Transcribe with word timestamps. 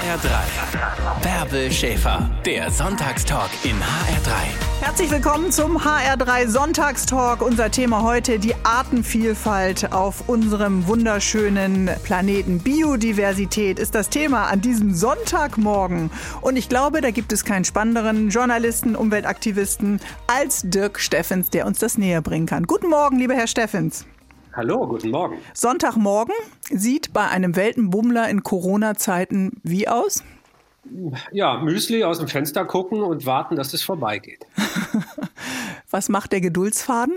HR3. 0.00 1.22
Bärbel 1.22 1.70
Schäfer, 1.70 2.30
der 2.46 2.70
Sonntagstalk 2.70 3.50
in 3.64 3.76
HR3. 3.76 4.80
Herzlich 4.80 5.10
willkommen 5.10 5.52
zum 5.52 5.76
HR3 5.76 6.48
Sonntagstalk. 6.48 7.42
Unser 7.42 7.70
Thema 7.70 8.02
heute 8.02 8.38
die 8.38 8.54
Artenvielfalt 8.62 9.92
auf 9.92 10.26
unserem 10.26 10.86
wunderschönen 10.86 11.90
Planeten. 12.02 12.60
Biodiversität 12.60 13.78
ist 13.78 13.94
das 13.94 14.08
Thema 14.08 14.46
an 14.46 14.62
diesem 14.62 14.94
Sonntagmorgen. 14.94 16.10
Und 16.40 16.56
ich 16.56 16.70
glaube, 16.70 17.02
da 17.02 17.10
gibt 17.10 17.30
es 17.30 17.44
keinen 17.44 17.66
spannenderen 17.66 18.30
Journalisten, 18.30 18.96
Umweltaktivisten 18.96 20.00
als 20.26 20.62
Dirk 20.64 20.98
Steffens, 20.98 21.50
der 21.50 21.66
uns 21.66 21.78
das 21.78 21.98
näher 21.98 22.22
bringen 22.22 22.46
kann. 22.46 22.66
Guten 22.66 22.88
Morgen, 22.88 23.18
lieber 23.18 23.34
Herr 23.34 23.48
Steffens. 23.48 24.06
Hallo, 24.52 24.84
guten 24.88 25.10
Morgen. 25.10 25.38
Sonntagmorgen 25.54 26.34
sieht 26.70 27.12
bei 27.12 27.28
einem 27.28 27.54
Weltenbummler 27.54 28.28
in 28.28 28.42
Corona-Zeiten 28.42 29.60
wie 29.62 29.86
aus? 29.86 30.24
Ja, 31.30 31.58
Müsli 31.58 32.02
aus 32.02 32.18
dem 32.18 32.26
Fenster 32.26 32.64
gucken 32.64 33.02
und 33.02 33.26
warten, 33.26 33.54
dass 33.54 33.72
es 33.74 33.82
vorbeigeht. 33.82 34.44
Was 35.90 36.08
macht 36.08 36.32
der 36.32 36.40
Geduldsfaden? 36.40 37.14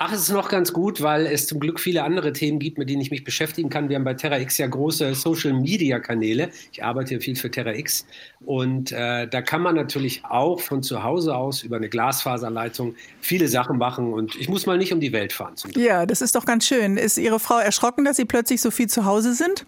Ach, 0.00 0.12
es 0.12 0.20
ist 0.20 0.30
noch 0.30 0.48
ganz 0.48 0.72
gut, 0.72 1.02
weil 1.02 1.26
es 1.26 1.48
zum 1.48 1.58
Glück 1.58 1.80
viele 1.80 2.04
andere 2.04 2.32
Themen 2.32 2.60
gibt, 2.60 2.78
mit 2.78 2.88
denen 2.88 3.02
ich 3.02 3.10
mich 3.10 3.24
beschäftigen 3.24 3.68
kann. 3.68 3.88
Wir 3.88 3.96
haben 3.96 4.04
bei 4.04 4.14
TerraX 4.14 4.56
ja 4.56 4.68
große 4.68 5.12
Social-Media-Kanäle. 5.12 6.50
Ich 6.70 6.84
arbeite 6.84 7.14
ja 7.14 7.20
viel 7.20 7.34
für 7.34 7.50
TerraX. 7.50 8.06
Und 8.38 8.92
äh, 8.92 9.26
da 9.26 9.42
kann 9.42 9.60
man 9.60 9.74
natürlich 9.74 10.24
auch 10.24 10.60
von 10.60 10.84
zu 10.84 11.02
Hause 11.02 11.34
aus 11.34 11.64
über 11.64 11.78
eine 11.78 11.88
Glasfaserleitung 11.88 12.94
viele 13.20 13.48
Sachen 13.48 13.78
machen. 13.78 14.12
Und 14.12 14.36
ich 14.36 14.48
muss 14.48 14.66
mal 14.66 14.78
nicht 14.78 14.92
um 14.92 15.00
die 15.00 15.12
Welt 15.12 15.32
fahren. 15.32 15.54
ja, 15.74 16.06
das 16.06 16.22
ist 16.22 16.36
doch 16.36 16.44
ganz 16.44 16.68
schön. 16.68 16.96
Ist 16.96 17.18
Ihre 17.18 17.40
Frau 17.40 17.58
erschrocken, 17.58 18.04
dass 18.04 18.18
Sie 18.18 18.24
plötzlich 18.24 18.60
so 18.60 18.70
viel 18.70 18.86
zu 18.86 19.04
Hause 19.04 19.34
sind? 19.34 19.66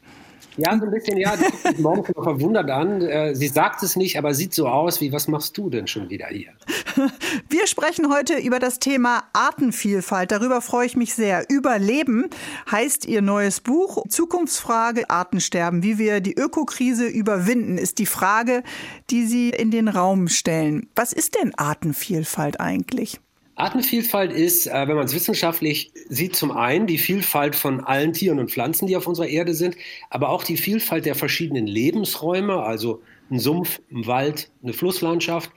Ja, 0.56 0.76
so 0.78 0.84
ein 0.84 0.90
bisschen, 0.90 1.16
ja. 1.16 1.34
Morgen 1.78 2.04
verwundert 2.04 2.70
an. 2.70 3.02
Äh, 3.02 3.34
sie 3.34 3.48
sagt 3.48 3.82
es 3.82 3.96
nicht, 3.96 4.18
aber 4.18 4.34
sieht 4.34 4.54
so 4.54 4.68
aus 4.68 5.00
wie, 5.00 5.12
was 5.12 5.28
machst 5.28 5.56
du 5.56 5.70
denn 5.70 5.86
schon 5.86 6.10
wieder 6.10 6.26
hier? 6.26 6.50
Wir 7.48 7.66
sprechen 7.66 8.12
heute 8.12 8.34
über 8.36 8.58
das 8.58 8.78
Thema 8.78 9.24
Artenvielfalt. 9.32 10.32
Darüber 10.32 10.60
freue 10.60 10.86
ich 10.86 10.96
mich 10.96 11.14
sehr. 11.14 11.48
Überleben 11.48 12.28
heißt 12.70 13.06
Ihr 13.06 13.22
neues 13.22 13.60
Buch. 13.60 14.04
Zukunftsfrage 14.08 15.08
Artensterben. 15.08 15.82
Wie 15.82 15.98
wir 15.98 16.20
die 16.20 16.34
Ökokrise 16.34 17.06
überwinden, 17.06 17.78
ist 17.78 17.98
die 17.98 18.06
Frage, 18.06 18.62
die 19.10 19.26
Sie 19.26 19.50
in 19.50 19.70
den 19.70 19.88
Raum 19.88 20.28
stellen. 20.28 20.88
Was 20.94 21.12
ist 21.12 21.36
denn 21.40 21.54
Artenvielfalt 21.54 22.60
eigentlich? 22.60 23.20
Artenvielfalt 23.56 24.32
ist, 24.32 24.66
äh, 24.66 24.88
wenn 24.88 24.96
man 24.96 25.04
es 25.06 25.14
wissenschaftlich 25.14 25.92
sieht, 26.08 26.36
zum 26.36 26.50
einen 26.50 26.86
die 26.86 26.98
Vielfalt 26.98 27.54
von 27.54 27.80
allen 27.80 28.12
Tieren 28.12 28.38
und 28.38 28.50
Pflanzen, 28.50 28.86
die 28.86 28.96
auf 28.96 29.06
unserer 29.06 29.28
Erde 29.28 29.54
sind, 29.54 29.76
aber 30.08 30.30
auch 30.30 30.44
die 30.44 30.56
Vielfalt 30.56 31.04
der 31.04 31.14
verschiedenen 31.14 31.66
Lebensräume, 31.66 32.62
also 32.62 33.02
ein 33.30 33.38
Sumpf, 33.38 33.80
ein 33.92 34.06
Wald, 34.06 34.50
eine 34.62 34.72
Flusslandschaft. 34.72 35.50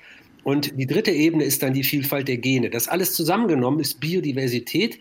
Und 0.44 0.78
die 0.78 0.88
dritte 0.88 1.12
Ebene 1.12 1.46
ist 1.46 1.64
dann 1.64 1.74
die 1.74 1.84
Vielfalt 1.84 2.28
der 2.28 2.38
Gene. 2.38 2.70
Das 2.70 2.88
alles 2.88 3.14
zusammengenommen 3.14 3.80
ist 3.80 4.00
Biodiversität. 4.00 5.00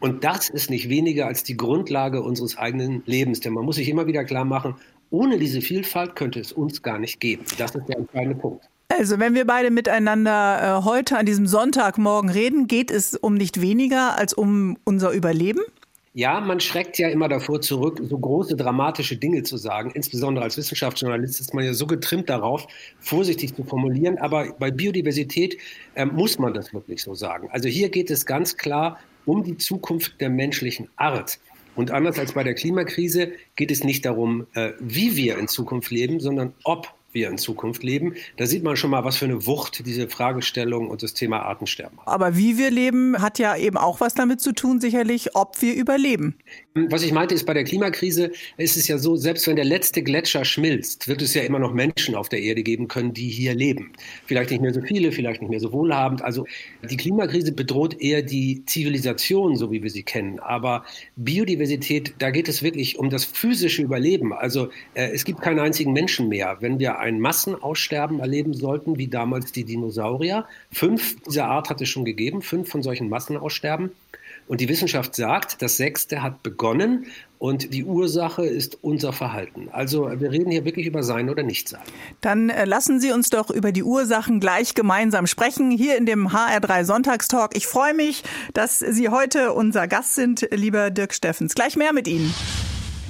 Und 0.00 0.24
das 0.24 0.48
ist 0.48 0.70
nicht 0.70 0.88
weniger 0.88 1.26
als 1.26 1.44
die 1.44 1.56
Grundlage 1.56 2.22
unseres 2.22 2.56
eigenen 2.56 3.02
Lebens. 3.06 3.40
Denn 3.40 3.52
man 3.52 3.64
muss 3.64 3.76
sich 3.76 3.88
immer 3.88 4.06
wieder 4.06 4.24
klar 4.24 4.44
machen, 4.44 4.74
ohne 5.10 5.38
diese 5.38 5.60
Vielfalt 5.60 6.16
könnte 6.16 6.40
es 6.40 6.52
uns 6.52 6.82
gar 6.82 6.98
nicht 6.98 7.20
geben. 7.20 7.44
Das 7.58 7.74
ist 7.74 7.88
der 7.88 7.98
entscheidende 7.98 8.36
Punkt. 8.36 8.69
Also, 8.98 9.20
wenn 9.20 9.34
wir 9.34 9.46
beide 9.46 9.70
miteinander 9.70 10.80
äh, 10.80 10.84
heute 10.84 11.16
an 11.16 11.24
diesem 11.24 11.46
Sonntagmorgen 11.46 12.28
reden, 12.28 12.66
geht 12.66 12.90
es 12.90 13.14
um 13.14 13.34
nicht 13.34 13.60
weniger 13.60 14.18
als 14.18 14.34
um 14.34 14.76
unser 14.84 15.12
Überleben? 15.12 15.60
Ja, 16.12 16.40
man 16.40 16.58
schreckt 16.58 16.98
ja 16.98 17.08
immer 17.08 17.28
davor 17.28 17.60
zurück, 17.60 18.00
so 18.02 18.18
große 18.18 18.56
dramatische 18.56 19.16
Dinge 19.16 19.44
zu 19.44 19.56
sagen. 19.56 19.92
Insbesondere 19.94 20.44
als 20.44 20.56
Wissenschaftsjournalist 20.56 21.40
ist 21.40 21.54
man 21.54 21.64
ja 21.64 21.72
so 21.72 21.86
getrimmt 21.86 22.28
darauf, 22.28 22.66
vorsichtig 22.98 23.54
zu 23.54 23.62
formulieren. 23.62 24.18
Aber 24.18 24.52
bei 24.58 24.72
Biodiversität 24.72 25.56
äh, 25.94 26.04
muss 26.04 26.40
man 26.40 26.52
das 26.52 26.74
wirklich 26.74 27.00
so 27.00 27.14
sagen. 27.14 27.48
Also 27.52 27.68
hier 27.68 27.90
geht 27.90 28.10
es 28.10 28.26
ganz 28.26 28.56
klar 28.56 28.98
um 29.24 29.44
die 29.44 29.56
Zukunft 29.56 30.20
der 30.20 30.30
menschlichen 30.30 30.88
Art. 30.96 31.38
Und 31.76 31.92
anders 31.92 32.18
als 32.18 32.32
bei 32.32 32.42
der 32.42 32.54
Klimakrise 32.54 33.32
geht 33.54 33.70
es 33.70 33.84
nicht 33.84 34.04
darum, 34.04 34.48
äh, 34.54 34.72
wie 34.80 35.16
wir 35.16 35.38
in 35.38 35.46
Zukunft 35.46 35.92
leben, 35.92 36.18
sondern 36.18 36.54
ob 36.64 36.92
wir 37.12 37.28
in 37.28 37.38
Zukunft 37.38 37.82
leben. 37.82 38.14
Da 38.36 38.46
sieht 38.46 38.62
man 38.62 38.76
schon 38.76 38.90
mal, 38.90 39.04
was 39.04 39.16
für 39.16 39.24
eine 39.24 39.46
Wucht 39.46 39.84
diese 39.86 40.08
Fragestellung 40.08 40.88
und 40.88 41.02
das 41.02 41.14
Thema 41.14 41.40
Artensterben 41.40 41.98
hat. 41.98 42.08
Aber 42.08 42.36
wie 42.36 42.58
wir 42.58 42.70
leben, 42.70 43.20
hat 43.20 43.38
ja 43.38 43.56
eben 43.56 43.76
auch 43.76 44.00
was 44.00 44.14
damit 44.14 44.40
zu 44.40 44.52
tun, 44.52 44.80
sicherlich, 44.80 45.34
ob 45.34 45.60
wir 45.60 45.74
überleben. 45.74 46.36
Was 46.74 47.02
ich 47.02 47.12
meinte, 47.12 47.34
ist 47.34 47.46
bei 47.46 47.54
der 47.54 47.64
Klimakrise 47.64 48.30
ist 48.56 48.76
es 48.76 48.86
ja 48.86 48.96
so, 48.96 49.16
selbst 49.16 49.48
wenn 49.48 49.56
der 49.56 49.64
letzte 49.64 50.02
Gletscher 50.02 50.44
schmilzt, 50.44 51.08
wird 51.08 51.20
es 51.20 51.34
ja 51.34 51.42
immer 51.42 51.58
noch 51.58 51.74
Menschen 51.74 52.14
auf 52.14 52.28
der 52.28 52.40
Erde 52.40 52.62
geben 52.62 52.86
können, 52.86 53.12
die 53.12 53.28
hier 53.28 53.54
leben. 53.54 53.92
Vielleicht 54.26 54.50
nicht 54.50 54.62
mehr 54.62 54.72
so 54.72 54.80
viele, 54.80 55.10
vielleicht 55.10 55.40
nicht 55.40 55.50
mehr 55.50 55.58
so 55.58 55.72
wohlhabend. 55.72 56.22
Also 56.22 56.46
die 56.88 56.96
Klimakrise 56.96 57.50
bedroht 57.50 58.00
eher 58.00 58.22
die 58.22 58.64
Zivilisation, 58.66 59.56
so 59.56 59.72
wie 59.72 59.82
wir 59.82 59.90
sie 59.90 60.04
kennen. 60.04 60.38
Aber 60.38 60.84
Biodiversität, 61.16 62.14
da 62.20 62.30
geht 62.30 62.48
es 62.48 62.62
wirklich 62.62 63.00
um 63.00 63.10
das 63.10 63.24
physische 63.24 63.82
Überleben. 63.82 64.32
Also 64.32 64.70
äh, 64.94 65.10
es 65.12 65.24
gibt 65.24 65.40
keinen 65.40 65.58
einzigen 65.58 65.92
Menschen 65.92 66.28
mehr. 66.28 66.58
Wenn 66.60 66.78
wir 66.78 66.99
ein 67.00 67.20
Massenaussterben 67.20 68.20
erleben 68.20 68.54
sollten, 68.54 68.98
wie 68.98 69.08
damals 69.08 69.52
die 69.52 69.64
Dinosaurier. 69.64 70.46
Fünf 70.70 71.20
dieser 71.22 71.46
Art 71.46 71.70
hat 71.70 71.80
es 71.80 71.88
schon 71.88 72.04
gegeben, 72.04 72.42
fünf 72.42 72.68
von 72.68 72.82
solchen 72.82 73.08
Massenaussterben. 73.08 73.90
Und 74.50 74.60
die 74.60 74.68
Wissenschaft 74.68 75.14
sagt, 75.14 75.62
das 75.62 75.76
sechste 75.76 76.22
hat 76.22 76.42
begonnen 76.42 77.06
und 77.38 77.72
die 77.72 77.84
Ursache 77.84 78.44
ist 78.44 78.78
unser 78.82 79.12
Verhalten. 79.12 79.68
Also 79.70 80.10
wir 80.18 80.32
reden 80.32 80.50
hier 80.50 80.64
wirklich 80.64 80.86
über 80.86 81.04
Sein 81.04 81.30
oder 81.30 81.44
Nichtsein. 81.44 81.82
Dann 82.20 82.50
äh, 82.50 82.64
lassen 82.64 82.98
Sie 82.98 83.12
uns 83.12 83.30
doch 83.30 83.50
über 83.50 83.70
die 83.70 83.84
Ursachen 83.84 84.40
gleich 84.40 84.74
gemeinsam 84.74 85.28
sprechen, 85.28 85.70
hier 85.70 85.96
in 85.96 86.04
dem 86.04 86.28
HR3 86.28 86.84
Sonntagstalk. 86.84 87.56
Ich 87.56 87.68
freue 87.68 87.94
mich, 87.94 88.24
dass 88.52 88.80
Sie 88.80 89.08
heute 89.08 89.52
unser 89.52 89.86
Gast 89.86 90.16
sind, 90.16 90.48
lieber 90.50 90.90
Dirk 90.90 91.14
Steffens. 91.14 91.54
Gleich 91.54 91.76
mehr 91.76 91.92
mit 91.92 92.08
Ihnen. 92.08 92.34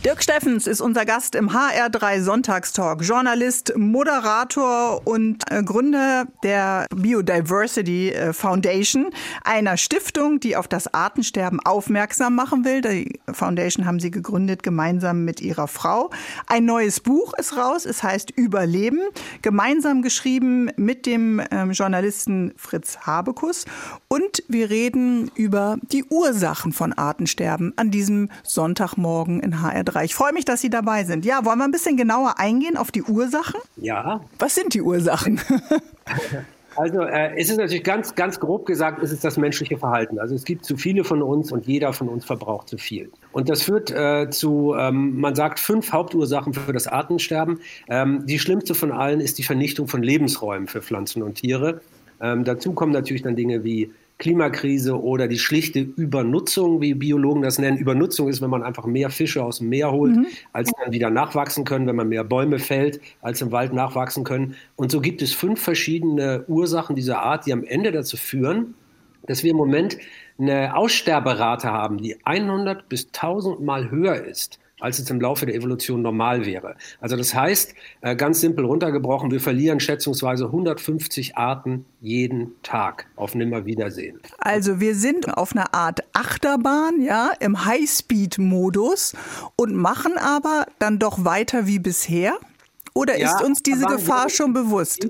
Dirk 0.03 0.23
Steffens 0.23 0.67
ist 0.67 0.81
unser 0.81 1.05
Gast 1.05 1.35
im 1.35 1.51
HR3 1.51 2.23
Sonntagstalk. 2.23 3.03
Journalist, 3.03 3.75
Moderator 3.77 5.07
und 5.07 5.43
äh, 5.51 5.63
Gründer 5.63 6.27
der 6.43 6.87
Biodiversity 6.97 8.09
äh, 8.09 8.33
Foundation, 8.33 9.11
einer 9.45 9.77
Stiftung, 9.77 10.41
die 10.41 10.57
auf 10.57 10.69
das 10.69 10.95
Artensterben 10.95 11.61
aufmerksam 11.61 12.35
machen 12.35 12.65
will. 12.65 12.81
Die 12.81 13.21
Foundation 13.31 13.85
haben 13.85 14.01
Sie 14.01 14.11
gegründet 14.11 14.63
gemeinsam 14.63 15.27
mit 15.27 15.43
Ihrer 15.43 15.69
Frau. 15.69 16.09
Ein 16.47 16.65
neues 16.65 17.01
Buch 17.01 17.35
ist 17.35 17.59
raus. 17.59 17.85
Es 17.85 18.03
heißt 18.03 18.31
Überleben. 18.31 19.01
Gemeinsam 19.43 20.01
geschrieben 20.01 20.71
mit 20.77 21.05
dem 21.05 21.43
ähm, 21.51 21.73
Journalisten 21.73 22.55
Fritz 22.57 23.01
Habekus. 23.01 23.67
Und 24.09 24.45
wir 24.49 24.71
reden 24.71 25.31
über 25.35 25.77
die 25.93 26.05
Ursachen 26.05 26.73
von 26.73 26.95
Artensterben 26.95 27.75
an 27.77 27.91
diesem 27.91 28.31
Sonntagmorgen 28.45 29.41
in 29.41 29.57
HR3. 29.57 29.90
Ich 30.05 30.15
freue 30.15 30.33
mich, 30.33 30.45
dass 30.45 30.61
Sie 30.61 30.71
dabei 30.71 31.05
sind. 31.05 31.25
Ja, 31.25 31.45
wollen 31.45 31.59
wir 31.59 31.65
ein 31.65 31.71
bisschen 31.71 31.97
genauer 31.97 32.39
eingehen 32.39 32.77
auf 32.77 32.91
die 32.91 33.03
Ursachen? 33.03 33.61
Ja. 33.77 34.21
Was 34.39 34.55
sind 34.55 34.75
die 34.75 34.83
Ursachen? 34.83 35.41
Also 36.77 37.01
äh, 37.03 37.37
es 37.37 37.51
ist 37.51 37.57
natürlich 37.57 37.83
ganz, 37.83 38.15
ganz 38.15 38.39
grob 38.39 38.65
gesagt, 38.65 39.03
es 39.03 39.11
ist 39.11 39.25
das 39.25 39.37
menschliche 39.37 39.77
Verhalten. 39.77 40.19
Also 40.19 40.35
es 40.35 40.45
gibt 40.45 40.65
zu 40.65 40.77
viele 40.77 41.05
von 41.05 41.21
uns 41.21 41.53
und 41.53 41.67
jeder 41.67 41.93
von 41.93 42.09
uns 42.09 42.25
verbraucht 42.25 42.69
zu 42.69 42.79
viel. 42.79 43.11
Und 43.33 43.49
das 43.49 43.63
führt 43.63 43.91
äh, 43.91 44.31
zu, 44.31 44.75
ähm, 44.79 45.19
man 45.21 45.35
sagt, 45.35 45.59
fünf 45.59 45.93
Hauptursachen 45.93 46.55
für 46.55 46.73
das 46.73 46.87
Artensterben. 46.87 47.61
Ähm, 47.89 48.25
die 48.25 48.39
schlimmste 48.39 48.75
von 48.75 48.93
allen 48.93 49.21
ist 49.21 49.39
die 49.39 49.43
Vernichtung 49.43 49.89
von 49.89 50.03
Lebensräumen 50.03 50.69
für 50.69 50.81
Pflanzen 50.81 51.23
und 51.23 51.35
Tiere. 51.35 51.81
Ähm, 52.21 52.45
dazu 52.45 52.73
kommen 52.73 52.93
natürlich 52.93 53.23
dann 53.23 53.37
Dinge 53.37 53.65
wie 53.65 53.93
Klimakrise 54.21 55.03
oder 55.03 55.27
die 55.27 55.39
schlichte 55.39 55.81
Übernutzung, 55.81 56.81
wie 56.81 56.95
Biologen 56.95 57.43
das 57.43 57.59
nennen. 57.59 57.79
Übernutzung 57.79 58.29
ist, 58.29 58.41
wenn 58.41 58.51
man 58.51 58.63
einfach 58.63 58.87
mehr 58.87 59.11
Fische 59.11 59.43
aus 59.43 59.59
dem 59.59 59.71
Meer 59.71 59.91
holt, 59.91 60.15
mhm. 60.15 60.27
als 60.53 60.71
dann 60.81 60.93
wieder 60.93 61.11
nachwachsen 61.11 61.65
können, 61.65 61.89
wenn 61.89 61.97
man 61.97 62.09
mehr 62.09 62.23
Bäume 62.23 62.61
fällt, 62.61 63.01
als 63.23 63.41
im 63.41 63.51
Wald 63.51 63.73
nachwachsen 63.73 64.23
können. 64.23 64.55
Und 64.77 64.93
so 64.93 65.01
gibt 65.01 65.23
es 65.23 65.33
fünf 65.33 65.61
verschiedene 65.61 66.45
Ursachen 66.47 66.95
dieser 66.95 67.23
Art, 67.23 67.47
die 67.47 67.53
am 67.53 67.65
Ende 67.65 67.91
dazu 67.91 68.17
führen, 68.17 68.75
dass 69.27 69.43
wir 69.43 69.51
im 69.51 69.57
Moment 69.57 69.99
eine 70.39 70.77
Aussterberate 70.77 71.69
haben, 71.71 71.99
die 71.99 72.17
100 72.25 72.89
bis 72.89 73.07
1000 73.07 73.61
Mal 73.61 73.91
höher 73.91 74.25
ist 74.25 74.61
als 74.81 74.99
es 74.99 75.11
im 75.11 75.21
Laufe 75.21 75.47
der 75.47 75.55
Evolution 75.55 76.03
normal 76.03 76.45
wäre. 76.47 76.77
Also 77.01 77.17
das 77.17 77.35
heißt, 77.35 77.75
äh, 78.01 78.17
ganz 78.17 78.41
simpel 78.41 78.65
runtergebrochen, 78.65 79.31
wir 79.31 79.41
verlieren 79.41 79.81
schätzungsweise 79.81 80.47
150 80.47 81.37
Arten 81.37 81.85
jeden 82.01 82.53
Tag 82.63 83.07
auf 83.17 83.35
Nimmerwiedersehen. 83.35 84.21
Also 84.39 84.81
wir 84.81 84.95
sind 84.95 85.37
auf 85.37 85.55
einer 85.55 85.75
Art 85.75 86.01
Achterbahn, 86.13 87.01
ja, 87.01 87.33
im 87.41 87.65
Highspeed-Modus 87.65 89.15
und 89.57 89.75
machen 89.75 90.17
aber 90.19 90.67
dann 90.79 90.99
doch 90.99 91.25
weiter 91.25 91.67
wie 91.67 91.79
bisher? 91.79 92.35
Oder 92.95 93.19
ja, 93.19 93.37
ist 93.37 93.45
uns 93.45 93.63
diese 93.63 93.87
Gefahr 93.87 94.29
schon 94.29 94.53
bewusst? 94.53 95.07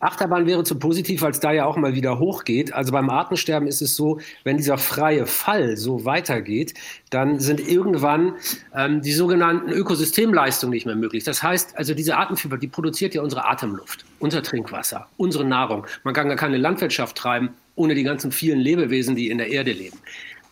Achterbahn 0.00 0.46
wäre 0.46 0.64
zu 0.64 0.78
positiv, 0.78 1.22
weil 1.22 1.30
es 1.30 1.40
da 1.40 1.52
ja 1.52 1.64
auch 1.64 1.76
mal 1.76 1.94
wieder 1.94 2.18
hochgeht. 2.18 2.72
Also 2.72 2.92
beim 2.92 3.08
Artensterben 3.08 3.66
ist 3.66 3.80
es 3.80 3.96
so, 3.96 4.20
wenn 4.42 4.56
dieser 4.56 4.76
freie 4.76 5.26
Fall 5.26 5.76
so 5.76 6.04
weitergeht, 6.04 6.74
dann 7.10 7.40
sind 7.40 7.66
irgendwann 7.66 8.34
ähm, 8.74 9.00
die 9.00 9.12
sogenannten 9.12 9.70
Ökosystemleistungen 9.70 10.74
nicht 10.74 10.86
mehr 10.86 10.96
möglich. 10.96 11.24
Das 11.24 11.42
heißt, 11.42 11.76
also 11.78 11.94
diese 11.94 12.16
Artenvielfalt, 12.16 12.62
die 12.62 12.68
produziert 12.68 13.14
ja 13.14 13.22
unsere 13.22 13.46
Atemluft, 13.46 14.04
unser 14.18 14.42
Trinkwasser, 14.42 15.06
unsere 15.16 15.44
Nahrung. 15.44 15.86
Man 16.02 16.12
kann 16.12 16.28
gar 16.28 16.36
keine 16.36 16.58
Landwirtschaft 16.58 17.16
treiben 17.16 17.50
ohne 17.76 17.94
die 17.94 18.04
ganzen 18.04 18.32
vielen 18.32 18.60
Lebewesen, 18.60 19.16
die 19.16 19.30
in 19.30 19.38
der 19.38 19.48
Erde 19.48 19.72
leben. 19.72 19.98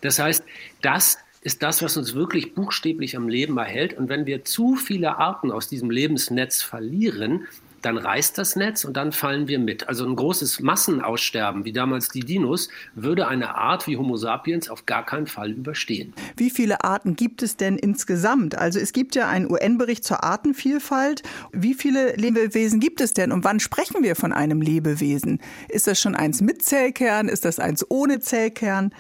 Das 0.01 0.19
heißt, 0.19 0.45
das 0.81 1.19
ist 1.43 1.63
das, 1.63 1.83
was 1.83 1.97
uns 1.97 2.15
wirklich 2.15 2.55
buchstäblich 2.55 3.17
am 3.17 3.29
Leben 3.29 3.59
erhält. 3.59 3.95
Und 3.95 4.09
wenn 4.09 4.27
wir 4.27 4.45
zu 4.45 4.77
viele 4.77 5.19
Arten 5.19 5.51
aus 5.51 5.69
diesem 5.69 5.91
Lebensnetz 5.91 6.63
verlieren, 6.63 7.47
dann 7.83 7.99
reißt 7.99 8.39
das 8.39 8.57
Netz 8.57 8.85
und 8.85 8.97
dann 8.97 9.13
fallen 9.13 9.49
wir 9.49 9.59
mit. 9.59 9.89
Also 9.89 10.07
ein 10.07 10.17
großes 10.17 10.61
Massenaussterben, 10.61 11.65
wie 11.65 11.73
damals 11.73 12.09
die 12.09 12.21
Dinos, 12.21 12.69
würde 12.95 13.29
eine 13.29 13.57
Art 13.57 13.87
wie 13.87 13.97
Homo 13.97 14.17
sapiens 14.17 14.71
auf 14.71 14.87
gar 14.87 15.05
keinen 15.05 15.27
Fall 15.27 15.51
überstehen. 15.51 16.15
Wie 16.37 16.51
viele 16.51 16.85
Arten 16.85 17.17
gibt 17.17 17.43
es 17.43 17.57
denn 17.57 17.77
insgesamt? 17.77 18.57
Also 18.57 18.79
es 18.79 18.93
gibt 18.93 19.15
ja 19.15 19.29
einen 19.29 19.51
UN-Bericht 19.51 20.05
zur 20.05 20.25
Artenvielfalt. 20.25 21.23
Wie 21.53 21.75
viele 21.75 22.15
Lebewesen 22.17 22.81
gibt 22.81 23.01
es 23.01 23.13
denn 23.13 23.33
und 23.33 23.45
wann 23.45 23.61
sprechen 23.61 24.03
wir 24.03 24.17
von 24.17 24.33
einem 24.33 24.63
Lebewesen? 24.63 25.41
Ist 25.69 25.87
das 25.87 26.01
schon 26.01 26.15
eins 26.15 26.41
mit 26.41 26.63
Zellkern? 26.63 27.29
Ist 27.29 27.45
das 27.45 27.59
eins 27.59 27.85
ohne 27.89 28.21
Zellkern? 28.21 28.93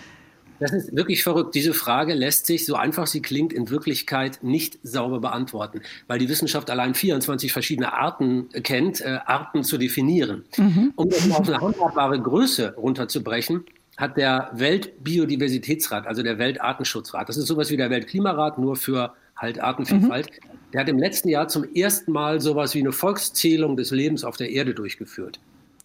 Das 0.63 0.71
ist 0.73 0.95
wirklich 0.95 1.25
verrückt. 1.25 1.57
Diese 1.57 1.75
Frage 1.75 2.15
lässt 2.15 2.47
sich, 2.47 2.65
so 2.67 2.77
einfach 2.77 3.09
sie 3.09 3.21
klingt, 3.21 3.53
in 3.53 3.69
Wirklichkeit 3.69 4.39
nicht 4.43 4.79
sauber 4.85 5.19
beantworten, 5.19 5.81
weil 6.07 6.21
die 6.21 6.29
Wissenschaft 6.29 6.71
allein 6.71 6.95
24 6.95 7.53
verschiedene 7.53 7.93
Arten 7.93 8.49
kennt, 8.63 9.01
äh, 9.01 9.19
Arten 9.27 9.65
zu 9.65 9.77
definieren. 9.77 10.45
Mhm. 10.57 10.93
Um 10.95 11.11
das 11.11 11.29
auf 11.33 11.49
eine 11.49 11.61
handhabbare 11.61 12.21
Größe 12.21 12.77
runterzubrechen, 12.77 13.65
hat 13.97 14.17
der 14.17 14.51
Weltbiodiversitätsrat, 14.55 16.07
also 16.07 16.23
der 16.23 16.39
Weltartenschutzrat, 16.39 17.29
das 17.29 17.37
ist 17.37 17.49
sowas 17.49 17.71
wie 17.71 17.77
der 17.77 17.91
Weltklimarat, 17.91 18.59
nur 18.59 18.77
für 18.77 19.15
halt 19.35 19.61
Artenvielfalt, 19.61 20.31
mhm. 20.31 20.71
der 20.73 20.81
hat 20.83 20.89
im 20.89 20.99
letzten 20.99 21.29
Jahr 21.29 21.49
zum 21.49 21.65
ersten 21.75 22.13
Mal 22.13 22.41
sowas 22.41 22.75
wie 22.77 22.81
eine 22.81 22.93
Volkszählung 22.93 23.77
des 23.77 23.91
Lebens 23.91 24.23
auf 24.23 24.37
der 24.37 24.51
Erde 24.51 24.75
durchgeführt 24.75 25.41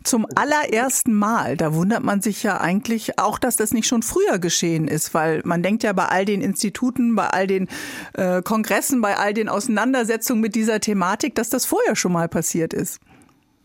zum 0.08 0.26
allerersten 0.36 1.14
Mal. 1.14 1.58
Da 1.58 1.74
wundert 1.74 2.04
man 2.04 2.22
sich 2.22 2.44
ja 2.44 2.60
eigentlich 2.60 3.20
auch, 3.20 3.38
dass 3.38 3.56
das 3.56 3.74
nicht 3.74 3.88
schon 3.88 4.02
früher 4.02 4.40
geschehen 4.40 4.88
ist, 4.88 5.14
weil 5.14 5.42
man 5.46 5.62
denkt 5.62 5.84
ja 5.84 5.94
bei 5.94 6.06
all 6.06 6.26
den 6.26 6.42
Instituten, 6.42 7.16
bei 7.16 7.28
all 7.28 7.48
den 7.48 7.68
äh, 8.14 8.42
Kongressen, 8.42 9.02
bei 9.02 9.18
all 9.18 9.34
den 9.34 9.50
Auseinandersetzungen 9.50 10.42
mit 10.42 10.56
dieser 10.56 10.80
Thematik, 10.80 11.36
dass 11.36 11.50
das 11.50 11.66
vorher 11.66 11.96
schon 11.96 12.14
mal 12.14 12.28
passiert 12.28 12.74
ist. 12.74 13.00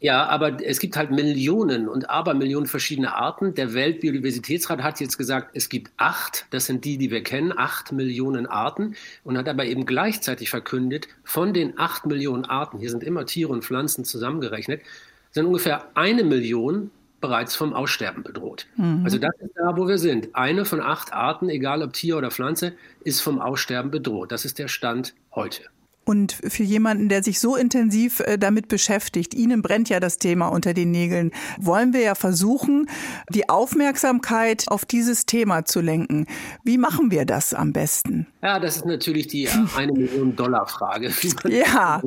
Ja, 0.02 0.26
aber 0.26 0.60
es 0.60 0.80
gibt 0.80 0.96
halt 0.96 1.12
Millionen 1.12 1.88
und 1.88 2.10
Abermillionen 2.10 2.66
verschiedene 2.66 3.14
Arten. 3.14 3.54
Der 3.54 3.72
Weltbiodiversitätsrat 3.72 4.82
hat 4.82 4.98
jetzt 4.98 5.16
gesagt, 5.16 5.50
es 5.54 5.68
gibt 5.68 5.92
acht, 5.96 6.46
das 6.50 6.66
sind 6.66 6.84
die, 6.84 6.98
die 6.98 7.12
wir 7.12 7.22
kennen, 7.22 7.56
acht 7.56 7.92
Millionen 7.92 8.46
Arten 8.46 8.96
und 9.22 9.38
hat 9.38 9.48
aber 9.48 9.64
eben 9.64 9.86
gleichzeitig 9.86 10.50
verkündet, 10.50 11.06
von 11.22 11.54
den 11.54 11.78
acht 11.78 12.04
Millionen 12.04 12.44
Arten, 12.46 12.80
hier 12.80 12.90
sind 12.90 13.04
immer 13.04 13.26
Tiere 13.26 13.52
und 13.52 13.64
Pflanzen 13.64 14.04
zusammengerechnet, 14.04 14.82
sind 15.32 15.46
ungefähr 15.46 15.86
eine 15.94 16.24
Million 16.24 16.90
bereits 17.20 17.56
vom 17.56 17.72
Aussterben 17.72 18.22
bedroht. 18.22 18.66
Mhm. 18.76 19.02
Also 19.04 19.18
das 19.18 19.32
ist 19.40 19.52
da, 19.54 19.76
wo 19.76 19.88
wir 19.88 19.98
sind. 19.98 20.34
Eine 20.34 20.64
von 20.64 20.80
acht 20.80 21.12
Arten, 21.12 21.48
egal 21.48 21.82
ob 21.82 21.92
Tier 21.92 22.18
oder 22.18 22.30
Pflanze, 22.30 22.74
ist 23.00 23.20
vom 23.20 23.40
Aussterben 23.40 23.90
bedroht. 23.90 24.32
Das 24.32 24.44
ist 24.44 24.58
der 24.58 24.68
Stand 24.68 25.14
heute. 25.34 25.62
Und 26.04 26.32
für 26.32 26.64
jemanden, 26.64 27.08
der 27.08 27.22
sich 27.22 27.38
so 27.38 27.54
intensiv 27.54 28.20
äh, 28.20 28.36
damit 28.36 28.68
beschäftigt, 28.68 29.34
Ihnen 29.34 29.62
brennt 29.62 29.88
ja 29.88 30.00
das 30.00 30.18
Thema 30.18 30.48
unter 30.48 30.74
den 30.74 30.90
Nägeln, 30.90 31.30
wollen 31.60 31.92
wir 31.92 32.00
ja 32.00 32.14
versuchen, 32.16 32.88
die 33.28 33.48
Aufmerksamkeit 33.48 34.64
auf 34.68 34.84
dieses 34.84 35.26
Thema 35.26 35.64
zu 35.64 35.80
lenken. 35.80 36.26
Wie 36.64 36.76
machen 36.76 37.10
wir 37.12 37.24
das 37.24 37.54
am 37.54 37.72
besten? 37.72 38.26
Ja, 38.42 38.58
das 38.58 38.78
ist 38.78 38.86
natürlich 38.86 39.28
die 39.28 39.44
äh, 39.44 39.50
eine 39.76 39.92
Million 39.92 40.34
Dollar 40.34 40.66
Frage. 40.66 41.12
Ja, 41.48 42.02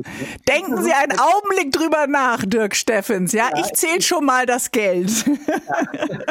denken 0.48 0.82
Sie 0.82 0.92
einen 0.92 1.18
Augenblick 1.18 1.72
drüber 1.72 2.06
nach, 2.06 2.44
Dirk 2.44 2.74
Steffens. 2.74 3.32
Ja, 3.32 3.50
ich 3.56 3.72
zähle 3.74 4.02
schon 4.02 4.24
mal 4.24 4.46
das 4.46 4.70
Geld. 4.70 5.24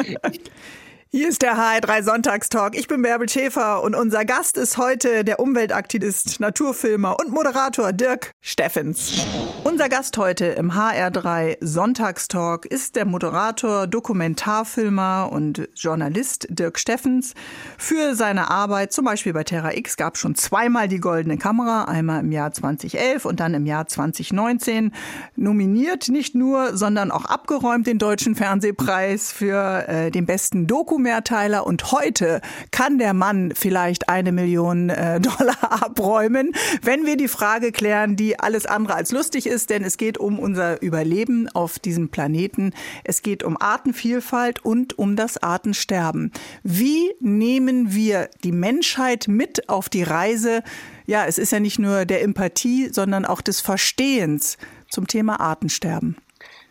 Ja. 0.06 0.18
Hier 1.12 1.28
ist 1.28 1.42
der 1.42 1.56
HR3 1.56 2.02
Sonntagstalk. 2.02 2.76
Ich 2.76 2.88
bin 2.88 3.00
Bärbel 3.00 3.28
Schäfer 3.28 3.84
und 3.84 3.94
unser 3.94 4.24
Gast 4.24 4.56
ist 4.56 4.76
heute 4.76 5.22
der 5.22 5.38
Umweltaktivist, 5.38 6.40
Naturfilmer 6.40 7.16
und 7.20 7.30
Moderator 7.30 7.92
Dirk 7.92 8.32
Steffens. 8.40 9.24
Unser 9.62 9.88
Gast 9.88 10.18
heute 10.18 10.46
im 10.46 10.72
HR3 10.72 11.58
Sonntagstalk 11.60 12.66
ist 12.66 12.96
der 12.96 13.04
Moderator, 13.04 13.86
Dokumentarfilmer 13.86 15.30
und 15.30 15.68
Journalist 15.76 16.48
Dirk 16.50 16.76
Steffens. 16.76 17.34
Für 17.78 18.16
seine 18.16 18.50
Arbeit, 18.50 18.92
zum 18.92 19.04
Beispiel 19.04 19.32
bei 19.32 19.44
Terra 19.44 19.74
X, 19.74 19.96
gab 19.96 20.14
es 20.14 20.20
schon 20.20 20.34
zweimal 20.34 20.88
die 20.88 20.98
Goldene 20.98 21.38
Kamera, 21.38 21.84
einmal 21.84 22.20
im 22.20 22.32
Jahr 22.32 22.52
2011 22.52 23.24
und 23.24 23.38
dann 23.38 23.54
im 23.54 23.64
Jahr 23.64 23.86
2019. 23.86 24.92
Nominiert 25.36 26.08
nicht 26.08 26.34
nur, 26.34 26.76
sondern 26.76 27.12
auch 27.12 27.26
abgeräumt 27.26 27.86
den 27.86 27.98
Deutschen 27.98 28.34
Fernsehpreis 28.34 29.30
für 29.30 29.86
äh, 29.88 30.10
den 30.10 30.26
besten 30.26 30.66
Doku 30.66 30.95
Doku-Mehrteiler 30.96 31.66
und 31.66 31.92
heute 31.92 32.40
kann 32.70 32.98
der 32.98 33.12
Mann 33.12 33.52
vielleicht 33.54 34.08
eine 34.08 34.32
Million 34.32 34.88
äh, 34.88 35.20
Dollar 35.38 35.82
abräumen, 35.82 36.52
wenn 36.82 37.04
wir 37.04 37.16
die 37.16 37.28
Frage 37.28 37.70
klären, 37.70 38.16
die 38.16 38.38
alles 38.38 38.64
andere 38.64 38.94
als 38.94 39.12
lustig 39.12 39.46
ist, 39.46 39.68
denn 39.68 39.84
es 39.84 39.98
geht 39.98 40.16
um 40.16 40.38
unser 40.38 40.80
Überleben 40.80 41.48
auf 41.50 41.78
diesem 41.78 42.08
Planeten. 42.08 42.72
Es 43.04 43.22
geht 43.22 43.42
um 43.42 43.60
Artenvielfalt 43.60 44.64
und 44.64 44.98
um 44.98 45.16
das 45.16 45.36
Artensterben. 45.36 46.32
Wie 46.62 47.12
nehmen 47.20 47.92
wir 47.92 48.30
die 48.42 48.52
Menschheit 48.52 49.26
mit 49.28 49.68
auf 49.68 49.88
die 49.90 50.02
Reise? 50.02 50.62
Ja, 51.06 51.26
es 51.26 51.36
ist 51.36 51.52
ja 51.52 51.60
nicht 51.60 51.78
nur 51.78 52.06
der 52.06 52.22
Empathie, 52.22 52.88
sondern 52.90 53.26
auch 53.26 53.42
des 53.42 53.60
Verstehens 53.60 54.56
zum 54.88 55.06
Thema 55.06 55.40
Artensterben. 55.40 56.16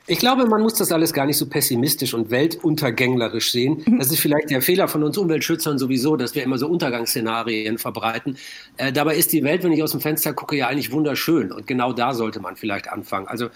Ich 0.08 0.20
glaube, 0.20 0.46
man 0.46 0.62
muss 0.62 0.76
das 0.76 0.92
alles 0.92 1.14
gar 1.14 1.26
nicht 1.26 1.38
so 1.38 1.48
pessimistisch 1.48 2.14
und 2.14 2.30
weltuntergänglerisch 2.30 3.52
sehen. 3.52 3.84
Mhm. 3.86 3.98
Das 3.98 4.12
ist 4.12 4.20
vielleicht 4.20 4.52
der 4.52 4.62
Fehler 4.62 4.88
von 4.88 5.02
uns 5.02 5.18
Umweltschützern 5.18 5.80
sowieso, 5.80 6.16
dass 6.16 6.36
wir 6.36 6.44
immer 6.44 6.60
so 6.60 6.68
Untergangsszenarien 6.68 7.80
verbreiten. 7.80 8.38
Äh, 8.78 8.94
dabei 8.94 9.16
ist 9.16 9.34
die 9.34 9.44
Welt, 9.44 9.64
wenn 9.64 9.72
ich 9.72 9.82
aus 9.82 9.92
dem 9.92 10.02
Fenster 10.02 10.34
gucke, 10.34 10.56
ja 10.56 10.68
eigentlich 10.68 10.92
wunderschön. 10.92 11.52
Und 11.52 11.66
genau 11.66 11.92
da 11.92 12.14
sollte 12.14 12.40
man 12.40 12.56
vielleicht 12.56 12.88
anfangen. 12.88 13.28
Also 13.28 13.50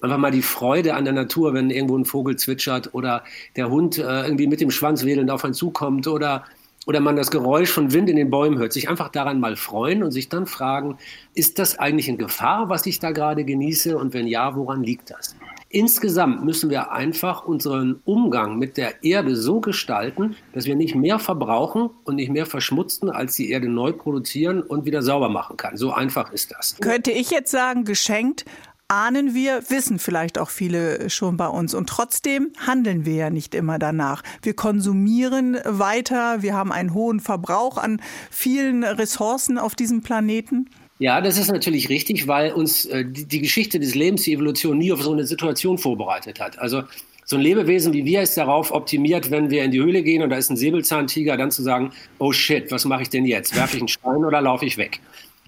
einfach 0.00 0.18
mal 0.18 0.32
die 0.32 0.42
Freude 0.42 0.94
an 0.94 1.04
der 1.04 1.14
Natur, 1.14 1.54
wenn 1.54 1.70
irgendwo 1.70 1.96
ein 1.96 2.04
Vogel 2.04 2.34
zwitschert 2.34 2.94
oder 2.94 3.22
der 3.54 3.70
Hund 3.70 3.98
äh, 3.98 4.24
irgendwie 4.24 4.48
mit 4.48 4.60
dem 4.60 4.72
Schwanz 4.72 5.04
wedelnd 5.04 5.30
auf 5.30 5.44
einen 5.44 5.54
zukommt 5.54 6.08
oder 6.08 6.44
oder 6.84 6.98
man 6.98 7.14
das 7.14 7.30
Geräusch 7.30 7.70
von 7.70 7.92
Wind 7.92 8.10
in 8.10 8.16
den 8.16 8.28
Bäumen 8.28 8.58
hört, 8.58 8.72
sich 8.72 8.88
einfach 8.88 9.08
daran 9.08 9.38
mal 9.38 9.54
freuen 9.54 10.02
und 10.02 10.10
sich 10.10 10.28
dann 10.28 10.46
fragen, 10.46 10.98
ist 11.32 11.60
das 11.60 11.78
eigentlich 11.78 12.08
in 12.08 12.18
Gefahr, 12.18 12.68
was 12.70 12.86
ich 12.86 12.98
da 12.98 13.12
gerade 13.12 13.44
genieße? 13.44 13.96
Und 13.96 14.14
wenn 14.14 14.26
ja, 14.26 14.56
woran 14.56 14.82
liegt 14.82 15.10
das? 15.10 15.36
Insgesamt 15.74 16.44
müssen 16.44 16.68
wir 16.68 16.92
einfach 16.92 17.46
unseren 17.46 18.02
Umgang 18.04 18.58
mit 18.58 18.76
der 18.76 19.02
Erde 19.02 19.34
so 19.34 19.58
gestalten, 19.60 20.36
dass 20.52 20.66
wir 20.66 20.76
nicht 20.76 20.94
mehr 20.94 21.18
verbrauchen 21.18 21.88
und 22.04 22.16
nicht 22.16 22.30
mehr 22.30 22.44
verschmutzen, 22.44 23.08
als 23.08 23.36
die 23.36 23.50
Erde 23.50 23.68
neu 23.70 23.92
produzieren 23.92 24.60
und 24.60 24.84
wieder 24.84 25.00
sauber 25.00 25.30
machen 25.30 25.56
kann. 25.56 25.78
So 25.78 25.90
einfach 25.90 26.30
ist 26.30 26.52
das. 26.52 26.76
Könnte 26.78 27.10
ich 27.10 27.30
jetzt 27.30 27.50
sagen, 27.50 27.84
geschenkt, 27.84 28.44
ahnen 28.88 29.32
wir, 29.32 29.62
wissen 29.70 29.98
vielleicht 29.98 30.38
auch 30.38 30.50
viele 30.50 31.08
schon 31.08 31.38
bei 31.38 31.48
uns. 31.48 31.72
Und 31.72 31.88
trotzdem 31.88 32.52
handeln 32.58 33.06
wir 33.06 33.14
ja 33.14 33.30
nicht 33.30 33.54
immer 33.54 33.78
danach. 33.78 34.22
Wir 34.42 34.54
konsumieren 34.54 35.58
weiter, 35.64 36.42
wir 36.42 36.52
haben 36.52 36.70
einen 36.70 36.92
hohen 36.92 37.18
Verbrauch 37.18 37.78
an 37.78 38.02
vielen 38.30 38.84
Ressourcen 38.84 39.56
auf 39.56 39.74
diesem 39.74 40.02
Planeten. 40.02 40.68
Ja, 41.02 41.20
das 41.20 41.36
ist 41.36 41.50
natürlich 41.50 41.88
richtig, 41.88 42.28
weil 42.28 42.52
uns 42.52 42.84
äh, 42.84 43.04
die, 43.04 43.24
die, 43.26 43.40
Geschichte 43.40 43.80
des 43.80 43.96
Lebens, 43.96 44.22
die 44.22 44.34
Evolution 44.34 44.78
nie 44.78 44.92
auf 44.92 45.02
so 45.02 45.10
eine 45.10 45.26
Situation 45.26 45.76
vorbereitet 45.76 46.38
hat. 46.38 46.60
Also 46.60 46.84
so 47.24 47.34
ein 47.34 47.42
Lebewesen 47.42 47.92
wie 47.92 48.04
wir 48.04 48.22
ist 48.22 48.36
darauf 48.36 48.70
optimiert, 48.70 49.32
wenn 49.32 49.50
wir 49.50 49.64
in 49.64 49.72
die 49.72 49.80
Höhle 49.80 50.04
gehen 50.04 50.22
und 50.22 50.30
da 50.30 50.36
ist 50.36 50.50
ein 50.50 50.56
Säbelzahntiger, 50.56 51.36
dann 51.36 51.50
zu 51.50 51.64
sagen, 51.64 51.90
oh 52.20 52.30
shit, 52.30 52.70
was 52.70 52.84
mache 52.84 53.02
ich 53.02 53.10
denn 53.10 53.26
jetzt? 53.26 53.56
Werfe 53.56 53.78
ich 53.78 53.82
einen 53.82 53.88
Stein 53.88 54.24
oder 54.24 54.40
laufe 54.40 54.64
ich 54.64 54.78
weg? 54.78 55.00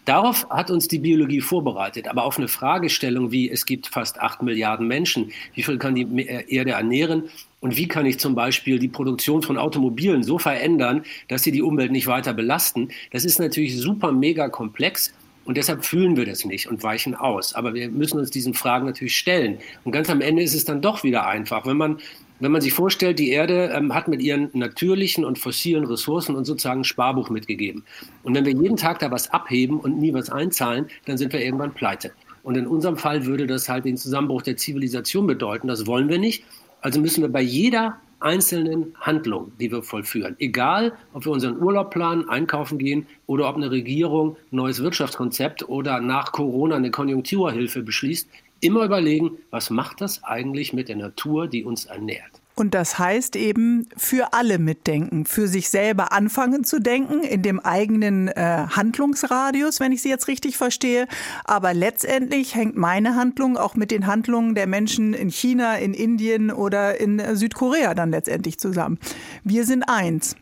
Darauf 0.07 0.45
hat 0.51 0.73
uns 0.73 0.89
die 0.89 0.99
Biologie 0.99 1.41
vorbereitet, 1.41 2.09
aber 2.09 2.25
auf 2.25 2.37
eine 2.37 2.49
Fragestellung 2.49 3.31
wie, 3.31 3.49
es 3.49 3.65
gibt 3.65 3.87
fast 3.87 4.19
acht 4.19 4.43
Milliarden 4.43 4.89
Menschen, 4.89 5.31
wie 5.55 5.63
viel 5.63 5.79
kann 5.79 5.95
die 5.95 6.03
äh, 6.27 6.53
Erde 6.53 6.73
ernähren 6.73 7.29
und 7.61 7.77
wie 7.77 7.87
kann 7.87 8.07
ich 8.07 8.19
zum 8.19 8.35
Beispiel 8.35 8.81
die 8.81 8.89
Produktion 8.89 9.41
von 9.41 9.57
Automobilen 9.57 10.25
so 10.25 10.37
verändern, 10.37 11.05
dass 11.29 11.45
sie 11.45 11.53
die 11.53 11.63
Umwelt 11.63 11.93
nicht 11.93 12.09
weiter 12.09 12.35
belasten, 12.35 12.89
das 13.13 13.25
ist 13.25 13.39
natürlich 13.39 13.77
super 13.77 14.11
mega 14.11 14.49
komplex 14.49 15.13
und 15.45 15.57
deshalb 15.57 15.85
fühlen 15.85 16.17
wir 16.17 16.25
das 16.25 16.45
nicht 16.45 16.69
und 16.69 16.83
weichen 16.83 17.15
aus. 17.15 17.55
Aber 17.55 17.75
wir 17.75 17.91
müssen 17.91 18.19
uns 18.19 18.31
diesen 18.31 18.55
Fragen 18.55 18.87
natürlich 18.87 19.17
stellen. 19.17 19.59
Und 19.85 19.93
ganz 19.93 20.09
am 20.09 20.21
Ende 20.21 20.43
ist 20.43 20.55
es 20.55 20.65
dann 20.65 20.81
doch 20.81 21.05
wieder 21.05 21.27
einfach. 21.27 21.67
Wenn 21.67 21.77
man, 21.77 21.99
wenn 22.41 22.51
man 22.51 22.61
sich 22.61 22.73
vorstellt, 22.73 23.19
die 23.19 23.31
Erde 23.31 23.73
ähm, 23.75 23.95
hat 23.95 24.09
mit 24.09 24.23
ihren 24.23 24.49
natürlichen 24.53 25.25
und 25.25 25.39
fossilen 25.39 25.85
Ressourcen 25.85 26.35
uns 26.35 26.49
sozusagen 26.49 26.81
ein 26.81 26.85
Sparbuch 26.85 27.31
mitgegeben. 27.31 27.85
Und 28.23 28.35
wenn 28.35 28.45
wir 28.45 28.53
jeden 28.53 28.77
Tag 28.77 29.01
da 29.01 29.11
was 29.11 29.31
abheben 29.31 29.79
und 29.81 29.99
nie 29.99 30.15
was 30.15 30.31
einzahlen, 30.31 30.87
dann 31.05 31.19
sind 31.19 31.33
wir 31.33 31.45
irgendwann 31.45 31.75
pleite. 31.75 32.13
Und 32.43 32.57
in 32.57 32.67
unserem 32.67 32.97
Fall 32.97 33.25
würde 33.27 33.47
das 33.47 33.69
halt 33.69 33.85
den 33.85 33.97
Zusammenbruch 33.97 34.43
der 34.43 34.57
Zivilisation 34.57 35.27
bedeuten. 35.27 35.69
Das 35.69 35.87
wollen 35.87 36.09
wir 36.09 36.19
nicht. 36.19 36.45
Also 36.81 37.01
müssen 37.01 37.23
wir 37.23 37.31
bei 37.31 37.41
jeder 37.41 37.99
einzelnen 38.25 38.95
Handlung, 39.01 39.53
die 39.61 39.71
wir 39.71 39.83
vollführen, 39.83 40.37
egal 40.39 40.93
ob 41.13 41.27
wir 41.27 41.33
unseren 41.33 41.61
Urlaub 41.61 41.91
planen, 41.91 42.29
einkaufen 42.29 42.79
gehen 42.79 43.07
oder 43.27 43.49
ob 43.49 43.57
eine 43.57 43.71
Regierung 43.71 44.37
ein 44.51 44.57
neues 44.57 44.83
Wirtschaftskonzept 44.83 45.69
oder 45.69 46.01
nach 46.01 46.33
Corona 46.33 46.77
eine 46.77 46.91
Konjunkturhilfe 46.91 47.83
beschließt, 47.83 48.29
immer 48.61 48.85
überlegen, 48.85 49.39
was 49.51 49.71
macht 49.71 50.01
das 50.01 50.25
eigentlich 50.25 50.73
mit 50.73 50.89
der 50.89 50.97
Natur, 50.97 51.47
die 51.47 51.65
uns 51.65 51.85
ernährt. 51.85 52.41
Und 52.57 52.75
das 52.75 52.99
heißt 52.99 53.35
eben 53.35 53.89
für 53.97 54.33
alle 54.33 54.59
mitdenken, 54.59 55.27
für 55.27 55.49
sich 55.49 55.71
selber 55.71 56.13
anfangen 56.13 56.63
zu 56.63 56.79
denken, 56.79 57.23
in 57.23 57.43
dem 57.43 57.59
eigenen 57.59 58.29
äh, 58.29 58.67
Handlungsradius, 58.71 59.81
wenn 59.81 59.91
ich 59.91 60.03
Sie 60.03 60.09
jetzt 60.09 60.29
richtig 60.29 60.57
verstehe. 60.57 61.09
Aber 61.45 61.75
letztendlich 61.75 62.55
hängt 62.55 62.77
meine 62.77 63.17
Handlung 63.17 63.57
auch 63.57 63.75
mit 63.75 63.91
den 63.91 64.07
Handlungen 64.07 64.55
der 64.55 64.69
Menschen 64.69 65.15
in 65.15 65.31
China, 65.31 65.77
in 65.77 65.95
Indien 65.95 66.53
oder 66.53 67.01
in 67.01 67.21
Südkorea 67.37 67.95
dann 67.95 68.11
letztendlich 68.11 68.59
zusammen. 68.59 68.99
Wir 69.43 69.65
sind 69.65 69.83
eins. 69.89 70.37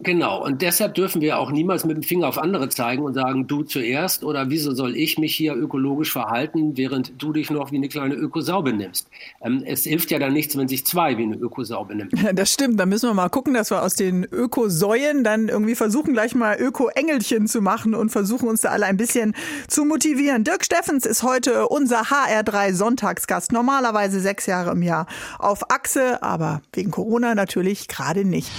Genau, 0.00 0.44
und 0.44 0.60
deshalb 0.60 0.94
dürfen 0.94 1.22
wir 1.22 1.38
auch 1.38 1.50
niemals 1.50 1.86
mit 1.86 1.96
dem 1.96 2.02
Finger 2.02 2.28
auf 2.28 2.36
andere 2.36 2.68
zeigen 2.68 3.02
und 3.02 3.14
sagen, 3.14 3.46
du 3.46 3.62
zuerst 3.62 4.24
oder 4.24 4.50
wieso 4.50 4.74
soll 4.74 4.94
ich 4.94 5.16
mich 5.16 5.34
hier 5.34 5.54
ökologisch 5.54 6.12
verhalten, 6.12 6.76
während 6.76 7.14
du 7.16 7.32
dich 7.32 7.50
noch 7.50 7.72
wie 7.72 7.76
eine 7.76 7.88
kleine 7.88 8.14
Ökosau 8.14 8.60
benimmst. 8.60 9.08
Ähm, 9.40 9.62
es 9.64 9.84
hilft 9.84 10.10
ja 10.10 10.18
dann 10.18 10.34
nichts, 10.34 10.54
wenn 10.54 10.68
sich 10.68 10.84
zwei 10.84 11.16
wie 11.16 11.22
eine 11.22 11.36
Ökosau 11.36 11.84
benimmt. 11.84 12.12
Das 12.34 12.52
stimmt, 12.52 12.78
da 12.78 12.84
müssen 12.84 13.08
wir 13.08 13.14
mal 13.14 13.30
gucken, 13.30 13.54
dass 13.54 13.70
wir 13.70 13.82
aus 13.82 13.94
den 13.94 14.24
Ökosäuen 14.24 15.24
dann 15.24 15.48
irgendwie 15.48 15.74
versuchen, 15.74 16.12
gleich 16.12 16.34
mal 16.34 16.56
Öko-Engelchen 16.60 17.46
zu 17.46 17.62
machen 17.62 17.94
und 17.94 18.10
versuchen 18.10 18.48
uns 18.48 18.60
da 18.60 18.70
alle 18.70 18.84
ein 18.84 18.98
bisschen 18.98 19.34
zu 19.68 19.86
motivieren. 19.86 20.44
Dirk 20.44 20.64
Steffens 20.64 21.06
ist 21.06 21.22
heute 21.22 21.68
unser 21.68 22.02
HR3 22.02 22.74
Sonntagsgast, 22.74 23.52
normalerweise 23.52 24.20
sechs 24.20 24.44
Jahre 24.44 24.72
im 24.72 24.82
Jahr 24.82 25.06
auf 25.38 25.70
Achse, 25.70 26.22
aber 26.22 26.60
wegen 26.74 26.90
Corona 26.90 27.34
natürlich 27.34 27.88
gerade 27.88 28.26
nicht. 28.26 28.50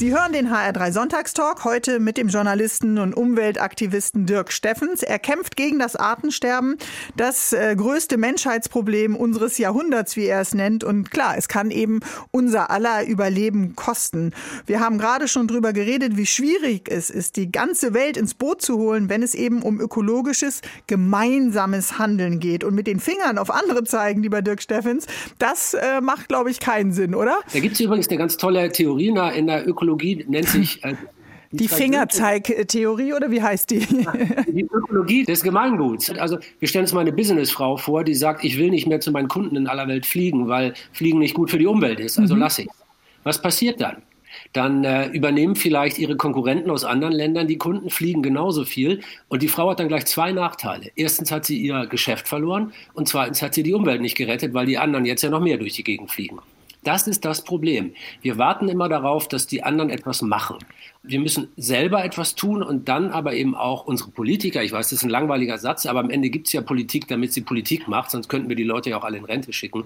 Sie 0.00 0.14
hören 0.14 0.32
den 0.32 0.48
HR3 0.48 0.92
Sonntagstalk 0.92 1.62
heute 1.64 2.00
mit 2.00 2.16
dem 2.16 2.28
Journalisten 2.28 2.96
und 2.96 3.12
Umweltaktivisten 3.12 4.24
Dirk 4.24 4.50
Steffens. 4.50 5.02
Er 5.02 5.18
kämpft 5.18 5.58
gegen 5.58 5.78
das 5.78 5.94
Artensterben, 5.94 6.78
das 7.18 7.52
äh, 7.52 7.76
größte 7.76 8.16
Menschheitsproblem 8.16 9.14
unseres 9.14 9.58
Jahrhunderts, 9.58 10.16
wie 10.16 10.24
er 10.24 10.40
es 10.40 10.54
nennt. 10.54 10.84
Und 10.84 11.10
klar, 11.10 11.34
es 11.36 11.48
kann 11.48 11.70
eben 11.70 12.00
unser 12.30 12.70
aller 12.70 13.06
Überleben 13.06 13.76
kosten. 13.76 14.32
Wir 14.64 14.80
haben 14.80 14.96
gerade 14.96 15.28
schon 15.28 15.46
drüber 15.46 15.74
geredet, 15.74 16.16
wie 16.16 16.24
schwierig 16.24 16.88
es 16.90 17.10
ist, 17.10 17.36
die 17.36 17.52
ganze 17.52 17.92
Welt 17.92 18.16
ins 18.16 18.32
Boot 18.32 18.62
zu 18.62 18.78
holen, 18.78 19.10
wenn 19.10 19.22
es 19.22 19.34
eben 19.34 19.60
um 19.60 19.82
ökologisches, 19.82 20.62
gemeinsames 20.86 21.98
Handeln 21.98 22.40
geht. 22.40 22.64
Und 22.64 22.74
mit 22.74 22.86
den 22.86 23.00
Fingern 23.00 23.36
auf 23.36 23.50
andere 23.50 23.84
zeigen, 23.84 24.22
lieber 24.22 24.40
Dirk 24.40 24.62
Steffens, 24.62 25.06
das 25.38 25.74
äh, 25.74 26.00
macht, 26.00 26.28
glaube 26.28 26.50
ich, 26.50 26.58
keinen 26.58 26.94
Sinn, 26.94 27.14
oder? 27.14 27.38
Da 27.52 27.60
gibt 27.60 27.74
es 27.74 27.80
übrigens 27.80 28.08
eine 28.08 28.16
ganz 28.16 28.38
tolle 28.38 28.72
Theorie 28.72 29.08
in 29.08 29.46
der 29.46 29.68
Ökologie 29.68 29.89
Ökologie 29.90 30.24
nennt 30.28 30.48
sich. 30.48 30.82
Äh, 30.84 30.94
die, 31.52 31.56
die 31.56 31.68
Fingerzeigtheorie 31.68 33.12
oder 33.12 33.30
wie 33.32 33.42
heißt 33.42 33.70
die? 33.70 33.80
Die 34.46 34.62
Ökologie 34.62 35.24
des 35.24 35.42
Gemeinguts. 35.42 36.08
Also 36.10 36.38
wir 36.60 36.68
stellen 36.68 36.84
uns 36.84 36.92
mal 36.92 37.00
eine 37.00 37.12
Businessfrau 37.12 37.76
vor, 37.76 38.04
die 38.04 38.14
sagt, 38.14 38.44
ich 38.44 38.56
will 38.56 38.70
nicht 38.70 38.86
mehr 38.86 39.00
zu 39.00 39.10
meinen 39.10 39.26
Kunden 39.26 39.56
in 39.56 39.66
aller 39.66 39.88
Welt 39.88 40.06
fliegen, 40.06 40.46
weil 40.46 40.74
Fliegen 40.92 41.18
nicht 41.18 41.34
gut 41.34 41.50
für 41.50 41.58
die 41.58 41.66
Umwelt 41.66 41.98
ist. 41.98 42.20
Also 42.20 42.36
mhm. 42.36 42.40
lasse 42.42 42.62
ich. 42.62 42.68
Was 43.24 43.42
passiert 43.42 43.80
dann? 43.80 43.96
Dann 44.52 44.84
äh, 44.84 45.08
übernehmen 45.08 45.56
vielleicht 45.56 45.98
ihre 45.98 46.16
Konkurrenten 46.16 46.70
aus 46.70 46.84
anderen 46.84 47.14
Ländern 47.14 47.48
die 47.48 47.58
Kunden, 47.58 47.90
fliegen 47.90 48.22
genauso 48.22 48.64
viel 48.64 49.00
und 49.26 49.42
die 49.42 49.48
Frau 49.48 49.70
hat 49.70 49.80
dann 49.80 49.88
gleich 49.88 50.06
zwei 50.06 50.30
Nachteile. 50.30 50.92
Erstens 50.94 51.32
hat 51.32 51.44
sie 51.44 51.58
ihr 51.58 51.86
Geschäft 51.86 52.28
verloren 52.28 52.72
und 52.94 53.08
zweitens 53.08 53.42
hat 53.42 53.54
sie 53.54 53.64
die 53.64 53.74
Umwelt 53.74 54.00
nicht 54.00 54.16
gerettet, 54.16 54.54
weil 54.54 54.66
die 54.66 54.78
anderen 54.78 55.04
jetzt 55.04 55.22
ja 55.22 55.30
noch 55.30 55.40
mehr 55.40 55.58
durch 55.58 55.72
die 55.72 55.82
Gegend 55.82 56.12
fliegen. 56.12 56.38
Das 56.82 57.06
ist 57.06 57.24
das 57.24 57.44
Problem. 57.44 57.92
Wir 58.22 58.38
warten 58.38 58.68
immer 58.68 58.88
darauf, 58.88 59.28
dass 59.28 59.46
die 59.46 59.62
anderen 59.62 59.90
etwas 59.90 60.22
machen. 60.22 60.56
Wir 61.02 61.20
müssen 61.20 61.48
selber 61.56 62.04
etwas 62.04 62.34
tun 62.34 62.62
und 62.62 62.88
dann 62.88 63.10
aber 63.10 63.34
eben 63.34 63.54
auch 63.54 63.84
unsere 63.84 64.10
Politiker, 64.10 64.62
ich 64.62 64.72
weiß, 64.72 64.88
das 64.88 64.98
ist 64.98 65.04
ein 65.04 65.10
langweiliger 65.10 65.58
Satz, 65.58 65.86
aber 65.86 66.00
am 66.00 66.10
Ende 66.10 66.30
gibt 66.30 66.46
es 66.46 66.52
ja 66.52 66.62
Politik, 66.62 67.08
damit 67.08 67.32
sie 67.32 67.42
Politik 67.42 67.86
macht, 67.88 68.10
sonst 68.10 68.28
könnten 68.28 68.48
wir 68.48 68.56
die 68.56 68.64
Leute 68.64 68.90
ja 68.90 68.98
auch 68.98 69.04
alle 69.04 69.18
in 69.18 69.24
Rente 69.24 69.52
schicken. 69.52 69.84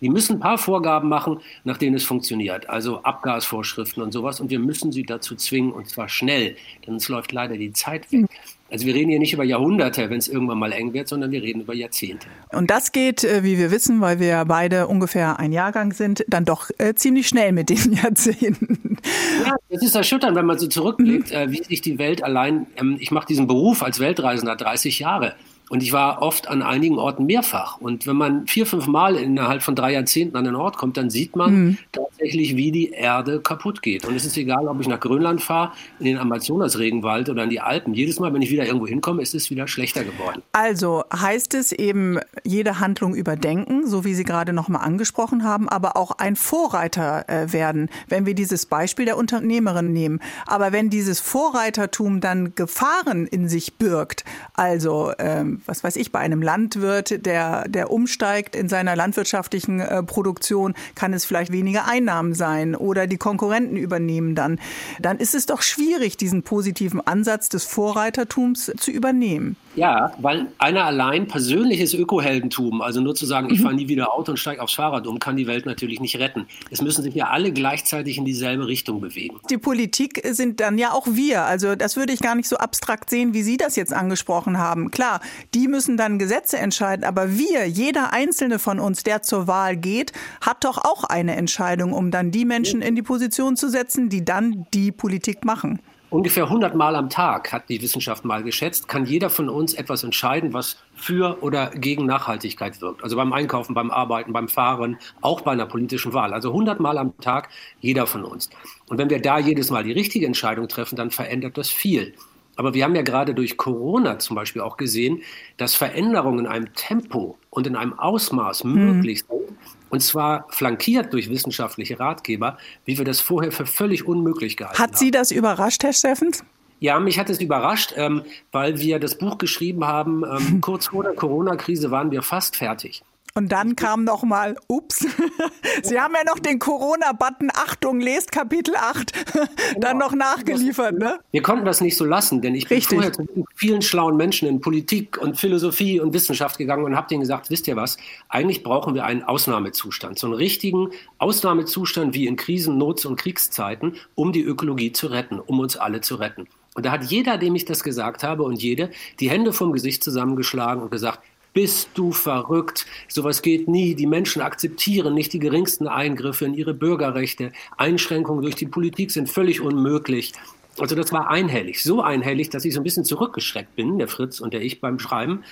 Die 0.00 0.08
müssen 0.08 0.36
ein 0.36 0.40
paar 0.40 0.58
Vorgaben 0.58 1.08
machen, 1.08 1.40
nach 1.62 1.78
denen 1.78 1.94
es 1.94 2.04
funktioniert, 2.04 2.68
also 2.68 3.04
Abgasvorschriften 3.04 4.02
und 4.02 4.10
sowas. 4.10 4.40
Und 4.40 4.50
wir 4.50 4.58
müssen 4.58 4.90
sie 4.90 5.04
dazu 5.04 5.36
zwingen, 5.36 5.72
und 5.72 5.88
zwar 5.88 6.08
schnell, 6.08 6.56
denn 6.84 6.96
es 6.96 7.08
läuft 7.08 7.30
leider 7.30 7.56
die 7.56 7.72
Zeit 7.72 8.10
weg. 8.10 8.26
Also 8.72 8.86
wir 8.86 8.94
reden 8.94 9.10
hier 9.10 9.18
nicht 9.18 9.34
über 9.34 9.44
Jahrhunderte, 9.44 10.08
wenn 10.08 10.16
es 10.16 10.28
irgendwann 10.28 10.58
mal 10.58 10.72
eng 10.72 10.94
wird, 10.94 11.06
sondern 11.06 11.30
wir 11.30 11.42
reden 11.42 11.60
über 11.60 11.74
Jahrzehnte. 11.74 12.26
Und 12.52 12.70
das 12.70 12.90
geht, 12.90 13.22
äh, 13.22 13.44
wie 13.44 13.58
wir 13.58 13.70
wissen, 13.70 14.00
weil 14.00 14.18
wir 14.18 14.46
beide 14.46 14.86
ungefähr 14.86 15.38
ein 15.38 15.52
Jahrgang 15.52 15.92
sind, 15.92 16.24
dann 16.26 16.46
doch 16.46 16.70
äh, 16.78 16.94
ziemlich 16.94 17.28
schnell 17.28 17.52
mit 17.52 17.68
diesen 17.68 17.92
Jahrzehnten. 18.02 18.96
Ja, 19.44 19.56
das 19.68 19.82
ist 19.82 19.94
erschütternd, 19.94 20.36
wenn 20.36 20.46
man 20.46 20.58
so 20.58 20.68
zurückblickt, 20.68 21.30
mhm. 21.30 21.36
äh, 21.36 21.52
wie 21.52 21.62
sich 21.62 21.82
die 21.82 21.98
Welt 21.98 22.24
allein, 22.24 22.66
ähm, 22.76 22.96
ich 22.98 23.10
mache 23.10 23.26
diesen 23.26 23.46
Beruf 23.46 23.82
als 23.82 24.00
Weltreisender 24.00 24.56
30 24.56 25.00
Jahre. 25.00 25.34
Und 25.68 25.82
ich 25.82 25.92
war 25.92 26.20
oft 26.20 26.48
an 26.48 26.62
einigen 26.62 26.98
Orten 26.98 27.24
mehrfach. 27.24 27.80
Und 27.80 28.06
wenn 28.06 28.16
man 28.16 28.46
vier, 28.46 28.66
fünf 28.66 28.86
Mal 28.86 29.16
innerhalb 29.16 29.62
von 29.62 29.74
drei 29.74 29.94
Jahrzehnten 29.94 30.36
an 30.36 30.44
den 30.44 30.54
Ort 30.54 30.76
kommt, 30.76 30.96
dann 30.96 31.08
sieht 31.08 31.34
man 31.34 31.54
mhm. 31.54 31.78
tatsächlich, 31.92 32.56
wie 32.56 32.70
die 32.70 32.90
Erde 32.90 33.40
kaputt 33.40 33.80
geht. 33.80 34.04
Und 34.04 34.14
es 34.14 34.24
ist 34.26 34.36
egal, 34.36 34.68
ob 34.68 34.80
ich 34.80 34.88
nach 34.88 35.00
Grönland 35.00 35.40
fahre, 35.40 35.72
in 35.98 36.06
den 36.06 36.18
Amazonas-Regenwald 36.18 37.30
oder 37.30 37.44
in 37.44 37.50
die 37.50 37.60
Alpen. 37.60 37.94
Jedes 37.94 38.20
Mal, 38.20 38.34
wenn 38.34 38.42
ich 38.42 38.50
wieder 38.50 38.66
irgendwo 38.66 38.86
hinkomme, 38.86 39.22
ist 39.22 39.34
es 39.34 39.50
wieder 39.50 39.66
schlechter 39.66 40.04
geworden. 40.04 40.42
Also 40.52 41.04
heißt 41.14 41.54
es 41.54 41.72
eben, 41.72 42.18
jede 42.44 42.80
Handlung 42.80 43.14
überdenken, 43.14 43.86
so 43.86 44.04
wie 44.04 44.14
Sie 44.14 44.24
gerade 44.24 44.52
nochmal 44.52 44.84
angesprochen 44.84 45.44
haben, 45.44 45.68
aber 45.68 45.96
auch 45.96 46.12
ein 46.12 46.36
Vorreiter 46.36 47.28
äh, 47.28 47.52
werden, 47.52 47.88
wenn 48.08 48.26
wir 48.26 48.34
dieses 48.34 48.66
Beispiel 48.66 49.04
der 49.06 49.16
Unternehmerin 49.16 49.92
nehmen. 49.92 50.20
Aber 50.46 50.72
wenn 50.72 50.90
dieses 50.90 51.20
Vorreitertum 51.20 52.20
dann 52.20 52.54
Gefahren 52.54 53.26
in 53.26 53.48
sich 53.48 53.74
birgt, 53.74 54.24
also 54.54 55.12
ähm, 55.18 55.51
was 55.66 55.84
weiß 55.84 55.96
ich, 55.96 56.12
bei 56.12 56.18
einem 56.18 56.42
Landwirt, 56.42 57.24
der, 57.26 57.68
der 57.68 57.90
umsteigt 57.90 58.56
in 58.56 58.68
seiner 58.68 58.96
landwirtschaftlichen 58.96 59.80
äh, 59.80 60.02
Produktion, 60.02 60.74
kann 60.94 61.12
es 61.12 61.24
vielleicht 61.24 61.52
weniger 61.52 61.86
Einnahmen 61.86 62.34
sein 62.34 62.74
oder 62.74 63.06
die 63.06 63.18
Konkurrenten 63.18 63.76
übernehmen 63.76 64.34
dann. 64.34 64.58
Dann 65.00 65.18
ist 65.18 65.34
es 65.34 65.46
doch 65.46 65.62
schwierig, 65.62 66.16
diesen 66.16 66.42
positiven 66.42 67.00
Ansatz 67.06 67.48
des 67.48 67.64
Vorreitertums 67.64 68.72
zu 68.76 68.90
übernehmen. 68.90 69.56
Ja, 69.74 70.12
weil 70.18 70.48
einer 70.58 70.84
allein 70.84 71.26
persönliches 71.28 71.94
Ökoheldentum, 71.94 72.82
also 72.82 73.00
nur 73.00 73.14
zu 73.14 73.24
sagen, 73.24 73.48
ich 73.50 73.58
mhm. 73.58 73.62
fahre 73.62 73.74
nie 73.74 73.88
wieder 73.88 74.12
Auto 74.12 74.32
und 74.32 74.36
steige 74.36 74.62
aufs 74.62 74.74
Fahrrad 74.74 75.06
um, 75.06 75.18
kann 75.18 75.36
die 75.36 75.46
Welt 75.46 75.64
natürlich 75.64 76.00
nicht 76.00 76.18
retten. 76.18 76.46
Es 76.70 76.82
müssen 76.82 77.02
sich 77.02 77.14
ja 77.14 77.28
alle 77.28 77.52
gleichzeitig 77.52 78.18
in 78.18 78.24
dieselbe 78.24 78.66
Richtung 78.66 79.00
bewegen. 79.00 79.38
Die 79.48 79.58
Politik 79.58 80.22
sind 80.30 80.60
dann 80.60 80.76
ja 80.76 80.92
auch 80.92 81.06
wir. 81.10 81.42
Also 81.42 81.74
das 81.74 81.96
würde 81.96 82.12
ich 82.12 82.20
gar 82.20 82.34
nicht 82.34 82.48
so 82.48 82.56
abstrakt 82.56 83.08
sehen, 83.08 83.32
wie 83.32 83.42
Sie 83.42 83.56
das 83.56 83.76
jetzt 83.76 83.94
angesprochen 83.94 84.58
haben. 84.58 84.90
Klar, 84.90 85.20
die 85.54 85.68
müssen 85.68 85.96
dann 85.96 86.18
Gesetze 86.18 86.58
entscheiden, 86.58 87.04
aber 87.04 87.38
wir, 87.38 87.66
jeder 87.66 88.12
einzelne 88.12 88.58
von 88.58 88.78
uns, 88.78 89.02
der 89.04 89.22
zur 89.22 89.46
Wahl 89.46 89.76
geht, 89.76 90.12
hat 90.42 90.64
doch 90.64 90.78
auch 90.78 91.04
eine 91.04 91.36
Entscheidung, 91.36 91.92
um 91.94 92.10
dann 92.10 92.30
die 92.30 92.44
Menschen 92.44 92.82
in 92.82 92.94
die 92.94 93.02
Position 93.02 93.56
zu 93.56 93.70
setzen, 93.70 94.10
die 94.10 94.24
dann 94.24 94.66
die 94.74 94.92
Politik 94.92 95.44
machen. 95.44 95.80
Ungefähr 96.12 96.44
100 96.44 96.74
Mal 96.74 96.94
am 96.94 97.08
Tag, 97.08 97.52
hat 97.52 97.70
die 97.70 97.80
Wissenschaft 97.80 98.26
mal 98.26 98.42
geschätzt, 98.42 98.86
kann 98.86 99.06
jeder 99.06 99.30
von 99.30 99.48
uns 99.48 99.72
etwas 99.72 100.04
entscheiden, 100.04 100.52
was 100.52 100.76
für 100.94 101.42
oder 101.42 101.70
gegen 101.70 102.04
Nachhaltigkeit 102.04 102.82
wirkt. 102.82 103.02
Also 103.02 103.16
beim 103.16 103.32
Einkaufen, 103.32 103.72
beim 103.72 103.90
Arbeiten, 103.90 104.30
beim 104.34 104.46
Fahren, 104.46 104.98
auch 105.22 105.40
bei 105.40 105.52
einer 105.52 105.64
politischen 105.64 106.12
Wahl. 106.12 106.34
Also 106.34 106.50
100 106.50 106.80
Mal 106.80 106.98
am 106.98 107.16
Tag 107.20 107.48
jeder 107.80 108.06
von 108.06 108.24
uns. 108.24 108.50
Und 108.90 108.98
wenn 108.98 109.08
wir 109.08 109.22
da 109.22 109.38
jedes 109.38 109.70
Mal 109.70 109.84
die 109.84 109.92
richtige 109.92 110.26
Entscheidung 110.26 110.68
treffen, 110.68 110.96
dann 110.96 111.10
verändert 111.10 111.56
das 111.56 111.70
viel. 111.70 112.12
Aber 112.56 112.74
wir 112.74 112.84
haben 112.84 112.94
ja 112.94 113.00
gerade 113.00 113.32
durch 113.32 113.56
Corona 113.56 114.18
zum 114.18 114.36
Beispiel 114.36 114.60
auch 114.60 114.76
gesehen, 114.76 115.22
dass 115.56 115.74
Veränderungen 115.74 116.40
in 116.40 116.46
einem 116.46 116.74
Tempo 116.74 117.38
und 117.48 117.66
in 117.66 117.74
einem 117.74 117.98
Ausmaß 117.98 118.64
mhm. 118.64 118.96
möglich 118.96 119.24
sind, 119.26 119.56
und 119.92 120.00
zwar 120.00 120.46
flankiert 120.48 121.12
durch 121.12 121.28
wissenschaftliche 121.28 122.00
Ratgeber, 122.00 122.56
wie 122.86 122.96
wir 122.96 123.04
das 123.04 123.20
vorher 123.20 123.52
für 123.52 123.66
völlig 123.66 124.06
unmöglich 124.06 124.56
gehalten 124.56 124.78
haben. 124.78 124.90
Hat 124.90 124.98
Sie 124.98 125.10
das 125.10 125.30
überrascht, 125.30 125.84
Herr 125.84 125.92
Steffens? 125.92 126.42
Ja, 126.80 126.98
mich 126.98 127.18
hat 127.18 127.28
es 127.28 127.40
überrascht, 127.40 127.92
ähm, 127.96 128.22
weil 128.52 128.80
wir 128.80 128.98
das 128.98 129.18
Buch 129.18 129.36
geschrieben 129.36 129.84
haben. 129.84 130.24
Ähm, 130.24 130.60
kurz 130.62 130.86
vor 130.86 131.02
der 131.04 131.12
Corona-Krise 131.12 131.90
waren 131.90 132.10
wir 132.10 132.22
fast 132.22 132.56
fertig. 132.56 133.02
Und 133.34 133.50
dann 133.50 133.76
kam 133.76 134.04
noch 134.04 134.24
mal, 134.24 134.56
ups, 134.68 135.06
Sie 135.82 135.98
haben 135.98 136.12
ja 136.14 136.22
noch 136.26 136.38
den 136.38 136.58
Corona-Button, 136.58 137.50
Achtung, 137.54 137.98
lest 137.98 138.30
Kapitel 138.30 138.74
8, 138.76 139.12
dann 139.78 139.96
noch 139.96 140.12
nachgeliefert, 140.12 140.98
ne? 140.98 141.18
Wir 141.30 141.40
konnten 141.40 141.64
das 141.64 141.80
nicht 141.80 141.96
so 141.96 142.04
lassen, 142.04 142.42
denn 142.42 142.54
ich 142.54 142.68
bin 142.68 142.76
Richtig. 142.76 142.96
vorher 142.96 143.12
zu 143.12 143.46
vielen 143.54 143.80
schlauen 143.80 144.18
Menschen 144.18 144.48
in 144.48 144.60
Politik 144.60 145.16
und 145.16 145.38
Philosophie 145.38 145.98
und 145.98 146.12
Wissenschaft 146.12 146.58
gegangen 146.58 146.84
und 146.84 146.94
habe 146.94 147.08
denen 147.08 147.20
gesagt, 147.20 147.48
wisst 147.48 147.66
ihr 147.68 147.76
was, 147.76 147.96
eigentlich 148.28 148.62
brauchen 148.62 148.94
wir 148.94 149.06
einen 149.06 149.22
Ausnahmezustand, 149.22 150.18
so 150.18 150.26
einen 150.26 150.34
richtigen 150.34 150.90
Ausnahmezustand 151.16 152.12
wie 152.14 152.26
in 152.26 152.36
Krisen, 152.36 152.76
Not- 152.76 153.06
und 153.06 153.16
Kriegszeiten, 153.16 153.96
um 154.14 154.32
die 154.32 154.42
Ökologie 154.42 154.92
zu 154.92 155.06
retten, 155.06 155.40
um 155.40 155.58
uns 155.58 155.78
alle 155.78 156.02
zu 156.02 156.16
retten. 156.16 156.48
Und 156.74 156.86
da 156.86 156.90
hat 156.90 157.04
jeder, 157.04 157.38
dem 157.38 157.54
ich 157.54 157.64
das 157.64 157.82
gesagt 157.82 158.22
habe 158.22 158.42
und 158.44 158.62
jede, 158.62 158.90
die 159.20 159.30
Hände 159.30 159.52
vom 159.52 159.72
Gesicht 159.72 160.02
zusammengeschlagen 160.02 160.82
und 160.82 160.90
gesagt, 160.90 161.20
bist 161.52 161.90
du 161.94 162.12
verrückt? 162.12 162.86
Sowas 163.08 163.42
geht 163.42 163.68
nie. 163.68 163.94
Die 163.94 164.06
Menschen 164.06 164.42
akzeptieren 164.42 165.14
nicht 165.14 165.32
die 165.32 165.38
geringsten 165.38 165.86
Eingriffe 165.86 166.44
in 166.44 166.54
ihre 166.54 166.74
Bürgerrechte. 166.74 167.52
Einschränkungen 167.76 168.42
durch 168.42 168.54
die 168.54 168.66
Politik 168.66 169.10
sind 169.10 169.28
völlig 169.28 169.60
unmöglich. 169.60 170.32
Also 170.78 170.96
das 170.96 171.12
war 171.12 171.28
einhellig, 171.28 171.82
so 171.82 172.00
einhellig, 172.00 172.48
dass 172.48 172.64
ich 172.64 172.72
so 172.72 172.80
ein 172.80 172.84
bisschen 172.84 173.04
zurückgeschreckt 173.04 173.76
bin, 173.76 173.98
der 173.98 174.08
Fritz 174.08 174.40
und 174.40 174.54
der 174.54 174.62
ich 174.62 174.80
beim 174.80 174.98
Schreiben. 174.98 175.44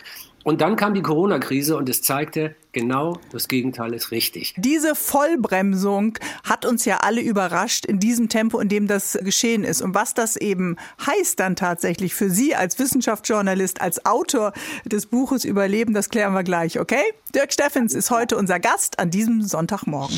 Und 0.43 0.63
dann 0.63 0.77
kam 0.77 0.95
die 0.95 1.03
Corona-Krise 1.03 1.77
und 1.77 1.89
es 1.89 2.03
zeigte, 2.03 2.55
genau 2.73 3.19
das 3.31 3.47
Gegenteil 3.47 3.93
ist 3.93 4.11
richtig. 4.11 4.55
Diese 4.57 4.95
Vollbremsung 4.95 6.19
hat 6.45 6.65
uns 6.65 6.87
ja 6.87 6.99
alle 7.03 7.21
überrascht 7.21 7.85
in 7.85 8.01
diesem 8.01 8.31
Tempo, 8.31 8.59
in 8.59 8.69
dem 8.69 8.87
das 8.87 9.19
geschehen 9.21 9.65
ist. 9.65 9.83
Und 9.83 9.95
was 9.95 10.15
das 10.15 10.37
eben 10.37 10.77
heißt 11.07 11.39
dann 11.39 11.57
tatsächlich 11.57 12.15
für 12.15 12.31
Sie 12.31 12.55
als 12.55 12.79
Wissenschaftsjournalist, 12.79 13.83
als 13.83 14.07
Autor 14.07 14.53
des 14.87 15.07
Buches 15.07 15.45
Überleben, 15.45 15.93
das 15.93 16.09
klären 16.09 16.33
wir 16.33 16.43
gleich, 16.43 16.81
okay? 16.81 17.03
Dirk 17.35 17.53
Steffens 17.53 17.95
ist 17.95 18.11
heute 18.11 18.37
unser 18.37 18.61
Gast 18.61 18.99
an 18.99 19.11
diesem 19.11 19.43
Sonntagmorgen. 19.43 20.17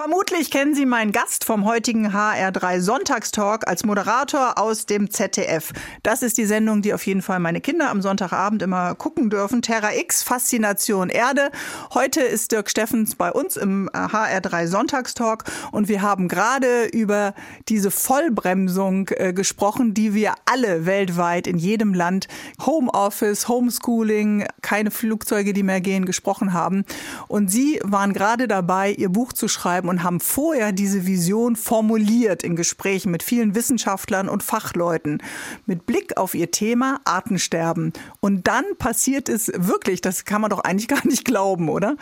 Vermutlich 0.00 0.50
kennen 0.50 0.74
Sie 0.74 0.86
meinen 0.86 1.12
Gast 1.12 1.44
vom 1.44 1.66
heutigen 1.66 2.08
HR3 2.08 2.80
Sonntagstalk 2.80 3.68
als 3.68 3.84
Moderator 3.84 4.56
aus 4.56 4.86
dem 4.86 5.10
ZDF. 5.10 5.74
Das 6.02 6.22
ist 6.22 6.38
die 6.38 6.46
Sendung, 6.46 6.80
die 6.80 6.94
auf 6.94 7.04
jeden 7.04 7.20
Fall 7.20 7.38
meine 7.38 7.60
Kinder 7.60 7.90
am 7.90 8.00
Sonntagabend 8.00 8.62
immer 8.62 8.94
gucken 8.94 9.28
dürfen. 9.28 9.60
Terra 9.60 9.92
X, 9.92 10.22
Faszination 10.22 11.10
Erde. 11.10 11.50
Heute 11.92 12.22
ist 12.22 12.50
Dirk 12.50 12.70
Steffens 12.70 13.14
bei 13.14 13.30
uns 13.30 13.58
im 13.58 13.90
HR3 13.90 14.68
Sonntagstalk 14.68 15.44
und 15.70 15.88
wir 15.88 16.00
haben 16.00 16.28
gerade 16.28 16.86
über 16.86 17.34
diese 17.68 17.90
Vollbremsung 17.90 19.10
äh, 19.10 19.34
gesprochen, 19.34 19.92
die 19.92 20.14
wir 20.14 20.32
alle 20.46 20.86
weltweit 20.86 21.46
in 21.46 21.58
jedem 21.58 21.92
Land, 21.92 22.26
Homeoffice, 22.64 23.48
Homeschooling, 23.48 24.46
keine 24.62 24.90
Flugzeuge, 24.90 25.52
die 25.52 25.62
mehr 25.62 25.82
gehen, 25.82 26.06
gesprochen 26.06 26.54
haben. 26.54 26.86
Und 27.28 27.50
Sie 27.50 27.78
waren 27.84 28.14
gerade 28.14 28.48
dabei, 28.48 28.92
Ihr 28.92 29.10
Buch 29.10 29.34
zu 29.34 29.46
schreiben 29.46 29.89
und 29.90 30.04
haben 30.04 30.20
vorher 30.20 30.70
diese 30.70 31.04
Vision 31.04 31.56
formuliert 31.56 32.44
in 32.44 32.54
Gesprächen 32.54 33.10
mit 33.10 33.24
vielen 33.24 33.56
Wissenschaftlern 33.56 34.28
und 34.28 34.44
Fachleuten 34.44 35.20
mit 35.66 35.84
Blick 35.84 36.16
auf 36.16 36.34
ihr 36.34 36.52
Thema 36.52 37.00
Artensterben. 37.04 37.92
Und 38.20 38.46
dann 38.46 38.64
passiert 38.78 39.28
es 39.28 39.52
wirklich, 39.54 40.00
das 40.00 40.24
kann 40.24 40.40
man 40.40 40.50
doch 40.50 40.60
eigentlich 40.60 40.88
gar 40.88 41.04
nicht 41.04 41.24
glauben, 41.24 41.68
oder? 41.68 41.96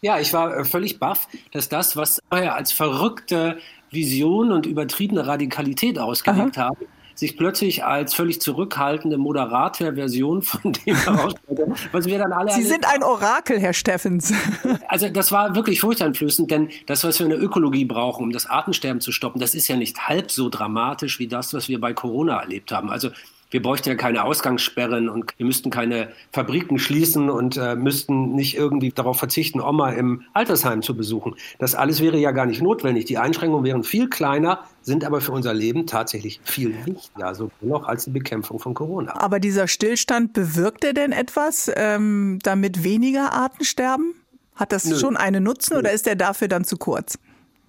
Ja, 0.00 0.18
ich 0.18 0.32
war 0.32 0.56
äh, 0.56 0.64
völlig 0.64 0.98
baff, 0.98 1.28
dass 1.52 1.68
das, 1.68 1.96
was 1.96 2.20
vorher 2.30 2.54
als 2.54 2.72
verrückte 2.72 3.58
Vision 3.90 4.50
und 4.50 4.64
übertriebene 4.64 5.26
Radikalität 5.26 5.98
ausgelegt 5.98 6.56
haben, 6.56 6.86
sich 7.14 7.36
plötzlich 7.36 7.84
als 7.84 8.14
völlig 8.14 8.40
zurückhaltende, 8.40 9.18
moderate 9.18 9.94
Version 9.94 10.42
von 10.42 10.72
dem 10.72 10.96
herausstellte, 11.04 11.72
was 11.92 12.06
wir 12.06 12.18
dann 12.18 12.32
alle. 12.32 12.52
Sie 12.52 12.62
sind 12.62 12.86
ein 12.86 13.02
Orakel, 13.02 13.58
Herr 13.60 13.72
Steffens. 13.72 14.32
Also 14.88 15.08
das 15.08 15.32
war 15.32 15.54
wirklich 15.54 15.80
furchteinflößend, 15.80 16.50
denn 16.50 16.68
das, 16.86 17.04
was 17.04 17.18
wir 17.18 17.24
in 17.24 17.30
der 17.30 17.42
Ökologie 17.42 17.84
brauchen, 17.84 18.24
um 18.24 18.32
das 18.32 18.46
Artensterben 18.46 19.00
zu 19.00 19.12
stoppen, 19.12 19.40
das 19.40 19.54
ist 19.54 19.66
ja 19.66 19.76
nicht 19.76 20.08
halb 20.08 20.30
so 20.30 20.48
dramatisch 20.48 21.18
wie 21.18 21.26
das, 21.26 21.52
was 21.54 21.68
wir 21.68 21.80
bei 21.80 21.92
Corona 21.92 22.40
erlebt 22.40 22.70
haben. 22.70 22.90
Also 22.90 23.10
wir 23.54 23.62
bräuchten 23.62 23.88
ja 23.88 23.94
keine 23.94 24.24
Ausgangssperren 24.24 25.08
und 25.08 25.32
wir 25.36 25.46
müssten 25.46 25.70
keine 25.70 26.08
Fabriken 26.32 26.80
schließen 26.80 27.30
und 27.30 27.56
äh, 27.56 27.76
müssten 27.76 28.32
nicht 28.34 28.56
irgendwie 28.56 28.90
darauf 28.90 29.16
verzichten, 29.16 29.60
Oma 29.60 29.90
im 29.90 30.22
Altersheim 30.32 30.82
zu 30.82 30.96
besuchen. 30.96 31.36
Das 31.60 31.76
alles 31.76 32.00
wäre 32.00 32.18
ja 32.18 32.32
gar 32.32 32.46
nicht 32.46 32.60
notwendig. 32.60 33.04
Die 33.04 33.16
Einschränkungen 33.16 33.64
wären 33.64 33.84
viel 33.84 34.10
kleiner, 34.10 34.64
sind 34.82 35.04
aber 35.04 35.20
für 35.20 35.30
unser 35.30 35.54
Leben 35.54 35.86
tatsächlich 35.86 36.40
viel 36.42 36.74
wichtiger, 36.84 37.32
so 37.36 37.52
noch 37.60 37.86
als 37.86 38.06
die 38.06 38.10
Bekämpfung 38.10 38.58
von 38.58 38.74
Corona. 38.74 39.14
Aber 39.20 39.38
dieser 39.38 39.68
Stillstand 39.68 40.32
bewirkt 40.32 40.82
er 40.82 40.92
denn 40.92 41.12
etwas, 41.12 41.70
ähm, 41.76 42.40
damit 42.42 42.82
weniger 42.82 43.34
Arten 43.34 43.62
sterben? 43.62 44.16
Hat 44.56 44.72
das 44.72 44.84
Nö. 44.84 44.96
schon 44.96 45.16
einen 45.16 45.44
Nutzen 45.44 45.74
Nö. 45.74 45.78
oder 45.78 45.92
ist 45.92 46.08
er 46.08 46.16
dafür 46.16 46.48
dann 46.48 46.64
zu 46.64 46.76
kurz? 46.76 47.18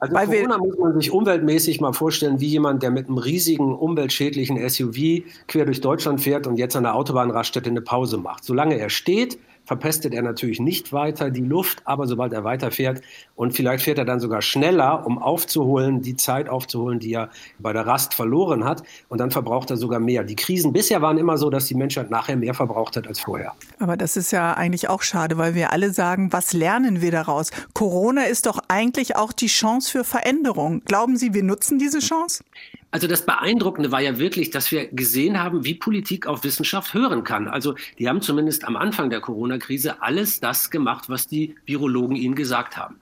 Also 0.06 0.16
Weil 0.16 0.28
Corona 0.28 0.58
muss 0.58 0.78
man 0.78 0.94
sich 1.00 1.12
umweltmäßig 1.12 1.82
mal 1.82 1.94
vorstellen, 1.94 2.40
wie 2.40 2.48
jemand, 2.48 2.84
der 2.84 2.92
mit 2.92 3.08
einem 3.08 3.18
riesigen 3.18 3.74
umweltschädlichen 3.74 4.58
SUV 4.70 5.24
quer 5.48 5.66
durch 5.66 5.82
Deutschland 5.82 6.22
fährt 6.22 6.46
und 6.48 6.58
jetzt 6.58 6.76
an 6.76 6.84
der 6.84 6.96
Autobahnraststätte 6.96 7.70
eine 7.70 7.82
Pause 7.82 8.18
macht. 8.18 8.44
Solange 8.44 8.78
er 8.78 8.90
steht, 8.90 9.40
verpestet 9.66 10.14
er 10.14 10.22
natürlich 10.22 10.60
nicht 10.60 10.94
weiter 10.94 11.30
die 11.32 11.42
Luft, 11.42 11.82
aber 11.86 12.08
sobald 12.08 12.34
er 12.34 12.44
weiterfährt 12.44 13.02
und 13.36 13.54
vielleicht 13.54 13.84
fährt 13.84 13.98
er 13.98 14.06
dann 14.06 14.20
sogar 14.20 14.42
schneller, 14.42 15.06
um 15.06 15.18
aufzuholen, 15.22 16.02
die 16.02 16.16
Zeit 16.16 16.50
aufzuholen, 16.50 17.00
die 17.00 17.14
er 17.14 17.30
bei 17.60 17.74
der 17.74 17.86
Rast 17.86 18.14
verloren 18.14 18.64
hat 18.64 18.84
und 19.10 19.20
dann 19.20 19.32
verbraucht 19.32 19.72
er 19.72 19.78
sogar 19.78 20.00
mehr. 20.00 20.24
Die 20.24 20.36
Krisen 20.36 20.74
bisher 20.74 21.02
waren 21.02 21.18
immer 21.18 21.38
so, 21.38 21.50
dass 21.50 21.66
die 21.66 21.76
Menschheit 21.76 22.10
nachher 22.10 22.36
mehr 22.36 22.54
verbraucht 22.54 22.96
hat 22.96 23.08
als 23.08 23.20
vorher. 23.20 23.54
Aber 23.80 23.98
das 23.98 24.18
ist 24.18 24.32
ja 24.32 24.54
eigentlich 24.54 24.90
auch 24.90 25.02
schade, 25.02 25.38
weil 25.38 25.56
wir 25.56 25.72
alle 25.72 25.92
sagen, 25.92 26.32
was 26.32 26.54
lernen 26.54 27.02
wir 27.02 27.12
daraus? 27.12 27.52
Corona 27.74 28.24
ist 28.24 28.46
doch 28.46 28.60
eigentlich 28.68 29.16
auch 29.16 29.34
die 29.34 29.48
Chance 29.48 29.92
für 29.92 30.04
Veränderung. 30.04 30.82
Glauben 30.86 31.18
Sie, 31.18 31.34
wir 31.34 31.44
nutzen 31.44 31.80
diese 31.80 32.00
Chance? 32.00 32.44
Also 32.96 33.08
das 33.08 33.26
Beeindruckende 33.26 33.92
war 33.92 34.00
ja 34.00 34.20
wirklich, 34.20 34.52
dass 34.52 34.72
wir 34.72 34.88
gesehen 34.88 35.44
haben, 35.44 35.66
wie 35.66 35.74
Politik 35.74 36.28
auf 36.28 36.46
Wissenschaft 36.46 36.94
hören 36.94 37.26
kann. 37.26 37.50
Also 37.50 37.76
die 38.00 38.08
haben 38.08 38.22
zumindest 38.22 38.64
am 38.64 38.78
Anfang 38.78 39.10
der 39.10 39.20
Corona-Krise 39.20 40.02
alles 40.02 40.40
das 40.40 40.72
gemacht, 40.72 41.10
was 41.10 41.28
die 41.28 41.56
Virologen 41.66 42.16
ihnen 42.16 42.36
gesagt 42.36 42.78
haben. 42.78 43.02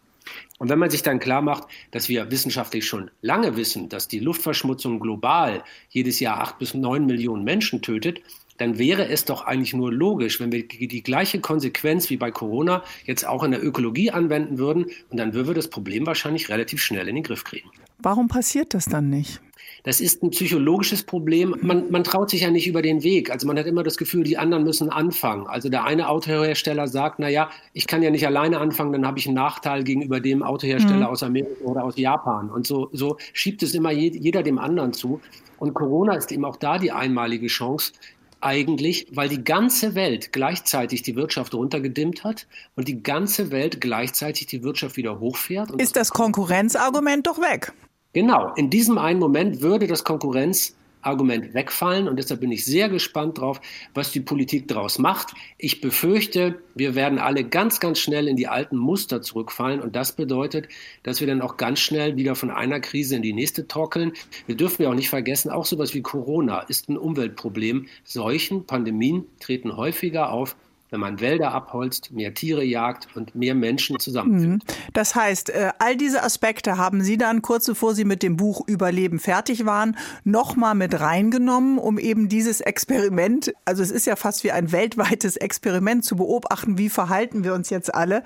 Und 0.57 0.69
wenn 0.69 0.79
man 0.79 0.89
sich 0.89 1.03
dann 1.03 1.19
klar 1.19 1.43
macht, 1.43 1.65
dass 1.91 2.09
wir 2.09 2.31
wissenschaftlich 2.31 2.87
schon 2.87 3.11
lange 3.21 3.55
wissen, 3.55 3.87
dass 3.87 4.07
die 4.07 4.17
Luftverschmutzung 4.17 4.99
global 4.99 5.63
jedes 5.89 6.19
Jahr 6.19 6.39
acht 6.41 6.57
bis 6.57 6.73
neun 6.73 7.05
Millionen 7.05 7.43
Menschen 7.43 7.83
tötet, 7.83 8.19
dann 8.57 8.79
wäre 8.79 9.07
es 9.07 9.25
doch 9.25 9.45
eigentlich 9.45 9.75
nur 9.75 9.93
logisch, 9.93 10.39
wenn 10.39 10.51
wir 10.51 10.67
die 10.67 11.03
gleiche 11.03 11.39
Konsequenz 11.39 12.09
wie 12.09 12.17
bei 12.17 12.31
Corona 12.31 12.83
jetzt 13.05 13.27
auch 13.27 13.43
in 13.43 13.51
der 13.51 13.63
Ökologie 13.63 14.09
anwenden 14.09 14.57
würden 14.57 14.87
und 15.11 15.17
dann 15.17 15.35
würden 15.35 15.49
wir 15.49 15.53
das 15.53 15.69
Problem 15.69 16.07
wahrscheinlich 16.07 16.49
relativ 16.49 16.81
schnell 16.81 17.07
in 17.07 17.13
den 17.13 17.23
Griff 17.23 17.43
kriegen. 17.43 17.69
Warum 18.03 18.27
passiert 18.27 18.73
das 18.73 18.85
dann 18.85 19.09
nicht? 19.09 19.41
Das 19.83 19.99
ist 19.99 20.23
ein 20.23 20.29
psychologisches 20.29 21.03
Problem. 21.03 21.55
Man, 21.61 21.91
man 21.91 22.03
traut 22.03 22.29
sich 22.29 22.41
ja 22.41 22.51
nicht 22.51 22.67
über 22.67 22.81
den 22.81 23.03
Weg. 23.03 23.29
Also 23.29 23.47
man 23.47 23.57
hat 23.57 23.65
immer 23.65 23.83
das 23.83 23.97
Gefühl, 23.97 24.23
die 24.23 24.37
anderen 24.37 24.63
müssen 24.63 24.89
anfangen. 24.89 25.45
Also 25.47 25.67
der 25.67 25.83
eine 25.83 26.07
Autohersteller 26.07 26.87
sagt, 26.87 27.19
na 27.19 27.27
ja, 27.27 27.49
ich 27.73 27.85
kann 27.85 28.01
ja 28.01 28.09
nicht 28.09 28.25
alleine 28.25 28.59
anfangen, 28.59 28.93
dann 28.93 29.05
habe 29.05 29.19
ich 29.19 29.25
einen 29.25 29.35
Nachteil 29.35 29.83
gegenüber 29.83 30.21
dem 30.21 30.41
Autohersteller 30.41 30.95
mhm. 30.97 31.05
aus 31.05 31.23
Amerika 31.23 31.63
oder 31.63 31.83
aus 31.83 31.97
Japan. 31.97 32.49
Und 32.49 32.65
so, 32.65 32.89
so 32.93 33.17
schiebt 33.33 33.61
es 33.61 33.73
immer 33.73 33.91
jeder 33.91 34.41
dem 34.41 34.57
anderen 34.57 34.93
zu. 34.93 35.19
Und 35.57 35.73
Corona 35.73 36.15
ist 36.15 36.31
eben 36.31 36.45
auch 36.45 36.55
da 36.57 36.77
die 36.77 36.91
einmalige 36.91 37.47
Chance, 37.47 37.93
eigentlich, 38.39 39.07
weil 39.11 39.29
die 39.29 39.43
ganze 39.43 39.95
Welt 39.95 40.33
gleichzeitig 40.33 41.01
die 41.01 41.15
Wirtschaft 41.15 41.53
runtergedimmt 41.53 42.23
hat 42.23 42.47
und 42.75 42.87
die 42.87 43.01
ganze 43.01 43.51
Welt 43.51 43.79
gleichzeitig 43.79 44.47
die 44.47 44.63
Wirtschaft 44.63 44.97
wieder 44.97 45.19
hochfährt. 45.19 45.71
ist 45.81 45.95
das 45.95 46.09
Konkurrenzargument 46.09 47.25
doch 47.27 47.39
weg? 47.39 47.73
Genau, 48.13 48.53
in 48.55 48.69
diesem 48.69 48.99
einen 48.99 49.19
Moment 49.19 49.61
würde 49.61 49.87
das 49.87 50.03
Konkurrenzargument 50.03 51.55
wegfallen 51.55 52.07
und 52.07 52.17
deshalb 52.17 52.41
bin 52.41 52.51
ich 52.51 52.63
sehr 52.63 52.87
gespannt 52.87 53.39
drauf, 53.39 53.59
was 53.95 54.11
die 54.11 54.19
Politik 54.19 54.67
daraus 54.67 54.99
macht. 54.99 55.33
Ich 55.57 55.81
befürchte, 55.81 56.59
wir 56.75 56.93
werden 56.93 57.17
alle 57.17 57.43
ganz, 57.43 57.79
ganz 57.79 57.97
schnell 57.97 58.27
in 58.27 58.35
die 58.35 58.47
alten 58.47 58.77
Muster 58.77 59.23
zurückfallen 59.23 59.81
und 59.81 59.95
das 59.95 60.11
bedeutet, 60.11 60.67
dass 61.01 61.21
wir 61.21 61.27
dann 61.27 61.41
auch 61.41 61.57
ganz 61.57 61.79
schnell 61.79 62.15
wieder 62.15 62.35
von 62.35 62.51
einer 62.51 62.79
Krise 62.79 63.15
in 63.15 63.23
die 63.23 63.33
nächste 63.33 63.67
torkeln. 63.67 64.13
Wir 64.45 64.55
dürfen 64.55 64.83
ja 64.83 64.89
auch 64.89 64.95
nicht 64.95 65.09
vergessen, 65.09 65.49
auch 65.49 65.65
sowas 65.65 65.95
wie 65.95 66.03
Corona 66.03 66.59
ist 66.59 66.89
ein 66.89 66.97
Umweltproblem. 66.99 67.87
Seuchen, 68.03 68.67
Pandemien 68.67 69.25
treten 69.39 69.75
häufiger 69.75 70.31
auf 70.31 70.55
wenn 70.93 70.99
man 70.99 71.19
Wälder 71.19 71.51
abholzt, 71.53 72.11
mehr 72.11 72.35
Tiere 72.35 72.63
jagt 72.63 73.07
und 73.15 73.33
mehr 73.33 73.55
Menschen 73.55 73.99
zusammenführt. 73.99 74.51
Mhm. 74.51 74.59
Das 74.93 75.15
heißt, 75.15 75.49
äh, 75.49 75.71
all 75.79 75.97
diese 75.97 76.21
Aspekte 76.21 76.77
haben 76.77 77.01
Sie 77.01 77.17
dann 77.17 77.41
kurz 77.41 77.65
bevor 77.65 77.95
Sie 77.95 78.05
mit 78.05 78.21
dem 78.21 78.37
Buch 78.37 78.61
Überleben 78.67 79.17
fertig 79.17 79.65
waren, 79.65 79.97
nochmal 80.23 80.75
mit 80.75 80.99
reingenommen, 80.99 81.79
um 81.79 81.97
eben 81.97 82.29
dieses 82.29 82.61
Experiment, 82.61 83.51
also 83.65 83.81
es 83.81 83.89
ist 83.89 84.05
ja 84.05 84.15
fast 84.15 84.43
wie 84.43 84.51
ein 84.51 84.71
weltweites 84.71 85.35
Experiment 85.35 86.05
zu 86.05 86.15
beobachten, 86.15 86.77
wie 86.77 86.89
verhalten 86.89 87.43
wir 87.43 87.55
uns 87.55 87.71
jetzt 87.71 87.93
alle, 87.95 88.21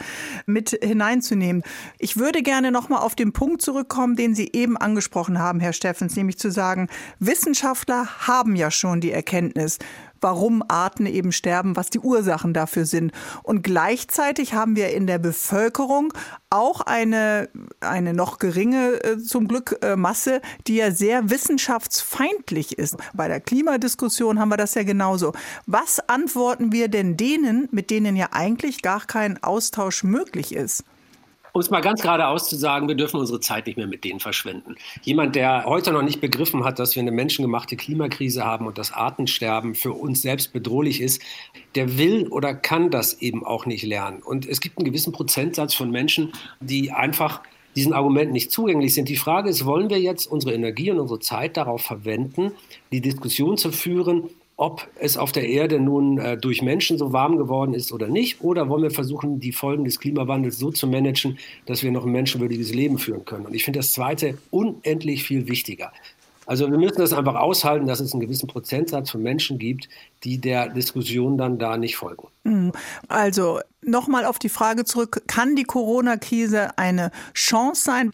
mit 0.45 0.77
hineinzunehmen. 0.83 1.63
Ich 1.99 2.17
würde 2.17 2.43
gerne 2.43 2.73
nochmal 2.73 2.99
auf 2.99 3.15
den 3.15 3.31
Punkt 3.31 3.61
zurückkommen, 3.61 4.17
den 4.17 4.35
Sie 4.35 4.49
eben 4.51 4.75
angesprochen 4.75 5.39
haben, 5.39 5.61
Herr 5.61 5.71
Steffens, 5.71 6.17
nämlich 6.17 6.37
zu 6.37 6.51
sagen, 6.51 6.89
Wissenschaftler 7.19 8.27
haben 8.27 8.57
ja 8.57 8.71
schon 8.71 8.99
die 8.99 9.13
Erkenntnis, 9.13 9.79
warum 10.21 10.63
Arten 10.67 11.05
eben 11.05 11.31
sterben, 11.31 11.75
was 11.75 11.89
die 11.89 11.99
Ursachen 11.99 12.53
dafür 12.53 12.85
sind. 12.85 13.11
Und 13.43 13.63
gleichzeitig 13.63 14.53
haben 14.53 14.75
wir 14.75 14.93
in 14.93 15.07
der 15.07 15.19
Bevölkerung 15.19 16.13
auch 16.49 16.81
eine, 16.81 17.49
eine 17.81 18.13
noch 18.13 18.39
geringe, 18.39 19.03
äh, 19.03 19.17
zum 19.17 19.47
Glück, 19.47 19.77
äh, 19.81 19.95
Masse, 19.95 20.41
die 20.67 20.75
ja 20.75 20.91
sehr 20.91 21.29
wissenschaftsfeindlich 21.29 22.77
ist. 22.77 22.95
Bei 23.13 23.27
der 23.27 23.41
Klimadiskussion 23.41 24.39
haben 24.39 24.49
wir 24.49 24.57
das 24.57 24.75
ja 24.75 24.83
genauso. 24.83 25.33
Was 25.65 25.99
antworten 26.07 26.71
wir 26.71 26.87
denn 26.87 27.17
denen, 27.17 27.67
mit 27.71 27.89
denen 27.89 28.15
ja 28.15 28.29
eigentlich 28.31 28.81
gar 28.81 29.05
kein 29.05 29.41
Austausch 29.43 30.03
möglich 30.03 30.55
ist? 30.55 30.83
Um 31.57 31.61
es 31.61 31.71
mal 31.71 31.81
ganz 31.81 32.03
geradeaus 32.03 32.47
zu 32.47 32.55
sagen, 32.55 32.87
wir 32.87 32.93
dürfen 32.93 33.19
unsere 33.19 33.39
Zeit 33.39 33.65
nicht 33.65 33.77
mehr 33.77 33.87
mit 33.87 34.03
denen 34.03 34.19
verschwenden. 34.19 34.75
Jemand, 35.01 35.35
der 35.35 35.65
heute 35.65 35.91
noch 35.91 36.03
nicht 36.03 36.21
begriffen 36.21 36.63
hat, 36.63 36.77
dass 36.77 36.93
wir 36.93 37.01
eine 37.01 37.09
menschengemachte 37.09 37.75
Klimakrise 37.75 38.45
haben 38.45 38.67
und 38.67 38.77
das 38.77 38.93
Artensterben 38.93 39.73
für 39.73 39.93
uns 39.93 40.21
selbst 40.21 40.53
bedrohlich 40.53 41.01
ist, 41.01 41.19
der 41.73 41.97
will 41.97 42.27
oder 42.27 42.53
kann 42.53 42.91
das 42.91 43.23
eben 43.23 43.43
auch 43.43 43.65
nicht 43.65 43.83
lernen. 43.83 44.21
Und 44.21 44.45
es 44.47 44.61
gibt 44.61 44.77
einen 44.77 44.85
gewissen 44.85 45.13
Prozentsatz 45.13 45.73
von 45.73 45.89
Menschen, 45.89 46.31
die 46.59 46.91
einfach 46.91 47.41
diesen 47.75 47.93
Argumenten 47.93 48.33
nicht 48.33 48.51
zugänglich 48.51 48.93
sind. 48.93 49.09
Die 49.09 49.15
Frage 49.15 49.49
ist, 49.49 49.65
wollen 49.65 49.89
wir 49.89 49.99
jetzt 49.99 50.27
unsere 50.27 50.53
Energie 50.53 50.91
und 50.91 50.99
unsere 50.99 51.21
Zeit 51.21 51.57
darauf 51.57 51.81
verwenden, 51.81 52.51
die 52.91 53.01
Diskussion 53.01 53.57
zu 53.57 53.71
führen, 53.71 54.29
ob 54.57 54.87
es 54.99 55.17
auf 55.17 55.31
der 55.31 55.47
Erde 55.47 55.79
nun 55.79 56.17
äh, 56.17 56.35
durch 56.35 56.63
Menschen 56.63 56.97
so 56.97 57.13
warm 57.13 57.37
geworden 57.37 57.73
ist 57.75 57.91
oder 57.91 58.07
nicht, 58.07 58.41
oder 58.41 58.67
wollen 58.69 58.83
wir 58.83 58.91
versuchen, 58.91 59.39
die 59.39 59.51
Folgen 59.51 59.85
des 59.85 59.99
Klimawandels 59.99 60.57
so 60.57 60.71
zu 60.71 60.87
managen, 60.87 61.37
dass 61.67 61.83
wir 61.83 61.91
noch 61.91 62.05
ein 62.05 62.11
menschenwürdiges 62.11 62.73
Leben 62.73 62.97
führen 62.97 63.23
können. 63.23 63.45
Und 63.45 63.53
ich 63.53 63.63
finde 63.63 63.79
das 63.79 63.91
Zweite 63.91 64.37
unendlich 64.49 65.23
viel 65.23 65.47
wichtiger. 65.47 65.91
Also 66.47 66.71
wir 66.71 66.77
müssen 66.77 66.99
das 66.99 67.13
einfach 67.13 67.35
aushalten, 67.35 67.87
dass 67.87 67.99
es 67.99 68.13
einen 68.13 68.21
gewissen 68.21 68.47
Prozentsatz 68.47 69.11
von 69.11 69.21
Menschen 69.21 69.59
gibt, 69.59 69.89
die 70.23 70.37
der 70.39 70.69
Diskussion 70.69 71.37
dann 71.37 71.59
da 71.59 71.77
nicht 71.77 71.97
folgen. 71.97 72.27
Mhm. 72.45 72.71
Also 73.09 73.59
nochmal 73.81 74.25
auf 74.25 74.39
die 74.39 74.49
Frage 74.49 74.85
zurück, 74.85 75.23
kann 75.27 75.57
die 75.57 75.65
Corona-Krise 75.65 76.77
eine 76.77 77.11
Chance 77.33 77.83
sein? 77.83 78.13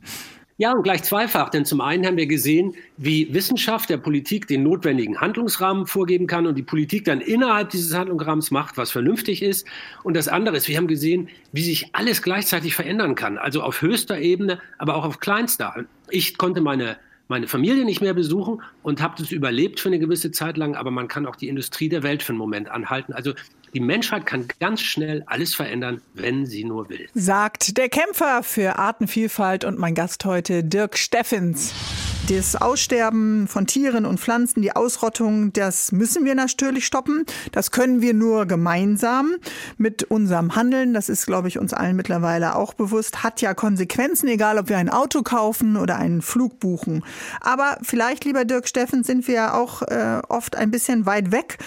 Ja, 0.57 0.71
und 0.73 0.83
gleich 0.83 1.01
zweifach, 1.01 1.49
denn 1.49 1.65
zum 1.65 1.81
einen 1.81 2.05
haben 2.05 2.15
wir 2.17 2.27
gesehen, 2.27 2.75
wie 2.97 3.33
Wissenschaft 3.33 3.89
der 3.89 3.97
Politik 3.97 4.47
den 4.47 4.61
notwendigen 4.61 5.19
Handlungsrahmen 5.19 5.87
vorgeben 5.87 6.27
kann 6.27 6.45
und 6.45 6.55
die 6.55 6.63
Politik 6.63 7.05
dann 7.05 7.21
innerhalb 7.21 7.71
dieses 7.71 7.95
Handlungsrahmens 7.95 8.51
macht, 8.51 8.77
was 8.77 8.91
vernünftig 8.91 9.41
ist. 9.41 9.65
Und 10.03 10.15
das 10.15 10.27
andere 10.27 10.57
ist, 10.57 10.67
wir 10.67 10.77
haben 10.77 10.87
gesehen, 10.87 11.27
wie 11.53 11.63
sich 11.63 11.95
alles 11.95 12.21
gleichzeitig 12.21 12.75
verändern 12.75 13.15
kann, 13.15 13.39
also 13.39 13.63
auf 13.63 13.81
höchster 13.81 14.19
Ebene, 14.19 14.59
aber 14.77 14.95
auch 14.95 15.05
auf 15.05 15.19
kleinster. 15.19 15.85
Ich 16.09 16.37
konnte 16.37 16.61
meine 16.61 16.97
meine 17.29 17.47
Familie 17.47 17.85
nicht 17.85 18.01
mehr 18.01 18.13
besuchen 18.13 18.61
und 18.83 19.01
habe 19.01 19.15
das 19.17 19.31
überlebt 19.31 19.79
für 19.79 19.87
eine 19.89 19.97
gewisse 19.97 20.31
Zeit 20.31 20.57
lang, 20.57 20.75
aber 20.75 20.91
man 20.91 21.07
kann 21.07 21.25
auch 21.25 21.37
die 21.37 21.47
Industrie 21.47 21.89
der 21.89 22.03
Welt 22.03 22.21
für 22.21 22.33
einen 22.33 22.37
Moment 22.37 22.69
anhalten. 22.69 23.13
Also 23.13 23.33
die 23.73 23.79
Menschheit 23.79 24.25
kann 24.25 24.47
ganz 24.59 24.81
schnell 24.81 25.23
alles 25.25 25.55
verändern, 25.55 26.01
wenn 26.13 26.45
sie 26.45 26.63
nur 26.63 26.89
will. 26.89 27.07
Sagt 27.13 27.77
der 27.77 27.89
Kämpfer 27.89 28.43
für 28.43 28.77
Artenvielfalt 28.77 29.65
und 29.65 29.79
mein 29.79 29.95
Gast 29.95 30.23
heute, 30.25 30.63
Dirk 30.63 30.97
Steffens. 30.97 31.73
Das 32.29 32.55
Aussterben 32.55 33.49
von 33.49 33.67
Tieren 33.67 34.05
und 34.05 34.17
Pflanzen, 34.17 34.61
die 34.61 34.73
Ausrottung, 34.73 35.51
das 35.51 35.91
müssen 35.91 36.23
wir 36.23 36.35
natürlich 36.35 36.85
stoppen. 36.85 37.25
Das 37.51 37.69
können 37.69 37.99
wir 37.99 38.13
nur 38.13 38.45
gemeinsam 38.45 39.33
mit 39.77 40.03
unserem 40.03 40.55
Handeln. 40.55 40.93
Das 40.93 41.09
ist, 41.09 41.25
glaube 41.25 41.49
ich, 41.49 41.59
uns 41.59 41.73
allen 41.73 41.97
mittlerweile 41.97 42.55
auch 42.55 42.75
bewusst. 42.75 43.23
Hat 43.23 43.41
ja 43.41 43.53
Konsequenzen, 43.53 44.29
egal 44.29 44.57
ob 44.57 44.69
wir 44.69 44.77
ein 44.77 44.89
Auto 44.89 45.21
kaufen 45.21 45.75
oder 45.75 45.97
einen 45.97 46.21
Flug 46.21 46.61
buchen. 46.61 47.03
Aber 47.41 47.77
vielleicht, 47.81 48.23
lieber 48.23 48.45
Dirk 48.45 48.69
Steffens, 48.69 49.05
sind 49.05 49.27
wir 49.27 49.53
auch 49.55 49.81
äh, 49.81 50.21
oft 50.29 50.55
ein 50.55 50.71
bisschen 50.71 51.05
weit 51.05 51.33
weg 51.33 51.57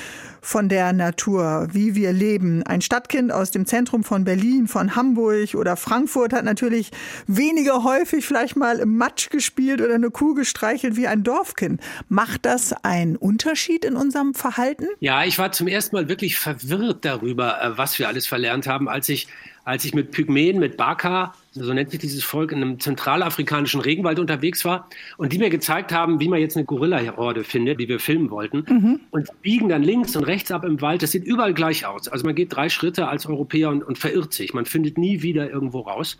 von 0.47 0.69
der 0.69 0.93
Natur, 0.93 1.67
wie 1.73 1.97
wir 1.97 2.13
leben. 2.13 2.63
Ein 2.63 2.81
Stadtkind 2.81 3.33
aus 3.33 3.51
dem 3.51 3.67
Zentrum 3.67 4.05
von 4.05 4.23
Berlin, 4.23 4.69
von 4.69 4.95
Hamburg 4.95 5.55
oder 5.57 5.77
Frankfurt 5.77 6.33
hat 6.33 6.45
natürlich 6.45 6.93
weniger 7.27 7.83
häufig 7.83 8.25
vielleicht 8.25 8.55
mal 8.55 8.79
im 8.79 8.97
Matsch 8.97 9.29
gespielt 9.31 9.81
oder 9.81 9.97
eine 9.97 10.11
Kuh 10.11 10.35
gestreichelt 10.47 10.97
wie 10.97 11.09
ein 11.09 11.25
Dorfkind. 11.25 11.81
Macht 12.09 12.47
das 12.47 12.73
einen 12.85 13.17
Unterschied 13.17 13.85
in 13.85 13.97
unserem 13.97 14.33
Verhalten? 14.33 14.87
Ja, 15.01 15.25
ich 15.25 15.39
war 15.39 15.51
zum 15.51 15.67
ersten 15.67 15.97
Mal 15.97 16.09
wirklich 16.09 16.39
verwirrt 16.39 17.05
darüber, 17.05 17.61
äh, 17.61 17.77
was 17.77 17.99
wir 17.99 18.07
alles 18.07 18.29
verlernt 18.29 18.69
haben, 18.69 18.89
als 18.89 19.09
ich 19.09 19.27
als 19.65 19.85
ich 19.85 19.95
mit 19.95 20.13
Pygmäen, 20.13 20.61
mit 20.61 20.77
Baka, 20.77 21.35
so 21.51 21.75
nennt 21.75 21.91
sich 21.91 21.99
dieses 21.99 22.23
Volk, 22.23 22.53
in 22.53 22.63
einem 22.63 22.79
zentralafrikanischen 22.79 23.81
Regenwald 23.81 24.21
unterwegs 24.21 24.65
war 24.65 24.89
und 25.17 25.33
die 25.33 25.39
mir 25.39 25.51
gezeigt 25.51 25.93
haben, 25.93 26.21
wie 26.21 26.29
man 26.29 26.39
jetzt 26.39 26.57
eine 26.57 26.65
Gorilla-Horde 26.65 27.43
findet, 27.43 27.81
die 27.81 27.89
wir 27.89 27.99
filmen 27.99 28.31
wollten. 28.31 28.65
Mhm. 28.69 29.01
Und 29.11 29.29
biegen 29.43 29.69
dann 29.69 29.83
links 29.83 30.15
und 30.15 30.23
rechts 30.23 30.53
ab 30.53 30.65
im 30.65 30.81
Wald. 30.83 31.03
Das 31.03 31.11
sieht 31.11 31.25
überall 31.25 31.53
gleich 31.53 31.85
aus. 31.85 32.07
Also 32.07 32.25
man 32.25 32.37
geht 32.37 32.55
drei 32.55 32.69
Schritte 32.69 33.09
als 33.09 33.27
Europäer 33.27 33.71
und, 33.71 33.83
und 33.83 33.99
verirrt 33.99 34.33
sich. 34.35 34.55
Man 34.55 34.67
findet 34.67 34.99
nie 34.99 35.23
wieder 35.23 35.51
irgendwo 35.51 35.81
raus. 35.81 36.17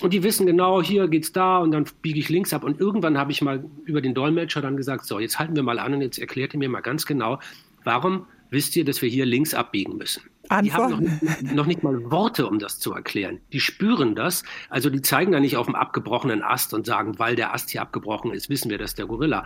Und 0.00 0.12
die 0.12 0.22
wissen 0.22 0.46
genau, 0.46 0.82
hier 0.82 1.08
geht's 1.08 1.32
da 1.32 1.58
und 1.58 1.72
dann 1.72 1.84
biege 2.02 2.20
ich 2.20 2.28
links 2.28 2.52
ab. 2.52 2.62
Und 2.62 2.80
irgendwann 2.80 3.18
habe 3.18 3.32
ich 3.32 3.42
mal 3.42 3.64
über 3.84 4.00
den 4.00 4.14
Dolmetscher 4.14 4.62
dann 4.62 4.76
gesagt, 4.76 5.06
so, 5.06 5.18
jetzt 5.18 5.38
halten 5.38 5.56
wir 5.56 5.62
mal 5.62 5.78
an 5.78 5.94
und 5.94 6.02
jetzt 6.02 6.18
erklärt 6.18 6.54
ihr 6.54 6.58
mir 6.58 6.68
mal 6.68 6.80
ganz 6.80 7.04
genau, 7.04 7.40
warum 7.84 8.26
wisst 8.50 8.76
ihr, 8.76 8.84
dass 8.84 9.02
wir 9.02 9.08
hier 9.08 9.26
links 9.26 9.54
abbiegen 9.54 9.96
müssen? 9.96 10.22
Antwort. 10.48 10.64
Die 10.64 10.72
haben 10.72 10.90
noch 10.90 11.00
nicht, 11.00 11.54
noch 11.54 11.66
nicht, 11.66 11.82
mal 11.82 12.10
Worte, 12.10 12.46
um 12.46 12.58
das 12.58 12.78
zu 12.78 12.92
erklären. 12.92 13.40
Die 13.52 13.60
spüren 13.60 14.14
das. 14.14 14.44
Also 14.70 14.88
die 14.88 15.02
zeigen 15.02 15.32
da 15.32 15.40
nicht 15.40 15.56
auf 15.56 15.66
dem 15.66 15.74
abgebrochenen 15.74 16.42
Ast 16.42 16.72
und 16.72 16.86
sagen, 16.86 17.18
weil 17.18 17.36
der 17.36 17.52
Ast 17.52 17.70
hier 17.70 17.82
abgebrochen 17.82 18.32
ist, 18.32 18.48
wissen 18.48 18.70
wir, 18.70 18.78
dass 18.78 18.94
der 18.94 19.06
Gorilla 19.06 19.44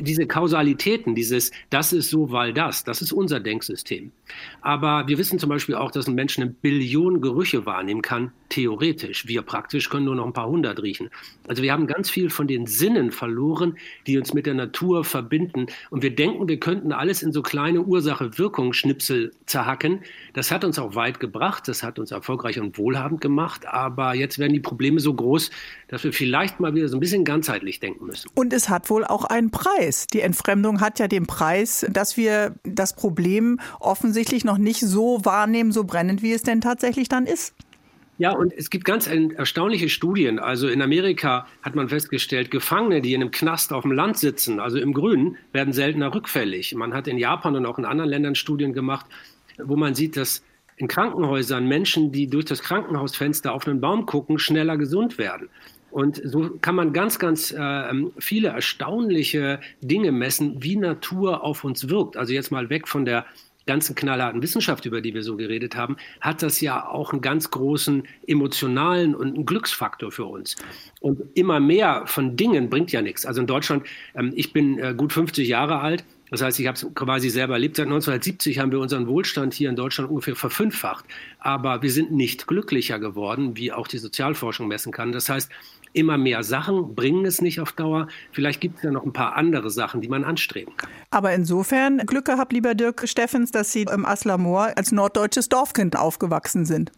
diese 0.00 0.26
Kausalitäten, 0.26 1.14
dieses 1.14 1.52
das 1.70 1.92
ist 1.92 2.10
so, 2.10 2.30
weil 2.32 2.52
das, 2.52 2.84
das 2.84 3.02
ist 3.02 3.12
unser 3.12 3.40
Denksystem. 3.40 4.12
Aber 4.60 5.08
wir 5.08 5.16
wissen 5.16 5.38
zum 5.38 5.48
Beispiel 5.48 5.74
auch, 5.74 5.90
dass 5.90 6.06
ein 6.06 6.14
Mensch 6.14 6.38
eine 6.38 6.48
Billion 6.48 7.20
Gerüche 7.20 7.66
wahrnehmen 7.66 8.02
kann, 8.02 8.32
theoretisch. 8.50 9.26
Wir 9.26 9.42
praktisch 9.42 9.88
können 9.88 10.04
nur 10.04 10.14
noch 10.14 10.26
ein 10.26 10.32
paar 10.32 10.48
hundert 10.48 10.82
riechen. 10.82 11.08
Also 11.48 11.62
wir 11.62 11.72
haben 11.72 11.86
ganz 11.86 12.10
viel 12.10 12.28
von 12.30 12.46
den 12.46 12.66
Sinnen 12.66 13.10
verloren, 13.10 13.76
die 14.06 14.18
uns 14.18 14.34
mit 14.34 14.46
der 14.46 14.54
Natur 14.54 15.04
verbinden. 15.04 15.66
Und 15.88 16.02
wir 16.02 16.14
denken, 16.14 16.48
wir 16.48 16.60
könnten 16.60 16.92
alles 16.92 17.22
in 17.22 17.32
so 17.32 17.42
kleine 17.42 17.82
Ursache-Wirkung-Schnipsel 17.82 19.32
zerhacken. 19.46 20.00
Das 20.34 20.50
hat 20.50 20.64
uns 20.64 20.78
auch 20.78 20.94
weit 20.94 21.18
gebracht, 21.20 21.66
das 21.66 21.82
hat 21.82 21.98
uns 21.98 22.10
erfolgreich 22.10 22.60
und 22.60 22.76
wohlhabend 22.76 23.20
gemacht. 23.20 23.66
Aber 23.66 24.14
jetzt 24.14 24.38
werden 24.38 24.52
die 24.52 24.60
Probleme 24.60 25.00
so 25.00 25.14
groß, 25.14 25.50
dass 25.88 26.04
wir 26.04 26.12
vielleicht 26.12 26.60
mal 26.60 26.74
wieder 26.74 26.88
so 26.88 26.96
ein 26.96 27.00
bisschen 27.00 27.24
ganzheitlich 27.24 27.80
denken 27.80 28.06
müssen. 28.06 28.30
Und 28.34 28.52
es 28.52 28.68
hat 28.68 28.90
wohl 28.90 29.04
auch 29.04 29.24
einen 29.24 29.50
Preis. 29.50 30.06
Die 30.06 30.20
Entfremdung 30.20 30.80
hat 30.80 30.98
ja 30.98 31.08
den 31.08 31.26
Preis, 31.26 31.86
dass 31.90 32.16
wir 32.16 32.54
das 32.64 32.94
Problem 32.94 33.60
offensichtlich 33.78 34.44
noch 34.44 34.58
nicht 34.58 34.80
so 34.80 35.24
wahrnehmen, 35.24 35.72
so 35.72 35.84
brennend, 35.84 36.22
wie 36.22 36.32
es 36.32 36.42
denn 36.42 36.60
tatsächlich 36.60 37.08
dann 37.08 37.26
ist. 37.26 37.54
Ja, 38.20 38.32
und 38.32 38.52
es 38.52 38.68
gibt 38.68 38.84
ganz 38.84 39.06
erstaunliche 39.06 39.88
Studien. 39.88 40.38
Also 40.38 40.68
in 40.68 40.82
Amerika 40.82 41.46
hat 41.62 41.74
man 41.74 41.88
festgestellt, 41.88 42.50
Gefangene, 42.50 43.00
die 43.00 43.14
in 43.14 43.22
einem 43.22 43.30
Knast 43.30 43.72
auf 43.72 43.80
dem 43.80 43.92
Land 43.92 44.18
sitzen, 44.18 44.60
also 44.60 44.76
im 44.76 44.92
Grünen, 44.92 45.38
werden 45.54 45.72
seltener 45.72 46.14
rückfällig. 46.14 46.74
Man 46.74 46.92
hat 46.92 47.08
in 47.08 47.16
Japan 47.16 47.56
und 47.56 47.64
auch 47.64 47.78
in 47.78 47.86
anderen 47.86 48.10
Ländern 48.10 48.34
Studien 48.34 48.74
gemacht, 48.74 49.06
wo 49.56 49.74
man 49.74 49.94
sieht, 49.94 50.18
dass 50.18 50.44
in 50.76 50.86
Krankenhäusern 50.86 51.66
Menschen, 51.66 52.12
die 52.12 52.26
durch 52.26 52.44
das 52.44 52.62
Krankenhausfenster 52.62 53.54
auf 53.54 53.66
einen 53.66 53.80
Baum 53.80 54.04
gucken, 54.04 54.38
schneller 54.38 54.76
gesund 54.76 55.16
werden. 55.16 55.48
Und 55.90 56.20
so 56.22 56.50
kann 56.60 56.74
man 56.74 56.92
ganz, 56.92 57.18
ganz 57.18 57.52
äh, 57.52 57.90
viele 58.18 58.48
erstaunliche 58.48 59.60
Dinge 59.80 60.12
messen, 60.12 60.62
wie 60.62 60.76
Natur 60.76 61.42
auf 61.42 61.64
uns 61.64 61.88
wirkt. 61.88 62.18
Also 62.18 62.34
jetzt 62.34 62.52
mal 62.52 62.68
weg 62.68 62.86
von 62.86 63.06
der 63.06 63.24
ganzen 63.70 63.94
knallharten 63.94 64.42
Wissenschaft, 64.42 64.84
über 64.84 65.00
die 65.00 65.14
wir 65.14 65.22
so 65.22 65.36
geredet 65.36 65.76
haben, 65.76 65.96
hat 66.20 66.42
das 66.42 66.60
ja 66.60 66.88
auch 66.88 67.12
einen 67.12 67.20
ganz 67.20 67.52
großen 67.52 68.02
emotionalen 68.26 69.14
und 69.14 69.28
einen 69.36 69.46
Glücksfaktor 69.46 70.10
für 70.10 70.24
uns. 70.24 70.56
Und 71.00 71.20
immer 71.34 71.60
mehr 71.60 72.02
von 72.06 72.34
Dingen 72.34 72.68
bringt 72.68 72.90
ja 72.90 73.00
nichts. 73.00 73.24
Also 73.24 73.40
in 73.42 73.46
Deutschland, 73.46 73.86
ähm, 74.16 74.32
ich 74.34 74.52
bin 74.52 74.80
äh, 74.80 74.92
gut 74.96 75.12
50 75.12 75.46
Jahre 75.46 75.78
alt. 75.78 76.04
Das 76.30 76.42
heißt, 76.42 76.60
ich 76.60 76.66
habe 76.66 76.76
es 76.76 76.86
quasi 76.94 77.28
selber 77.28 77.54
erlebt. 77.54 77.76
Seit 77.76 77.86
1970 77.86 78.58
haben 78.58 78.70
wir 78.70 78.80
unseren 78.80 79.06
Wohlstand 79.06 79.52
hier 79.52 79.68
in 79.68 79.76
Deutschland 79.76 80.10
ungefähr 80.10 80.36
verfünffacht. 80.36 81.04
Aber 81.38 81.82
wir 81.82 81.90
sind 81.90 82.12
nicht 82.12 82.46
glücklicher 82.46 82.98
geworden, 82.98 83.56
wie 83.56 83.72
auch 83.72 83.88
die 83.88 83.98
Sozialforschung 83.98 84.68
messen 84.68 84.92
kann. 84.92 85.12
Das 85.12 85.28
heißt, 85.28 85.50
immer 85.92 86.18
mehr 86.18 86.42
Sachen 86.44 86.94
bringen 86.94 87.26
es 87.26 87.40
nicht 87.40 87.60
auf 87.60 87.72
Dauer. 87.72 88.08
Vielleicht 88.32 88.60
gibt 88.60 88.78
es 88.78 88.84
ja 88.84 88.90
noch 88.90 89.04
ein 89.04 89.12
paar 89.12 89.36
andere 89.36 89.70
Sachen, 89.70 90.00
die 90.00 90.08
man 90.08 90.24
anstreben 90.24 90.76
kann. 90.76 90.90
Aber 91.10 91.32
insofern 91.32 91.98
Glück 91.98 92.26
gehabt, 92.26 92.52
lieber 92.52 92.74
Dirk 92.74 93.08
Steffens, 93.08 93.50
dass 93.50 93.72
Sie 93.72 93.82
im 93.82 94.06
Aslamor 94.06 94.72
als 94.76 94.92
norddeutsches 94.92 95.48
Dorfkind 95.48 95.96
aufgewachsen 95.96 96.64
sind. 96.64 96.92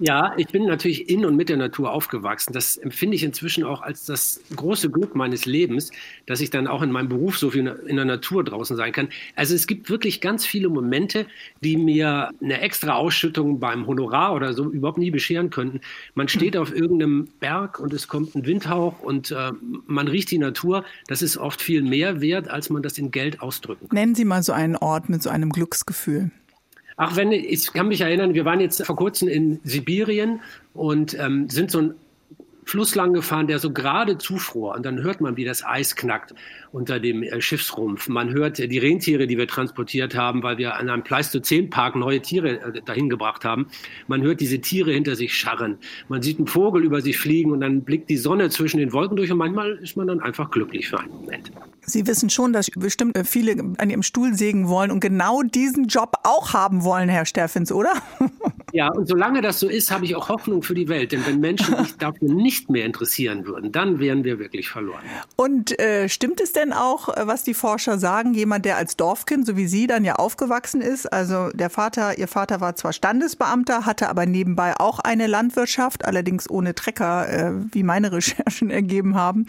Ja, 0.00 0.32
ich 0.38 0.48
bin 0.48 0.64
natürlich 0.64 1.10
in 1.10 1.26
und 1.26 1.36
mit 1.36 1.50
der 1.50 1.58
Natur 1.58 1.92
aufgewachsen. 1.92 2.54
Das 2.54 2.78
empfinde 2.78 3.16
ich 3.16 3.22
inzwischen 3.22 3.64
auch 3.64 3.82
als 3.82 4.06
das 4.06 4.40
große 4.56 4.90
Glück 4.90 5.14
meines 5.14 5.44
Lebens, 5.44 5.90
dass 6.24 6.40
ich 6.40 6.48
dann 6.48 6.66
auch 6.66 6.80
in 6.80 6.90
meinem 6.90 7.10
Beruf 7.10 7.36
so 7.36 7.50
viel 7.50 7.66
in 7.86 7.96
der 7.96 8.06
Natur 8.06 8.42
draußen 8.42 8.76
sein 8.76 8.92
kann. 8.92 9.10
Also 9.36 9.54
es 9.54 9.66
gibt 9.66 9.90
wirklich 9.90 10.22
ganz 10.22 10.46
viele 10.46 10.70
Momente, 10.70 11.26
die 11.62 11.76
mir 11.76 12.30
eine 12.42 12.60
extra 12.62 12.94
Ausschüttung 12.94 13.60
beim 13.60 13.86
Honorar 13.86 14.34
oder 14.34 14.54
so 14.54 14.70
überhaupt 14.70 14.96
nie 14.96 15.10
bescheren 15.10 15.50
könnten. 15.50 15.82
Man 16.14 16.28
steht 16.28 16.56
auf 16.56 16.74
irgendeinem 16.74 17.28
Berg 17.38 17.78
und 17.78 17.92
es 17.92 18.08
kommt 18.08 18.34
ein 18.34 18.46
Windhauch 18.46 19.00
und 19.02 19.30
äh, 19.32 19.52
man 19.86 20.08
riecht 20.08 20.30
die 20.30 20.38
Natur. 20.38 20.84
Das 21.08 21.20
ist 21.20 21.36
oft 21.36 21.60
viel 21.60 21.82
mehr 21.82 22.22
wert, 22.22 22.48
als 22.48 22.70
man 22.70 22.82
das 22.82 22.96
in 22.96 23.10
Geld 23.10 23.42
ausdrücken 23.42 23.88
kann. 23.88 23.94
Nennen 23.94 24.14
Sie 24.14 24.24
mal 24.24 24.42
so 24.42 24.52
einen 24.52 24.76
Ort 24.76 25.10
mit 25.10 25.22
so 25.22 25.28
einem 25.28 25.50
Glücksgefühl. 25.50 26.30
Ach, 27.02 27.16
wenn 27.16 27.32
ich 27.32 27.72
kann 27.72 27.88
mich 27.88 28.02
erinnern, 28.02 28.34
wir 28.34 28.44
waren 28.44 28.60
jetzt 28.60 28.84
vor 28.84 28.94
kurzem 28.94 29.26
in 29.26 29.58
Sibirien 29.64 30.42
und 30.74 31.18
ähm, 31.18 31.48
sind 31.48 31.70
so 31.70 31.78
ein 31.78 31.94
Fluss 32.64 32.94
lang 32.94 33.12
gefahren, 33.12 33.46
der 33.46 33.58
so 33.58 33.72
gerade 33.72 34.18
zufror. 34.18 34.74
Und 34.74 34.84
dann 34.84 35.02
hört 35.02 35.20
man, 35.20 35.36
wie 35.36 35.44
das 35.44 35.64
Eis 35.64 35.96
knackt 35.96 36.34
unter 36.72 37.00
dem 37.00 37.22
äh, 37.22 37.40
Schiffsrumpf. 37.40 38.08
Man 38.08 38.30
hört 38.30 38.58
die 38.58 38.78
Rentiere, 38.78 39.26
die 39.26 39.38
wir 39.38 39.48
transportiert 39.48 40.14
haben, 40.14 40.42
weil 40.42 40.58
wir 40.58 40.76
an 40.76 40.88
einem 40.88 41.02
Pleistozänpark 41.02 41.96
neue 41.96 42.20
Tiere 42.20 42.60
äh, 42.60 42.82
dahin 42.82 43.08
gebracht 43.08 43.44
haben. 43.44 43.66
Man 44.06 44.22
hört 44.22 44.40
diese 44.40 44.60
Tiere 44.60 44.92
hinter 44.92 45.16
sich 45.16 45.34
scharren. 45.36 45.78
Man 46.08 46.22
sieht 46.22 46.38
einen 46.38 46.46
Vogel 46.46 46.84
über 46.84 47.00
sich 47.00 47.18
fliegen 47.18 47.50
und 47.50 47.60
dann 47.60 47.82
blickt 47.82 48.08
die 48.08 48.16
Sonne 48.16 48.50
zwischen 48.50 48.78
den 48.78 48.92
Wolken 48.92 49.16
durch 49.16 49.32
und 49.32 49.38
manchmal 49.38 49.72
ist 49.78 49.96
man 49.96 50.06
dann 50.06 50.20
einfach 50.20 50.50
glücklich 50.50 50.88
für 50.88 51.00
einen 51.00 51.10
Moment. 51.10 51.50
Sie 51.82 52.06
wissen 52.06 52.30
schon, 52.30 52.52
dass 52.52 52.70
bestimmt 52.70 53.16
äh, 53.16 53.24
viele 53.24 53.74
an 53.78 53.90
Ihrem 53.90 54.02
Stuhl 54.02 54.34
sägen 54.34 54.68
wollen 54.68 54.90
und 54.90 55.00
genau 55.00 55.42
diesen 55.42 55.86
Job 55.86 56.16
auch 56.24 56.52
haben 56.52 56.84
wollen, 56.84 57.08
Herr 57.08 57.26
Steffens, 57.26 57.72
oder? 57.72 57.92
Ja, 58.72 58.88
und 58.88 59.08
solange 59.08 59.40
das 59.40 59.60
so 59.60 59.68
ist, 59.68 59.90
habe 59.90 60.04
ich 60.04 60.14
auch 60.14 60.28
Hoffnung 60.28 60.62
für 60.62 60.74
die 60.74 60.88
Welt. 60.88 61.12
Denn 61.12 61.26
wenn 61.26 61.40
Menschen 61.40 61.76
sich 61.76 61.96
dafür 61.98 62.32
nicht 62.32 62.70
mehr 62.70 62.84
interessieren 62.84 63.46
würden, 63.46 63.72
dann 63.72 63.98
wären 63.98 64.24
wir 64.24 64.38
wirklich 64.38 64.68
verloren. 64.68 65.02
Und 65.36 65.78
äh, 65.78 66.08
stimmt 66.08 66.40
es 66.40 66.52
denn 66.52 66.72
auch, 66.72 67.08
was 67.08 67.42
die 67.42 67.54
Forscher 67.54 67.98
sagen? 67.98 68.34
Jemand, 68.34 68.64
der 68.64 68.76
als 68.76 68.96
Dorfkind, 68.96 69.46
so 69.46 69.56
wie 69.56 69.66
Sie, 69.66 69.86
dann 69.86 70.04
ja 70.04 70.16
aufgewachsen 70.16 70.80
ist, 70.80 71.12
also 71.12 71.48
der 71.50 71.70
Vater, 71.70 72.18
Ihr 72.18 72.28
Vater 72.28 72.60
war 72.60 72.76
zwar 72.76 72.92
Standesbeamter, 72.92 73.86
hatte 73.86 74.08
aber 74.08 74.26
nebenbei 74.26 74.78
auch 74.78 74.98
eine 74.98 75.26
Landwirtschaft, 75.26 76.04
allerdings 76.04 76.48
ohne 76.48 76.74
Trecker, 76.74 77.28
äh, 77.28 77.52
wie 77.72 77.82
meine 77.82 78.12
Recherchen 78.12 78.70
ergeben 78.70 79.16
haben. 79.16 79.46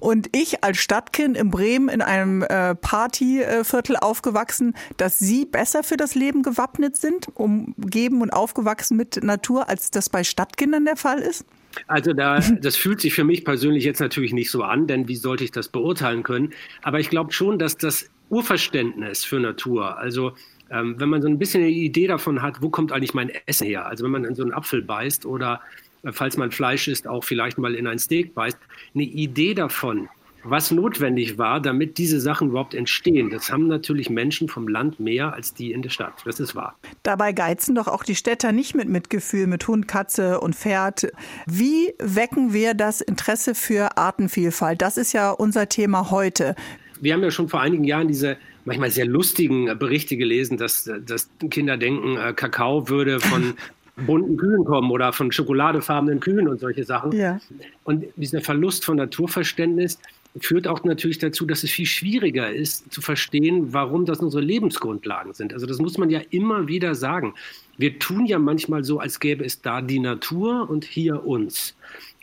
Und 0.00 0.28
ich 0.36 0.62
als 0.62 0.78
Stadtkind 0.78 1.36
in 1.36 1.50
Bremen 1.50 1.88
in 1.88 2.02
einem 2.02 2.42
äh, 2.42 2.74
Partyviertel 2.74 3.96
aufgewachsen, 3.96 4.74
dass 4.96 5.18
Sie 5.18 5.44
besser 5.44 5.82
für 5.82 5.96
das 5.96 6.14
Leben 6.14 6.42
gewappnet 6.42 6.96
sind, 6.96 7.28
umgeben 7.34 8.22
und 8.22 8.30
aufgewachsen 8.30 8.59
aufgewachsen 8.60 8.96
mit 8.96 9.22
Natur, 9.22 9.68
als 9.68 9.90
das 9.90 10.08
bei 10.08 10.24
Stadtkindern 10.24 10.84
der 10.84 10.96
Fall 10.96 11.18
ist? 11.20 11.44
Also 11.86 12.12
da, 12.12 12.40
das 12.62 12.76
fühlt 12.76 13.00
sich 13.00 13.14
für 13.14 13.24
mich 13.24 13.44
persönlich 13.44 13.84
jetzt 13.84 14.00
natürlich 14.00 14.32
nicht 14.32 14.50
so 14.50 14.62
an, 14.62 14.86
denn 14.86 15.08
wie 15.08 15.16
sollte 15.16 15.44
ich 15.44 15.50
das 15.50 15.68
beurteilen 15.68 16.22
können? 16.22 16.52
Aber 16.82 17.00
ich 17.00 17.10
glaube 17.10 17.32
schon, 17.32 17.58
dass 17.58 17.76
das 17.76 18.08
Urverständnis 18.28 19.24
für 19.24 19.40
Natur, 19.40 19.98
also 19.98 20.32
ähm, 20.70 20.94
wenn 20.98 21.08
man 21.08 21.20
so 21.20 21.28
ein 21.28 21.38
bisschen 21.38 21.62
eine 21.62 21.70
Idee 21.70 22.06
davon 22.06 22.42
hat, 22.42 22.62
wo 22.62 22.70
kommt 22.70 22.92
eigentlich 22.92 23.14
mein 23.14 23.30
Essen 23.46 23.66
her? 23.66 23.86
Also 23.86 24.04
wenn 24.04 24.12
man 24.12 24.24
in 24.24 24.36
so 24.36 24.42
einen 24.42 24.52
Apfel 24.52 24.82
beißt 24.82 25.26
oder 25.26 25.60
äh, 26.04 26.12
falls 26.12 26.36
man 26.36 26.52
Fleisch 26.52 26.86
isst, 26.86 27.08
auch 27.08 27.24
vielleicht 27.24 27.58
mal 27.58 27.74
in 27.74 27.86
ein 27.86 27.98
Steak 27.98 28.34
beißt, 28.34 28.58
eine 28.94 29.04
Idee 29.04 29.54
davon, 29.54 30.08
was 30.42 30.70
notwendig 30.70 31.38
war, 31.38 31.60
damit 31.60 31.98
diese 31.98 32.20
Sachen 32.20 32.48
überhaupt 32.48 32.74
entstehen. 32.74 33.30
Das 33.30 33.50
haben 33.52 33.66
natürlich 33.66 34.10
Menschen 34.10 34.48
vom 34.48 34.68
Land 34.68 35.00
mehr 35.00 35.34
als 35.34 35.54
die 35.54 35.72
in 35.72 35.82
der 35.82 35.90
Stadt. 35.90 36.14
Das 36.24 36.40
ist 36.40 36.54
wahr. 36.54 36.76
Dabei 37.02 37.32
geizen 37.32 37.74
doch 37.74 37.88
auch 37.88 38.04
die 38.04 38.14
Städter 38.14 38.52
nicht 38.52 38.74
mit 38.74 38.88
Mitgefühl 38.88 39.46
mit 39.46 39.66
Hund, 39.68 39.88
Katze 39.88 40.40
und 40.40 40.54
Pferd. 40.54 41.08
Wie 41.46 41.94
wecken 41.98 42.52
wir 42.52 42.74
das 42.74 43.00
Interesse 43.00 43.54
für 43.54 43.96
Artenvielfalt? 43.96 44.80
Das 44.82 44.96
ist 44.96 45.12
ja 45.12 45.30
unser 45.30 45.68
Thema 45.68 46.10
heute. 46.10 46.54
Wir 47.00 47.14
haben 47.14 47.22
ja 47.22 47.30
schon 47.30 47.48
vor 47.48 47.60
einigen 47.60 47.84
Jahren 47.84 48.08
diese 48.08 48.36
manchmal 48.64 48.90
sehr 48.90 49.06
lustigen 49.06 49.78
Berichte 49.78 50.16
gelesen, 50.16 50.58
dass, 50.58 50.90
dass 51.06 51.30
Kinder 51.50 51.76
denken, 51.76 52.16
äh, 52.16 52.32
Kakao 52.34 52.88
würde 52.88 53.20
von 53.20 53.54
bunten 54.06 54.36
Kühen 54.36 54.64
kommen 54.64 54.90
oder 54.90 55.12
von 55.12 55.32
schokoladefarbenen 55.32 56.20
Kühen 56.20 56.48
und 56.48 56.60
solche 56.60 56.84
Sachen. 56.84 57.12
Ja. 57.12 57.40
Und 57.84 58.04
dieser 58.16 58.40
Verlust 58.40 58.84
von 58.84 58.96
Naturverständnis, 58.96 59.98
führt 60.38 60.68
auch 60.68 60.84
natürlich 60.84 61.18
dazu, 61.18 61.44
dass 61.44 61.64
es 61.64 61.70
viel 61.70 61.86
schwieriger 61.86 62.52
ist 62.52 62.92
zu 62.92 63.00
verstehen, 63.00 63.72
warum 63.72 64.04
das 64.04 64.20
unsere 64.20 64.42
Lebensgrundlagen 64.42 65.34
sind. 65.34 65.52
Also 65.52 65.66
das 65.66 65.78
muss 65.78 65.98
man 65.98 66.10
ja 66.10 66.20
immer 66.30 66.68
wieder 66.68 66.94
sagen. 66.94 67.34
Wir 67.78 67.98
tun 67.98 68.26
ja 68.26 68.38
manchmal 68.38 68.84
so, 68.84 69.00
als 69.00 69.18
gäbe 69.18 69.44
es 69.44 69.60
da 69.60 69.82
die 69.82 69.98
Natur 69.98 70.70
und 70.70 70.84
hier 70.84 71.26
uns. 71.26 71.74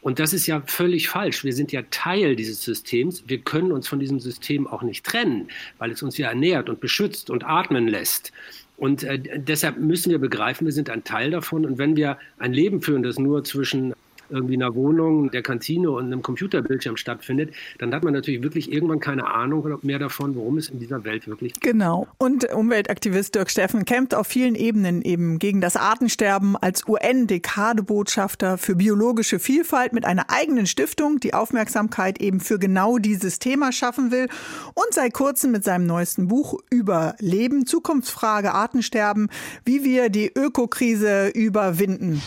Und 0.02 0.20
das 0.20 0.32
ist 0.32 0.48
ja 0.48 0.62
völlig 0.66 1.10
falsch. 1.10 1.44
Wir 1.44 1.54
sind 1.54 1.72
ja 1.72 1.82
Teil 1.90 2.36
dieses 2.36 2.64
Systems. 2.64 3.24
Wir 3.28 3.40
können 3.40 3.72
uns 3.74 3.88
von 3.88 4.00
diesem 4.00 4.20
System 4.20 4.68
auch 4.68 4.84
nicht 4.84 5.06
trennen, 5.06 5.50
weil 5.80 5.92
es 5.92 6.02
uns 6.02 6.18
ja 6.18 6.30
ernährt 6.30 6.70
und 6.70 6.80
beschützt 6.80 7.30
und 7.30 7.44
atmen 7.44 7.88
lässt. 7.88 8.32
Und 8.78 9.04
äh, 9.04 9.20
deshalb 9.20 9.80
müssen 9.80 10.12
wir 10.12 10.20
begreifen, 10.20 10.66
wir 10.66 10.72
sind 10.72 10.90
ein 10.90 11.04
Teil 11.04 11.32
davon. 11.32 11.66
Und 11.66 11.78
wenn 11.78 11.98
wir 11.98 12.18
ein 12.38 12.54
Leben 12.54 12.82
führen, 12.82 13.04
das 13.04 13.18
nur 13.18 13.44
zwischen 13.44 13.94
irgendwie 14.30 14.56
einer 14.56 14.76
Wohnung, 14.76 15.32
der 15.32 15.42
Kantine 15.42 15.92
und 15.92 16.06
einem 16.06 16.22
Computerbildschirm 16.22 16.98
stattfindet, 16.98 17.54
dann 17.80 17.94
hat 17.94 18.04
man 18.04 18.14
natürlich 18.14 18.44
wirklich 18.44 18.72
irgendwann 18.72 19.00
keine 19.00 19.28
Ahnung 19.28 19.78
mehr 19.82 20.00
davon, 20.00 20.36
worum 20.36 20.58
es 20.58 20.70
in 20.70 20.80
dieser 20.80 21.04
Welt 21.04 21.28
wirklich 21.28 21.54
geht. 21.54 21.64
Genau. 21.64 22.08
Und 22.18 22.52
Umweltaktivist 22.52 23.36
Dirk 23.36 23.50
Steffen 23.50 23.86
kämpft 23.86 24.16
auf 24.16 24.28
vielen 24.28 24.56
Ebenen 24.56 25.02
eben 25.02 25.40
gegen 25.40 25.62
das 25.62 25.76
Artensterben 25.76 26.56
als 26.56 26.88
UN-Dekadebotschafter 26.88 28.58
für 28.58 28.76
biologische 28.76 29.40
Vielfalt 29.40 29.94
mit 29.94 30.06
einer 30.06 30.26
eigenen 30.30 30.66
Stiftung, 30.66 31.20
die 31.20 31.34
Aufmerksamkeit 31.34 32.20
eben 32.22 32.40
für 32.40 32.60
genau 32.60 32.98
dieses 32.98 33.40
Thema 33.40 33.72
schaffen 33.72 34.12
will 34.12 34.28
und 34.74 34.94
seit 34.94 35.14
kurzem 35.14 35.52
mit 35.52 35.64
seinem 35.64 35.86
neuesten 35.86 36.28
Buch 36.28 36.60
Überleben, 36.70 37.66
Zukunftsfrage, 37.66 38.54
Artensterben, 38.54 39.30
wie 39.66 39.84
wir 39.84 40.10
die 40.10 40.32
Ökokrise 40.34 41.30
überwinden. 41.30 42.22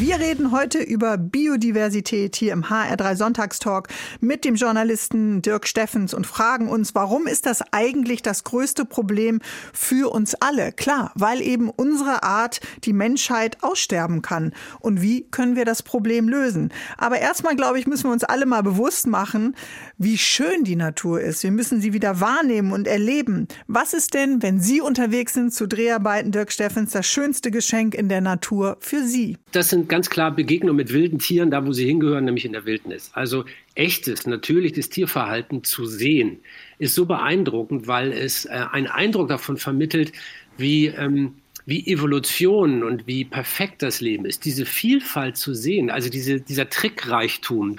Wir 0.00 0.20
reden 0.20 0.52
heute 0.52 0.78
über 0.78 1.18
Biodiversität 1.18 2.36
hier 2.36 2.52
im 2.52 2.66
HR3 2.66 3.16
Sonntagstalk 3.16 3.88
mit 4.20 4.44
dem 4.44 4.54
Journalisten 4.54 5.42
Dirk 5.42 5.66
Steffens 5.66 6.14
und 6.14 6.24
fragen 6.24 6.68
uns, 6.68 6.94
warum 6.94 7.26
ist 7.26 7.46
das 7.46 7.64
eigentlich 7.72 8.22
das 8.22 8.44
größte 8.44 8.84
Problem 8.84 9.40
für 9.72 10.12
uns 10.12 10.36
alle? 10.36 10.70
Klar, 10.70 11.10
weil 11.16 11.42
eben 11.42 11.68
unsere 11.68 12.22
Art, 12.22 12.60
die 12.84 12.92
Menschheit, 12.92 13.58
aussterben 13.64 14.22
kann. 14.22 14.52
Und 14.78 15.02
wie 15.02 15.24
können 15.32 15.56
wir 15.56 15.64
das 15.64 15.82
Problem 15.82 16.28
lösen? 16.28 16.72
Aber 16.96 17.18
erstmal, 17.18 17.56
glaube 17.56 17.80
ich, 17.80 17.88
müssen 17.88 18.04
wir 18.04 18.12
uns 18.12 18.22
alle 18.22 18.46
mal 18.46 18.62
bewusst 18.62 19.08
machen, 19.08 19.56
wie 19.96 20.16
schön 20.16 20.62
die 20.62 20.76
Natur 20.76 21.20
ist. 21.20 21.42
Wir 21.42 21.50
müssen 21.50 21.80
sie 21.80 21.92
wieder 21.92 22.20
wahrnehmen 22.20 22.70
und 22.70 22.86
erleben. 22.86 23.48
Was 23.66 23.94
ist 23.94 24.14
denn, 24.14 24.44
wenn 24.44 24.60
Sie 24.60 24.80
unterwegs 24.80 25.34
sind 25.34 25.52
zu 25.52 25.66
Dreharbeiten, 25.66 26.30
Dirk 26.30 26.52
Steffens, 26.52 26.92
das 26.92 27.06
schönste 27.06 27.50
Geschenk 27.50 27.96
in 27.96 28.08
der 28.08 28.20
Natur 28.20 28.76
für 28.78 29.02
Sie? 29.02 29.38
Das 29.50 29.70
sind 29.70 29.87
ganz 29.88 30.10
klar 30.10 30.30
Begegnungen 30.30 30.76
mit 30.76 30.92
wilden 30.92 31.18
Tieren, 31.18 31.50
da 31.50 31.66
wo 31.66 31.72
sie 31.72 31.86
hingehören, 31.86 32.24
nämlich 32.24 32.44
in 32.44 32.52
der 32.52 32.64
Wildnis. 32.64 33.10
Also 33.14 33.44
echtes, 33.74 34.26
natürliches 34.26 34.90
Tierverhalten 34.90 35.64
zu 35.64 35.86
sehen, 35.86 36.40
ist 36.78 36.94
so 36.94 37.06
beeindruckend, 37.06 37.86
weil 37.86 38.12
es 38.12 38.44
äh, 38.44 38.64
einen 38.70 38.86
Eindruck 38.86 39.28
davon 39.28 39.56
vermittelt, 39.56 40.12
wie, 40.56 40.86
ähm, 40.86 41.34
wie 41.66 41.86
Evolution 41.86 42.82
und 42.82 43.06
wie 43.06 43.24
perfekt 43.24 43.82
das 43.82 44.00
Leben 44.00 44.24
ist. 44.24 44.44
Diese 44.44 44.66
Vielfalt 44.66 45.36
zu 45.36 45.54
sehen, 45.54 45.90
also 45.90 46.08
diese, 46.08 46.40
dieser 46.40 46.68
Trickreichtum, 46.68 47.78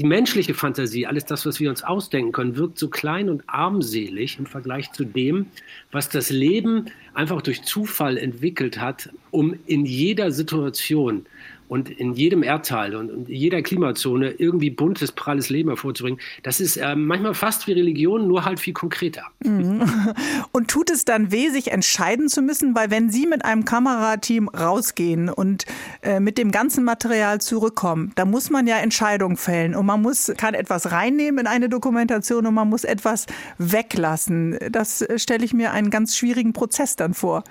die 0.00 0.06
menschliche 0.06 0.54
Fantasie, 0.54 1.06
alles 1.06 1.26
das, 1.26 1.44
was 1.44 1.60
wir 1.60 1.68
uns 1.68 1.82
ausdenken 1.82 2.32
können, 2.32 2.56
wirkt 2.56 2.78
so 2.78 2.88
klein 2.88 3.28
und 3.28 3.42
armselig 3.46 4.38
im 4.38 4.46
Vergleich 4.46 4.90
zu 4.92 5.04
dem, 5.04 5.46
was 5.92 6.08
das 6.08 6.30
Leben 6.30 6.86
einfach 7.12 7.42
durch 7.42 7.64
Zufall 7.64 8.16
entwickelt 8.16 8.80
hat, 8.80 9.10
um 9.30 9.54
in 9.66 9.84
jeder 9.84 10.32
Situation 10.32 11.26
und 11.70 11.88
in 11.88 12.14
jedem 12.14 12.42
Erdteil 12.42 12.96
und 12.96 13.10
in 13.10 13.26
jeder 13.26 13.62
Klimazone 13.62 14.32
irgendwie 14.32 14.70
buntes, 14.70 15.12
pralles 15.12 15.50
Leben 15.50 15.68
hervorzubringen, 15.68 16.18
das 16.42 16.58
ist 16.58 16.76
äh, 16.76 16.96
manchmal 16.96 17.32
fast 17.32 17.68
wie 17.68 17.72
Religion, 17.72 18.26
nur 18.26 18.44
halt 18.44 18.58
viel 18.58 18.72
konkreter. 18.72 19.22
Mhm. 19.44 19.88
Und 20.52 20.68
tut 20.68 20.90
es 20.90 21.04
dann 21.04 21.30
weh, 21.30 21.48
sich 21.50 21.70
entscheiden 21.70 22.28
zu 22.28 22.42
müssen? 22.42 22.74
Weil 22.74 22.90
wenn 22.90 23.08
Sie 23.08 23.24
mit 23.24 23.44
einem 23.44 23.64
Kamerateam 23.64 24.48
rausgehen 24.48 25.28
und 25.28 25.64
äh, 26.02 26.18
mit 26.18 26.38
dem 26.38 26.50
ganzen 26.50 26.82
Material 26.82 27.40
zurückkommen, 27.40 28.10
da 28.16 28.24
muss 28.24 28.50
man 28.50 28.66
ja 28.66 28.78
Entscheidungen 28.78 29.36
fällen 29.36 29.76
und 29.76 29.86
man 29.86 30.02
muss, 30.02 30.32
kann 30.36 30.54
etwas 30.54 30.90
reinnehmen 30.90 31.38
in 31.38 31.46
eine 31.46 31.68
Dokumentation 31.68 32.46
und 32.46 32.54
man 32.54 32.68
muss 32.68 32.82
etwas 32.82 33.26
weglassen. 33.58 34.58
Das 34.72 35.02
äh, 35.02 35.20
stelle 35.20 35.44
ich 35.44 35.54
mir 35.54 35.70
einen 35.70 35.90
ganz 35.90 36.16
schwierigen 36.16 36.52
Prozess 36.52 36.96
dann 36.96 37.14
vor. 37.14 37.44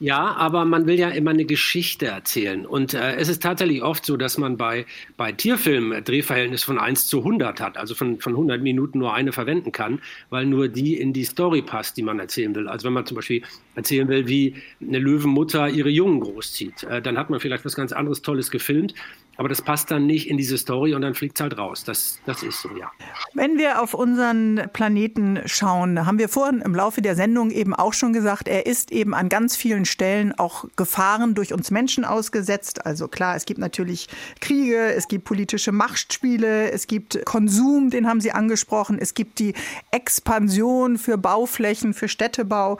Ja, 0.00 0.36
aber 0.36 0.64
man 0.64 0.86
will 0.86 0.96
ja 0.96 1.08
immer 1.08 1.30
eine 1.32 1.44
Geschichte 1.44 2.06
erzählen. 2.06 2.64
Und 2.66 2.94
äh, 2.94 3.16
es 3.16 3.28
ist 3.28 3.42
tatsächlich 3.42 3.82
oft 3.82 4.06
so, 4.06 4.16
dass 4.16 4.38
man 4.38 4.56
bei, 4.56 4.86
bei 5.16 5.32
Tierfilmen 5.32 6.04
Drehverhältnis 6.04 6.62
von 6.62 6.78
1 6.78 7.08
zu 7.08 7.18
100 7.18 7.60
hat, 7.60 7.76
also 7.76 7.96
von, 7.96 8.20
von 8.20 8.34
100 8.34 8.62
Minuten 8.62 9.00
nur 9.00 9.12
eine 9.12 9.32
verwenden 9.32 9.72
kann, 9.72 10.00
weil 10.30 10.46
nur 10.46 10.68
die 10.68 10.96
in 11.00 11.12
die 11.12 11.24
Story 11.24 11.62
passt, 11.62 11.96
die 11.96 12.02
man 12.02 12.20
erzählen 12.20 12.54
will. 12.54 12.68
Also 12.68 12.86
wenn 12.86 12.92
man 12.92 13.06
zum 13.06 13.16
Beispiel 13.16 13.42
erzählen 13.78 14.08
will, 14.08 14.28
wie 14.28 14.54
eine 14.80 14.98
Löwenmutter 14.98 15.68
ihre 15.68 15.88
Jungen 15.88 16.20
großzieht, 16.20 16.82
äh, 16.84 17.00
dann 17.00 17.16
hat 17.16 17.30
man 17.30 17.40
vielleicht 17.40 17.64
was 17.64 17.74
ganz 17.74 17.92
anderes 17.92 18.22
Tolles 18.22 18.50
gefilmt. 18.50 18.94
Aber 19.38 19.48
das 19.48 19.62
passt 19.62 19.92
dann 19.92 20.04
nicht 20.04 20.28
in 20.28 20.36
diese 20.36 20.58
Story 20.58 20.94
und 20.94 21.02
dann 21.02 21.14
fliegt 21.14 21.38
es 21.38 21.42
halt 21.42 21.56
raus. 21.56 21.84
Das, 21.84 22.18
das 22.26 22.42
ist 22.42 22.60
so, 22.60 22.70
ja. 22.76 22.90
Wenn 23.34 23.56
wir 23.56 23.80
auf 23.80 23.94
unseren 23.94 24.68
Planeten 24.72 25.38
schauen, 25.46 26.04
haben 26.04 26.18
wir 26.18 26.28
vorhin 26.28 26.60
im 26.60 26.74
Laufe 26.74 27.02
der 27.02 27.14
Sendung 27.14 27.52
eben 27.52 27.72
auch 27.72 27.92
schon 27.92 28.12
gesagt, 28.12 28.48
er 28.48 28.66
ist 28.66 28.90
eben 28.90 29.14
an 29.14 29.28
ganz 29.28 29.56
vielen 29.56 29.84
Stellen 29.84 30.36
auch 30.36 30.64
Gefahren 30.74 31.36
durch 31.36 31.52
uns 31.52 31.70
Menschen 31.70 32.04
ausgesetzt. 32.04 32.84
Also 32.84 33.06
klar, 33.06 33.36
es 33.36 33.44
gibt 33.44 33.60
natürlich 33.60 34.08
Kriege, 34.40 34.92
es 34.92 35.06
gibt 35.06 35.22
politische 35.22 35.70
Machtspiele, 35.70 36.72
es 36.72 36.88
gibt 36.88 37.24
Konsum, 37.24 37.90
den 37.90 38.08
haben 38.08 38.20
Sie 38.20 38.32
angesprochen, 38.32 38.98
es 38.98 39.14
gibt 39.14 39.38
die 39.38 39.54
Expansion 39.92 40.98
für 40.98 41.16
Bauflächen, 41.16 41.94
für 41.94 42.08
Städtebau. 42.08 42.78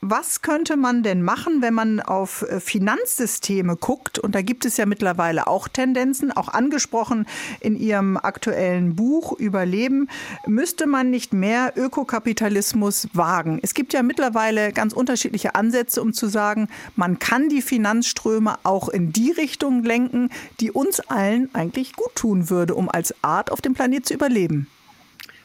Was 0.00 0.39
könnte 0.42 0.76
man 0.76 1.02
denn 1.02 1.22
machen, 1.22 1.62
wenn 1.62 1.74
man 1.74 2.00
auf 2.00 2.42
äh, 2.42 2.60
Finanzsysteme 2.60 3.76
guckt? 3.76 4.18
Und 4.18 4.34
da 4.34 4.42
gibt 4.42 4.64
es 4.64 4.76
ja 4.76 4.86
mittlerweile 4.86 5.46
auch 5.46 5.68
Tendenzen, 5.68 6.32
auch 6.32 6.48
angesprochen 6.48 7.26
in 7.60 7.76
Ihrem 7.76 8.16
aktuellen 8.16 8.96
Buch 8.96 9.38
Überleben. 9.38 10.08
Müsste 10.46 10.86
man 10.86 11.10
nicht 11.10 11.32
mehr 11.32 11.72
Ökokapitalismus 11.76 13.08
wagen? 13.12 13.60
Es 13.62 13.74
gibt 13.74 13.92
ja 13.92 14.02
mittlerweile 14.02 14.72
ganz 14.72 14.92
unterschiedliche 14.92 15.54
Ansätze, 15.54 16.02
um 16.02 16.12
zu 16.12 16.28
sagen, 16.28 16.68
man 16.96 17.18
kann 17.18 17.48
die 17.48 17.62
Finanzströme 17.62 18.56
auch 18.62 18.88
in 18.88 19.12
die 19.12 19.30
Richtung 19.30 19.82
lenken, 19.82 20.30
die 20.60 20.70
uns 20.70 21.00
allen 21.00 21.48
eigentlich 21.54 21.94
gut 21.94 22.14
tun 22.14 22.50
würde, 22.50 22.74
um 22.74 22.88
als 22.88 23.14
Art 23.22 23.52
auf 23.52 23.60
dem 23.60 23.74
Planet 23.74 24.06
zu 24.06 24.14
überleben. 24.14 24.66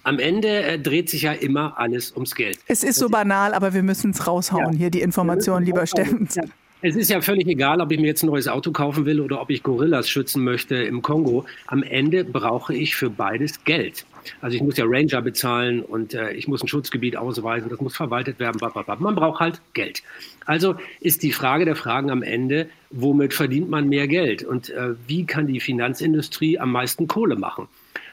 Am 0.06 0.20
Ende 0.20 0.64
äh, 0.64 0.80
dreht 0.80 1.10
sich 1.10 1.24
ja 1.24 1.32
immer 1.32 1.80
alles 1.80 2.14
ums 2.14 2.36
Geld. 2.36 2.60
Es 2.68 2.84
ist 2.84 3.00
so 3.00 3.10
banal, 3.10 3.56
aber 3.56 3.74
wir 3.74 3.82
müssen 3.82 4.12
es 4.12 4.28
raushauen, 4.28 4.74
ja. 4.74 4.78
hier 4.78 4.90
die 4.92 5.02
Information, 5.02 5.64
lieber 5.64 5.88
Steffen. 5.88 6.30
Ja. 6.36 6.44
Es 6.84 6.96
ist 6.96 7.10
ja 7.10 7.20
völlig 7.22 7.48
egal, 7.48 7.82
ob 7.82 7.92
ich 7.92 8.00
mir 8.00 8.06
jetzt 8.06 8.22
ein 8.22 8.28
neues 8.28 8.48
Auto 8.48 8.72
kaufen 8.72 9.06
will 9.06 9.20
oder 9.20 9.42
ob 9.42 9.50
ich 9.50 9.64
Gorillas 9.64 10.08
schützen 10.08 10.44
möchte 10.44 10.76
im 10.76 11.02
Kongo. 11.02 11.46
Am 11.66 11.82
Ende 11.82 12.24
brauche 12.24 12.76
ich 12.76 12.96
für 12.96 13.10
beides 13.10 13.64
Geld. 13.64 14.06
Also 14.42 14.56
ich 14.56 14.62
muss 14.62 14.78
ja 14.78 14.86
Ranger 14.88 15.24
bezahlen 15.24 15.82
und 15.82 16.14
äh, 16.14 16.34
ich 16.34 16.48
muss 16.48 16.62
ein 16.62 16.68
Schutzgebiet 16.68 17.18
ausweisen, 17.18 17.70
das 17.70 17.82
muss 17.82 17.96
verwaltet 17.96 18.40
werden. 18.40 18.60
Blablabla. 18.60 18.98
Man 18.98 19.16
braucht 19.16 19.40
halt 19.40 19.62
Geld. 19.74 20.04
Also 20.46 20.76
ist 21.00 21.24
die 21.24 21.32
Frage 21.32 21.66
der 21.66 21.76
Fragen 21.76 22.12
am 22.12 22.22
Ende, 22.22 22.70
womit 22.92 23.34
verdient 23.34 23.72
man 23.72 23.90
mehr 23.90 24.08
Geld 24.08 24.44
und 24.44 24.70
äh, 24.70 24.94
wie 25.08 25.26
kann 25.26 25.48
die 25.48 25.60
Finanzindustrie 25.60 26.60
am 26.60 26.72
meisten 26.72 27.08
Kohle 27.08 27.36
machen? 27.36 27.68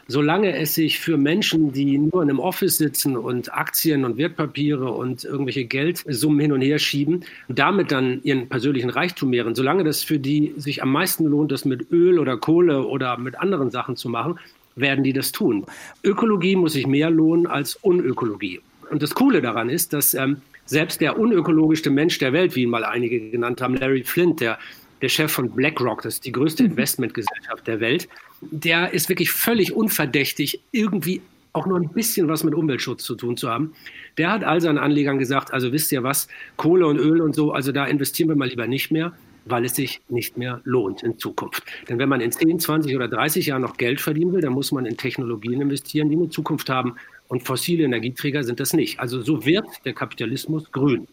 Solange 0.08 0.56
es 0.56 0.74
sich 0.74 0.98
für 0.98 1.16
Menschen, 1.16 1.72
die 1.72 1.98
nur 1.98 2.22
in 2.22 2.30
einem 2.30 2.38
Office 2.38 2.78
sitzen 2.78 3.16
und 3.16 3.52
Aktien 3.52 4.04
und 4.04 4.16
Wertpapiere 4.16 4.90
und 4.90 5.24
irgendwelche 5.24 5.64
Geldsummen 5.64 6.40
hin 6.40 6.52
und 6.52 6.60
her 6.60 6.78
schieben 6.78 7.24
damit 7.48 7.92
dann 7.92 8.20
ihren 8.22 8.48
persönlichen 8.48 8.90
Reichtum 8.90 9.30
mehren, 9.30 9.54
solange 9.54 9.84
das 9.84 10.02
für 10.02 10.18
die 10.18 10.54
sich 10.56 10.82
am 10.82 10.92
meisten 10.92 11.24
lohnt, 11.24 11.52
das 11.52 11.64
mit 11.64 11.90
Öl 11.90 12.18
oder 12.18 12.36
Kohle 12.36 12.86
oder 12.86 13.16
mit 13.18 13.38
anderen 13.38 13.70
Sachen 13.70 13.96
zu 13.96 14.08
machen, 14.08 14.38
werden 14.74 15.04
die 15.04 15.12
das 15.12 15.32
tun. 15.32 15.64
Ökologie 16.02 16.56
muss 16.56 16.72
sich 16.72 16.86
mehr 16.86 17.10
lohnen 17.10 17.46
als 17.46 17.76
Unökologie. 17.76 18.60
Und 18.90 19.02
das 19.02 19.14
Coole 19.14 19.42
daran 19.42 19.68
ist, 19.68 19.92
dass 19.92 20.14
ähm, 20.14 20.38
selbst 20.64 21.00
der 21.00 21.18
unökologischste 21.18 21.90
Mensch 21.90 22.18
der 22.18 22.32
Welt, 22.32 22.56
wie 22.56 22.62
ihn 22.62 22.70
mal 22.70 22.84
einige 22.84 23.30
genannt 23.30 23.60
haben, 23.60 23.76
Larry 23.76 24.04
Flint, 24.04 24.40
der, 24.40 24.58
der 25.02 25.08
Chef 25.08 25.30
von 25.30 25.50
BlackRock, 25.50 26.02
das 26.02 26.14
ist 26.14 26.24
die 26.24 26.32
größte 26.32 26.62
mhm. 26.62 26.70
Investmentgesellschaft 26.70 27.66
der 27.66 27.80
Welt, 27.80 28.08
der 28.40 28.92
ist 28.94 29.08
wirklich 29.08 29.30
völlig 29.30 29.74
unverdächtig, 29.74 30.60
irgendwie 30.70 31.20
auch 31.52 31.66
nur 31.66 31.78
ein 31.78 31.90
bisschen 31.90 32.28
was 32.28 32.44
mit 32.44 32.54
Umweltschutz 32.54 33.02
zu 33.04 33.14
tun 33.14 33.36
zu 33.36 33.50
haben. 33.50 33.74
Der 34.16 34.30
hat 34.30 34.42
all 34.42 34.60
seinen 34.60 34.78
Anlegern 34.78 35.18
gesagt, 35.18 35.52
also 35.52 35.72
wisst 35.72 35.92
ihr 35.92 36.02
was, 36.02 36.28
Kohle 36.56 36.86
und 36.86 36.98
Öl 36.98 37.20
und 37.20 37.34
so, 37.34 37.52
also 37.52 37.72
da 37.72 37.84
investieren 37.84 38.30
wir 38.30 38.36
mal 38.36 38.48
lieber 38.48 38.66
nicht 38.66 38.90
mehr, 38.90 39.12
weil 39.44 39.64
es 39.64 39.74
sich 39.74 40.00
nicht 40.08 40.38
mehr 40.38 40.60
lohnt 40.64 41.02
in 41.02 41.18
Zukunft. 41.18 41.64
Denn 41.88 41.98
wenn 41.98 42.08
man 42.08 42.20
in 42.20 42.32
10, 42.32 42.60
20 42.60 42.96
oder 42.96 43.08
30 43.08 43.46
Jahren 43.46 43.62
noch 43.62 43.76
Geld 43.76 44.00
verdienen 44.00 44.32
will, 44.32 44.40
dann 44.40 44.52
muss 44.52 44.72
man 44.72 44.86
in 44.86 44.96
Technologien 44.96 45.60
investieren, 45.60 46.08
die 46.08 46.16
eine 46.16 46.30
Zukunft 46.30 46.70
haben. 46.70 46.94
Und 47.28 47.42
fossile 47.42 47.84
Energieträger 47.84 48.44
sind 48.44 48.60
das 48.60 48.72
nicht. 48.72 49.00
Also 49.00 49.20
so 49.20 49.44
wird 49.44 49.66
der 49.84 49.94
Kapitalismus 49.94 50.70
grün 50.70 51.08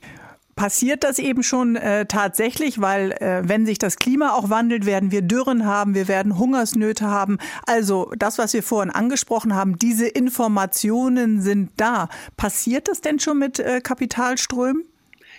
passiert 0.60 1.06
das 1.06 1.20
eben 1.20 1.42
schon 1.42 1.78
äh, 1.78 2.06
tatsächlich, 2.06 2.82
weil 2.82 3.14
äh, 3.14 3.48
wenn 3.48 3.66
sich 3.66 3.78
das 3.78 3.96
Klima 3.96 4.34
auch 4.34 4.50
wandelt, 4.50 4.86
werden 4.86 5.10
wir 5.10 5.22
Dürren 5.22 5.66
haben, 5.66 5.96
wir 5.96 6.10
werden 6.10 6.38
Hungersnöte 6.38 7.06
haben. 7.08 7.38
Also 7.66 8.12
das, 8.18 8.38
was 8.38 8.54
wir 8.54 8.62
vorhin 8.62 8.92
angesprochen 8.92 9.56
haben, 9.56 9.80
diese 9.80 10.06
Informationen 10.06 11.42
sind 11.42 11.72
da. 11.78 12.10
Passiert 12.36 12.90
das 12.90 13.00
denn 13.00 13.20
schon 13.20 13.40
mit 13.40 13.60
äh, 13.60 13.80
Kapitalströmen? 13.82 14.84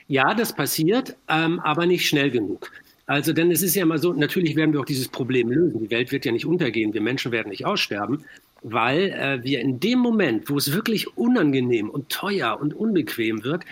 Ja, 0.08 0.32
das 0.32 0.54
passiert, 0.54 1.16
ähm, 1.28 1.60
aber 1.60 1.84
nicht 1.84 2.08
schnell 2.08 2.30
genug. 2.30 2.70
Also, 3.04 3.34
denn 3.34 3.50
es 3.50 3.60
ist 3.60 3.74
ja 3.74 3.82
immer 3.82 3.98
so, 3.98 4.14
natürlich 4.14 4.56
werden 4.56 4.72
wir 4.72 4.80
auch 4.80 4.86
dieses 4.86 5.08
Problem 5.08 5.50
lösen. 5.50 5.80
Die 5.80 5.90
Welt 5.90 6.12
wird 6.12 6.24
ja 6.24 6.32
nicht 6.32 6.46
untergehen, 6.46 6.94
wir 6.94 7.02
Menschen 7.02 7.30
werden 7.30 7.50
nicht 7.50 7.66
aussterben, 7.66 8.24
weil 8.62 9.10
äh, 9.10 9.44
wir 9.44 9.60
in 9.60 9.80
dem 9.80 9.98
Moment, 9.98 10.48
wo 10.48 10.56
es 10.56 10.72
wirklich 10.72 11.18
unangenehm 11.18 11.90
und 11.90 12.08
teuer 12.08 12.58
und 12.58 12.72
unbequem 12.72 13.44
wird, 13.44 13.64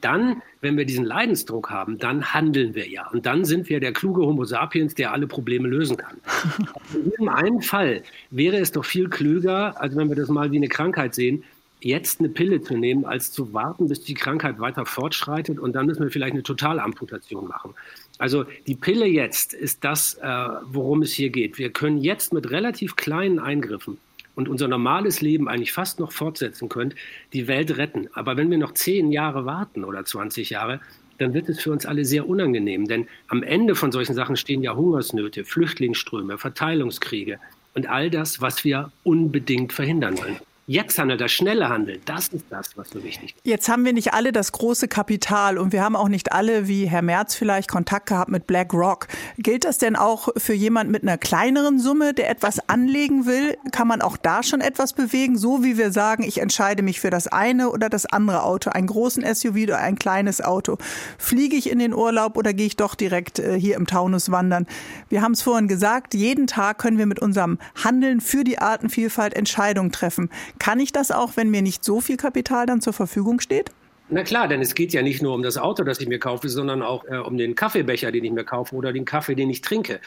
dann, 0.00 0.42
wenn 0.60 0.76
wir 0.76 0.84
diesen 0.84 1.04
Leidensdruck 1.04 1.70
haben, 1.70 1.98
dann 1.98 2.34
handeln 2.34 2.74
wir 2.74 2.88
ja. 2.88 3.08
Und 3.08 3.26
dann 3.26 3.44
sind 3.44 3.68
wir 3.68 3.80
der 3.80 3.92
kluge 3.92 4.22
Homo 4.22 4.44
sapiens, 4.44 4.94
der 4.94 5.12
alle 5.12 5.26
Probleme 5.26 5.68
lösen 5.68 5.96
kann. 5.96 6.16
In 6.94 7.10
jedem 7.10 7.28
einen 7.28 7.62
Fall 7.62 8.02
wäre 8.30 8.58
es 8.58 8.72
doch 8.72 8.84
viel 8.84 9.08
klüger, 9.08 9.80
also 9.80 9.96
wenn 9.96 10.08
wir 10.08 10.16
das 10.16 10.28
mal 10.28 10.50
wie 10.50 10.56
eine 10.56 10.68
Krankheit 10.68 11.14
sehen, 11.14 11.44
jetzt 11.80 12.20
eine 12.20 12.28
Pille 12.28 12.62
zu 12.62 12.76
nehmen, 12.76 13.04
als 13.04 13.32
zu 13.32 13.52
warten, 13.52 13.88
bis 13.88 14.02
die 14.02 14.14
Krankheit 14.14 14.58
weiter 14.58 14.86
fortschreitet 14.86 15.58
und 15.58 15.74
dann 15.74 15.86
müssen 15.86 16.02
wir 16.02 16.10
vielleicht 16.10 16.32
eine 16.32 16.42
Totalamputation 16.42 17.46
machen. 17.46 17.74
Also 18.18 18.44
die 18.66 18.74
Pille 18.74 19.06
jetzt 19.06 19.52
ist 19.52 19.84
das, 19.84 20.14
äh, 20.14 20.26
worum 20.64 21.02
es 21.02 21.12
hier 21.12 21.30
geht. 21.30 21.58
Wir 21.58 21.70
können 21.70 21.98
jetzt 21.98 22.32
mit 22.32 22.50
relativ 22.50 22.96
kleinen 22.96 23.38
Eingriffen 23.38 23.98
und 24.36 24.48
unser 24.48 24.68
normales 24.68 25.20
Leben 25.20 25.48
eigentlich 25.48 25.72
fast 25.72 25.98
noch 25.98 26.12
fortsetzen 26.12 26.68
könnt, 26.68 26.94
die 27.32 27.48
Welt 27.48 27.76
retten. 27.76 28.08
Aber 28.12 28.36
wenn 28.36 28.50
wir 28.50 28.58
noch 28.58 28.74
zehn 28.74 29.10
Jahre 29.10 29.44
warten 29.44 29.82
oder 29.82 30.04
20 30.04 30.50
Jahre, 30.50 30.80
dann 31.18 31.34
wird 31.34 31.48
es 31.48 31.60
für 31.60 31.72
uns 31.72 31.86
alle 31.86 32.04
sehr 32.04 32.28
unangenehm. 32.28 32.86
Denn 32.86 33.08
am 33.28 33.42
Ende 33.42 33.74
von 33.74 33.90
solchen 33.90 34.14
Sachen 34.14 34.36
stehen 34.36 34.62
ja 34.62 34.76
Hungersnöte, 34.76 35.44
Flüchtlingsströme, 35.44 36.38
Verteilungskriege 36.38 37.40
und 37.74 37.88
all 37.88 38.10
das, 38.10 38.40
was 38.40 38.62
wir 38.64 38.92
unbedingt 39.02 39.72
verhindern 39.72 40.18
wollen. 40.18 40.36
Jetzt 40.68 40.98
handelt 40.98 41.20
das 41.20 41.30
schnelle 41.30 41.68
Handeln. 41.68 42.00
Das 42.06 42.26
ist 42.26 42.46
das, 42.50 42.76
was 42.76 42.90
so 42.90 43.00
wichtig 43.04 43.36
ist. 43.36 43.40
Jetzt 43.44 43.68
haben 43.68 43.84
wir 43.84 43.92
nicht 43.92 44.14
alle 44.14 44.32
das 44.32 44.50
große 44.50 44.88
Kapital 44.88 45.58
und 45.58 45.72
wir 45.72 45.84
haben 45.84 45.94
auch 45.94 46.08
nicht 46.08 46.32
alle, 46.32 46.66
wie 46.66 46.86
Herr 46.86 47.02
Merz 47.02 47.36
vielleicht, 47.36 47.70
Kontakt 47.70 48.06
gehabt 48.06 48.32
mit 48.32 48.48
BlackRock. 48.48 49.06
Gilt 49.38 49.64
das 49.64 49.78
denn 49.78 49.94
auch 49.94 50.28
für 50.36 50.54
jemand 50.54 50.90
mit 50.90 51.04
einer 51.04 51.18
kleineren 51.18 51.78
Summe, 51.78 52.14
der 52.14 52.30
etwas 52.30 52.68
anlegen 52.68 53.26
will? 53.26 53.56
Kann 53.70 53.86
man 53.86 54.02
auch 54.02 54.16
da 54.16 54.42
schon 54.42 54.60
etwas 54.60 54.92
bewegen? 54.92 55.38
So 55.38 55.62
wie 55.62 55.78
wir 55.78 55.92
sagen, 55.92 56.24
ich 56.24 56.38
entscheide 56.38 56.82
mich 56.82 56.98
für 56.98 57.10
das 57.10 57.28
eine 57.28 57.70
oder 57.70 57.88
das 57.88 58.04
andere 58.04 58.42
Auto, 58.42 58.70
einen 58.70 58.88
großen 58.88 59.22
SUV 59.22 59.56
oder 59.62 59.78
ein 59.78 59.96
kleines 59.96 60.40
Auto. 60.40 60.78
Fliege 61.16 61.54
ich 61.54 61.70
in 61.70 61.78
den 61.78 61.94
Urlaub 61.94 62.36
oder 62.36 62.52
gehe 62.52 62.66
ich 62.66 62.74
doch 62.74 62.96
direkt 62.96 63.38
äh, 63.38 63.56
hier 63.56 63.76
im 63.76 63.86
Taunus 63.86 64.32
wandern? 64.32 64.66
Wir 65.10 65.22
haben 65.22 65.32
es 65.32 65.42
vorhin 65.42 65.68
gesagt, 65.68 66.14
jeden 66.14 66.48
Tag 66.48 66.78
können 66.78 66.98
wir 66.98 67.06
mit 67.06 67.20
unserem 67.20 67.60
Handeln 67.84 68.20
für 68.20 68.42
die 68.42 68.58
Artenvielfalt 68.58 69.32
Entscheidungen 69.34 69.92
treffen. 69.92 70.28
Kann 70.58 70.80
ich 70.80 70.92
das 70.92 71.10
auch, 71.10 71.36
wenn 71.36 71.50
mir 71.50 71.62
nicht 71.62 71.84
so 71.84 72.00
viel 72.00 72.16
Kapital 72.16 72.66
dann 72.66 72.80
zur 72.80 72.92
Verfügung 72.92 73.40
steht? 73.40 73.70
Na 74.08 74.22
klar, 74.22 74.46
denn 74.46 74.60
es 74.60 74.74
geht 74.74 74.92
ja 74.92 75.02
nicht 75.02 75.20
nur 75.20 75.34
um 75.34 75.42
das 75.42 75.58
Auto, 75.58 75.82
das 75.82 76.00
ich 76.00 76.06
mir 76.06 76.20
kaufe, 76.20 76.48
sondern 76.48 76.80
auch 76.80 77.04
äh, 77.06 77.16
um 77.16 77.36
den 77.36 77.56
Kaffeebecher, 77.56 78.12
den 78.12 78.24
ich 78.24 78.30
mir 78.30 78.44
kaufe 78.44 78.76
oder 78.76 78.92
den 78.92 79.04
Kaffee, 79.04 79.34
den 79.34 79.50
ich 79.50 79.62
trinke. 79.62 80.00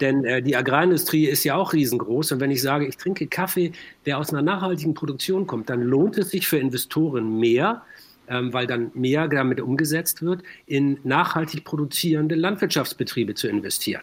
Denn 0.00 0.24
äh, 0.24 0.42
die 0.42 0.56
Agrarindustrie 0.56 1.26
ist 1.26 1.44
ja 1.44 1.56
auch 1.56 1.74
riesengroß. 1.74 2.32
Und 2.32 2.40
wenn 2.40 2.50
ich 2.50 2.62
sage, 2.62 2.86
ich 2.86 2.96
trinke 2.96 3.26
Kaffee, 3.26 3.72
der 4.06 4.18
aus 4.18 4.30
einer 4.30 4.40
nachhaltigen 4.40 4.94
Produktion 4.94 5.46
kommt, 5.46 5.68
dann 5.68 5.82
lohnt 5.82 6.16
es 6.16 6.30
sich 6.30 6.48
für 6.48 6.56
Investoren 6.56 7.38
mehr, 7.38 7.82
ähm, 8.26 8.54
weil 8.54 8.66
dann 8.66 8.90
mehr 8.94 9.28
damit 9.28 9.60
umgesetzt 9.60 10.22
wird, 10.22 10.42
in 10.66 10.98
nachhaltig 11.04 11.64
produzierende 11.64 12.34
Landwirtschaftsbetriebe 12.34 13.34
zu 13.34 13.48
investieren. 13.48 14.02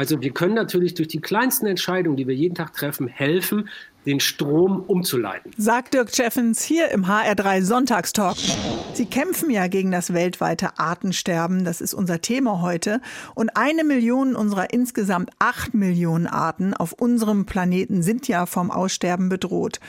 Also 0.00 0.22
wir 0.22 0.30
können 0.30 0.54
natürlich 0.54 0.94
durch 0.94 1.08
die 1.08 1.20
kleinsten 1.20 1.66
Entscheidungen, 1.66 2.16
die 2.16 2.26
wir 2.26 2.34
jeden 2.34 2.54
Tag 2.54 2.72
treffen, 2.72 3.06
helfen, 3.06 3.68
den 4.06 4.18
Strom 4.20 4.80
umzuleiten. 4.80 5.52
Sagt 5.56 5.94
Dirk 5.94 6.16
Jeffens 6.16 6.62
hier 6.62 6.88
im 6.90 7.04
HR3 7.04 7.62
Sonntagstalk. 7.62 8.36
Sie 8.94 9.04
kämpfen 9.06 9.50
ja 9.50 9.66
gegen 9.66 9.90
das 9.90 10.14
weltweite 10.14 10.78
Artensterben. 10.78 11.64
Das 11.64 11.80
ist 11.80 11.92
unser 11.92 12.20
Thema 12.20 12.62
heute. 12.62 13.00
Und 13.34 13.56
eine 13.56 13.84
Million 13.84 14.36
unserer 14.36 14.72
insgesamt 14.72 15.30
acht 15.38 15.74
Millionen 15.74 16.26
Arten 16.26 16.72
auf 16.74 16.92
unserem 16.92 17.44
Planeten 17.44 18.02
sind 18.02 18.26
ja 18.26 18.46
vom 18.46 18.70
Aussterben 18.70 19.28
bedroht. 19.28 19.80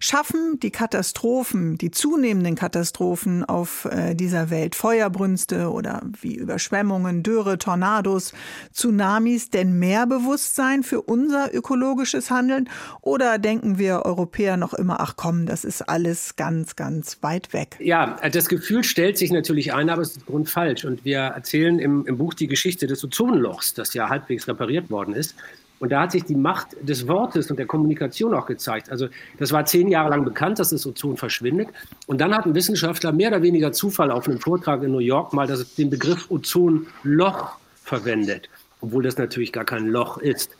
Schaffen 0.00 0.58
die 0.60 0.70
Katastrophen, 0.70 1.78
die 1.78 1.90
zunehmenden 1.90 2.56
Katastrophen 2.56 3.44
auf 3.44 3.84
äh, 3.84 4.14
dieser 4.14 4.50
Welt, 4.50 4.74
Feuerbrünste 4.74 5.70
oder 5.70 6.02
wie 6.20 6.34
Überschwemmungen, 6.34 7.22
Dürre, 7.22 7.58
Tornados, 7.58 8.32
Tsunamis, 8.72 9.50
denn 9.60 9.78
mehr 9.78 10.06
Bewusstsein 10.06 10.82
für 10.82 11.02
unser 11.02 11.54
ökologisches 11.54 12.30
Handeln? 12.30 12.68
Oder 13.02 13.38
denken 13.38 13.78
wir 13.78 14.02
Europäer 14.04 14.56
noch 14.56 14.74
immer, 14.74 15.00
ach 15.00 15.14
komm, 15.16 15.46
das 15.46 15.64
ist 15.64 15.82
alles 15.82 16.36
ganz, 16.36 16.76
ganz 16.76 17.18
weit 17.22 17.52
weg. 17.52 17.76
Ja, 17.78 18.16
das 18.32 18.48
Gefühl 18.48 18.84
stellt 18.84 19.18
sich 19.18 19.30
natürlich 19.30 19.72
ein, 19.74 19.90
aber 19.90 20.02
es 20.02 20.16
ist 20.16 20.26
grundfalsch. 20.26 20.84
Und 20.84 21.04
wir 21.04 21.18
erzählen 21.18 21.78
im, 21.78 22.06
im 22.06 22.18
Buch 22.18 22.34
die 22.34 22.46
Geschichte 22.46 22.86
des 22.86 23.04
Ozonlochs, 23.04 23.74
das 23.74 23.94
ja 23.94 24.08
halbwegs 24.08 24.48
repariert 24.48 24.90
worden 24.90 25.14
ist. 25.14 25.34
Und 25.78 25.92
da 25.92 26.02
hat 26.02 26.12
sich 26.12 26.24
die 26.24 26.34
Macht 26.36 26.68
des 26.82 27.08
Wortes 27.08 27.50
und 27.50 27.58
der 27.58 27.66
Kommunikation 27.66 28.34
auch 28.34 28.44
gezeigt. 28.44 28.90
Also 28.90 29.08
das 29.38 29.50
war 29.50 29.64
zehn 29.64 29.88
Jahre 29.88 30.10
lang 30.10 30.24
bekannt, 30.24 30.58
dass 30.58 30.70
das 30.70 30.86
Ozon 30.86 31.16
verschwindet. 31.16 31.68
Und 32.06 32.20
dann 32.20 32.34
hat 32.34 32.44
ein 32.44 32.54
Wissenschaftler 32.54 33.12
mehr 33.12 33.28
oder 33.28 33.40
weniger 33.40 33.72
Zufall 33.72 34.10
auf 34.10 34.28
einem 34.28 34.40
Vortrag 34.40 34.82
in 34.82 34.92
New 34.92 34.98
York 34.98 35.32
mal 35.32 35.46
das, 35.46 35.74
den 35.74 35.88
Begriff 35.88 36.30
Ozonloch 36.30 37.56
verwendet, 37.82 38.48
obwohl 38.80 39.02
das 39.02 39.18
natürlich 39.18 39.52
gar 39.52 39.64
kein 39.64 39.88
Loch 39.88 40.18
ist. 40.18 40.50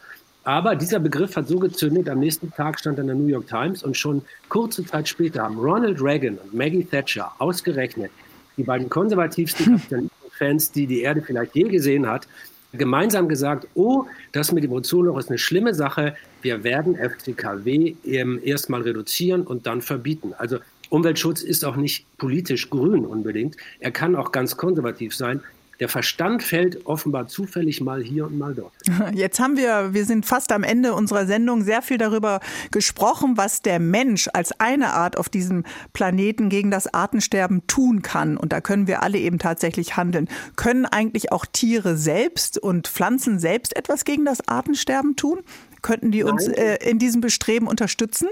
Aber 0.44 0.74
dieser 0.74 0.98
Begriff 0.98 1.36
hat 1.36 1.48
so 1.48 1.58
gezündet, 1.58 2.08
am 2.08 2.20
nächsten 2.20 2.50
Tag 2.52 2.78
stand 2.78 2.98
er 2.98 3.02
in 3.02 3.06
der 3.08 3.16
New 3.16 3.26
York 3.26 3.46
Times 3.46 3.82
und 3.82 3.96
schon 3.96 4.22
kurze 4.48 4.84
Zeit 4.84 5.08
später 5.08 5.42
haben 5.42 5.58
Ronald 5.58 6.00
Reagan 6.00 6.38
und 6.38 6.54
Maggie 6.54 6.84
Thatcher 6.84 7.30
ausgerechnet, 7.38 8.10
die 8.56 8.62
beiden 8.62 8.88
konservativsten 8.88 9.82
Fans, 10.38 10.72
die 10.72 10.86
die 10.86 11.02
Erde 11.02 11.20
vielleicht 11.20 11.54
je 11.54 11.64
gesehen 11.64 12.06
hat, 12.06 12.26
gemeinsam 12.72 13.28
gesagt, 13.28 13.66
oh, 13.74 14.06
das 14.32 14.52
mit 14.52 14.64
dem 14.64 14.72
Ozonloch 14.72 15.18
ist 15.18 15.28
eine 15.28 15.38
schlimme 15.38 15.74
Sache, 15.74 16.14
wir 16.40 16.64
werden 16.64 16.96
FCKW 16.96 17.94
erstmal 18.42 18.82
reduzieren 18.82 19.42
und 19.42 19.66
dann 19.66 19.82
verbieten. 19.82 20.32
Also 20.38 20.58
Umweltschutz 20.88 21.42
ist 21.42 21.64
auch 21.64 21.76
nicht 21.76 22.06
politisch 22.16 22.70
grün 22.70 23.04
unbedingt, 23.04 23.56
er 23.80 23.90
kann 23.90 24.16
auch 24.16 24.32
ganz 24.32 24.56
konservativ 24.56 25.14
sein, 25.14 25.42
der 25.80 25.88
Verstand 25.88 26.42
fällt 26.42 26.86
offenbar 26.86 27.26
zufällig 27.26 27.80
mal 27.80 28.02
hier 28.02 28.26
und 28.26 28.38
mal 28.38 28.54
dort. 28.54 28.72
Jetzt 29.14 29.40
haben 29.40 29.56
wir, 29.56 29.94
wir 29.94 30.04
sind 30.04 30.26
fast 30.26 30.52
am 30.52 30.62
Ende 30.62 30.94
unserer 30.94 31.26
Sendung, 31.26 31.62
sehr 31.64 31.80
viel 31.80 31.96
darüber 31.96 32.40
gesprochen, 32.70 33.36
was 33.36 33.62
der 33.62 33.80
Mensch 33.80 34.28
als 34.32 34.52
eine 34.60 34.92
Art 34.92 35.16
auf 35.16 35.30
diesem 35.30 35.64
Planeten 35.94 36.50
gegen 36.50 36.70
das 36.70 36.92
Artensterben 36.92 37.66
tun 37.66 38.02
kann. 38.02 38.36
Und 38.36 38.52
da 38.52 38.60
können 38.60 38.86
wir 38.86 39.02
alle 39.02 39.18
eben 39.18 39.38
tatsächlich 39.38 39.96
handeln. 39.96 40.28
Können 40.54 40.84
eigentlich 40.84 41.32
auch 41.32 41.46
Tiere 41.46 41.96
selbst 41.96 42.58
und 42.58 42.86
Pflanzen 42.86 43.38
selbst 43.38 43.74
etwas 43.74 44.04
gegen 44.04 44.26
das 44.26 44.46
Artensterben 44.46 45.16
tun? 45.16 45.40
Könnten 45.80 46.10
die 46.10 46.24
uns 46.24 46.46
äh, 46.46 46.76
in 46.86 46.98
diesem 46.98 47.22
Bestreben 47.22 47.66
unterstützen? 47.66 48.28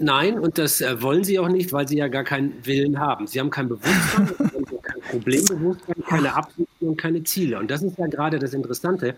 Nein, 0.00 0.38
und 0.38 0.58
das 0.58 0.80
äh, 0.80 1.02
wollen 1.02 1.24
sie 1.24 1.38
auch 1.38 1.48
nicht, 1.48 1.72
weil 1.72 1.88
sie 1.88 1.96
ja 1.96 2.08
gar 2.08 2.22
keinen 2.24 2.54
Willen 2.64 3.00
haben. 3.00 3.26
Sie 3.26 3.40
haben 3.40 3.50
kein 3.50 3.68
Bewusstsein, 3.68 4.28
Problembewusstsein, 5.10 6.04
keine 6.06 6.34
Absicht 6.34 6.68
und 6.80 6.96
keine 6.96 7.22
Ziele. 7.24 7.58
Und 7.58 7.70
das 7.70 7.82
ist 7.82 7.98
ja 7.98 8.06
gerade 8.06 8.38
das 8.38 8.54
Interessante. 8.54 9.14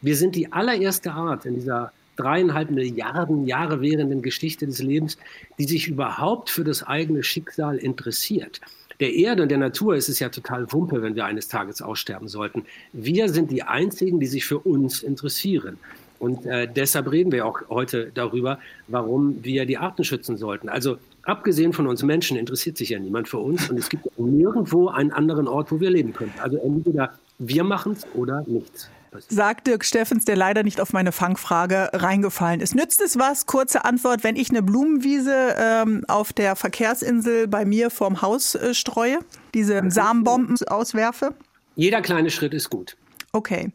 Wir 0.00 0.16
sind 0.16 0.34
die 0.34 0.52
allererste 0.52 1.12
Art 1.12 1.46
in 1.46 1.54
dieser 1.54 1.92
dreieinhalb 2.16 2.70
Milliarden 2.70 3.46
Jahre 3.46 3.80
währenden 3.80 4.22
Geschichte 4.22 4.66
des 4.66 4.82
Lebens, 4.82 5.16
die 5.58 5.64
sich 5.64 5.88
überhaupt 5.88 6.50
für 6.50 6.64
das 6.64 6.82
eigene 6.82 7.22
Schicksal 7.22 7.78
interessiert. 7.78 8.60
Der 9.00 9.14
Erde 9.14 9.42
und 9.42 9.48
der 9.48 9.58
Natur 9.58 9.96
ist 9.96 10.08
es 10.08 10.20
ja 10.20 10.28
total 10.28 10.70
Wumpe, 10.72 11.02
wenn 11.02 11.16
wir 11.16 11.24
eines 11.24 11.48
Tages 11.48 11.82
aussterben 11.82 12.28
sollten. 12.28 12.64
Wir 12.92 13.28
sind 13.28 13.50
die 13.50 13.62
Einzigen, 13.62 14.20
die 14.20 14.26
sich 14.26 14.44
für 14.44 14.58
uns 14.58 15.02
interessieren. 15.02 15.78
Und 16.22 16.46
äh, 16.46 16.68
deshalb 16.68 17.10
reden 17.10 17.32
wir 17.32 17.44
auch 17.44 17.62
heute 17.68 18.12
darüber, 18.14 18.60
warum 18.86 19.42
wir 19.42 19.66
die 19.66 19.76
Arten 19.76 20.04
schützen 20.04 20.36
sollten. 20.36 20.68
Also 20.68 20.98
abgesehen 21.24 21.72
von 21.72 21.88
uns 21.88 22.04
Menschen 22.04 22.36
interessiert 22.36 22.76
sich 22.76 22.90
ja 22.90 23.00
niemand 23.00 23.28
für 23.28 23.38
uns 23.38 23.68
und 23.68 23.76
es 23.76 23.88
gibt 23.88 24.06
nirgendwo 24.16 24.86
einen 24.86 25.10
anderen 25.10 25.48
Ort, 25.48 25.72
wo 25.72 25.80
wir 25.80 25.90
leben 25.90 26.12
können. 26.12 26.32
Also 26.40 26.58
entweder 26.58 27.10
wir 27.40 27.64
machen 27.64 27.94
es 27.94 28.06
oder 28.14 28.44
nichts. 28.46 28.88
Sagt 29.30 29.66
Dirk 29.66 29.84
Steffens, 29.84 30.24
der 30.24 30.36
leider 30.36 30.62
nicht 30.62 30.80
auf 30.80 30.92
meine 30.92 31.10
Fangfrage 31.10 31.90
reingefallen 31.92 32.60
ist. 32.60 32.76
Nützt 32.76 33.00
es 33.02 33.18
was? 33.18 33.46
Kurze 33.46 33.84
Antwort, 33.84 34.22
wenn 34.22 34.36
ich 34.36 34.50
eine 34.50 34.62
Blumenwiese 34.62 35.56
ähm, 35.58 36.04
auf 36.06 36.32
der 36.32 36.54
Verkehrsinsel 36.54 37.48
bei 37.48 37.64
mir 37.64 37.90
vorm 37.90 38.22
Haus 38.22 38.54
äh, 38.54 38.74
streue, 38.74 39.18
diese 39.54 39.82
Samenbomben 39.90 40.56
auswerfe? 40.68 41.34
Jeder 41.74 42.00
kleine 42.00 42.30
Schritt 42.30 42.54
ist 42.54 42.70
gut. 42.70 42.96
Okay. 43.34 43.70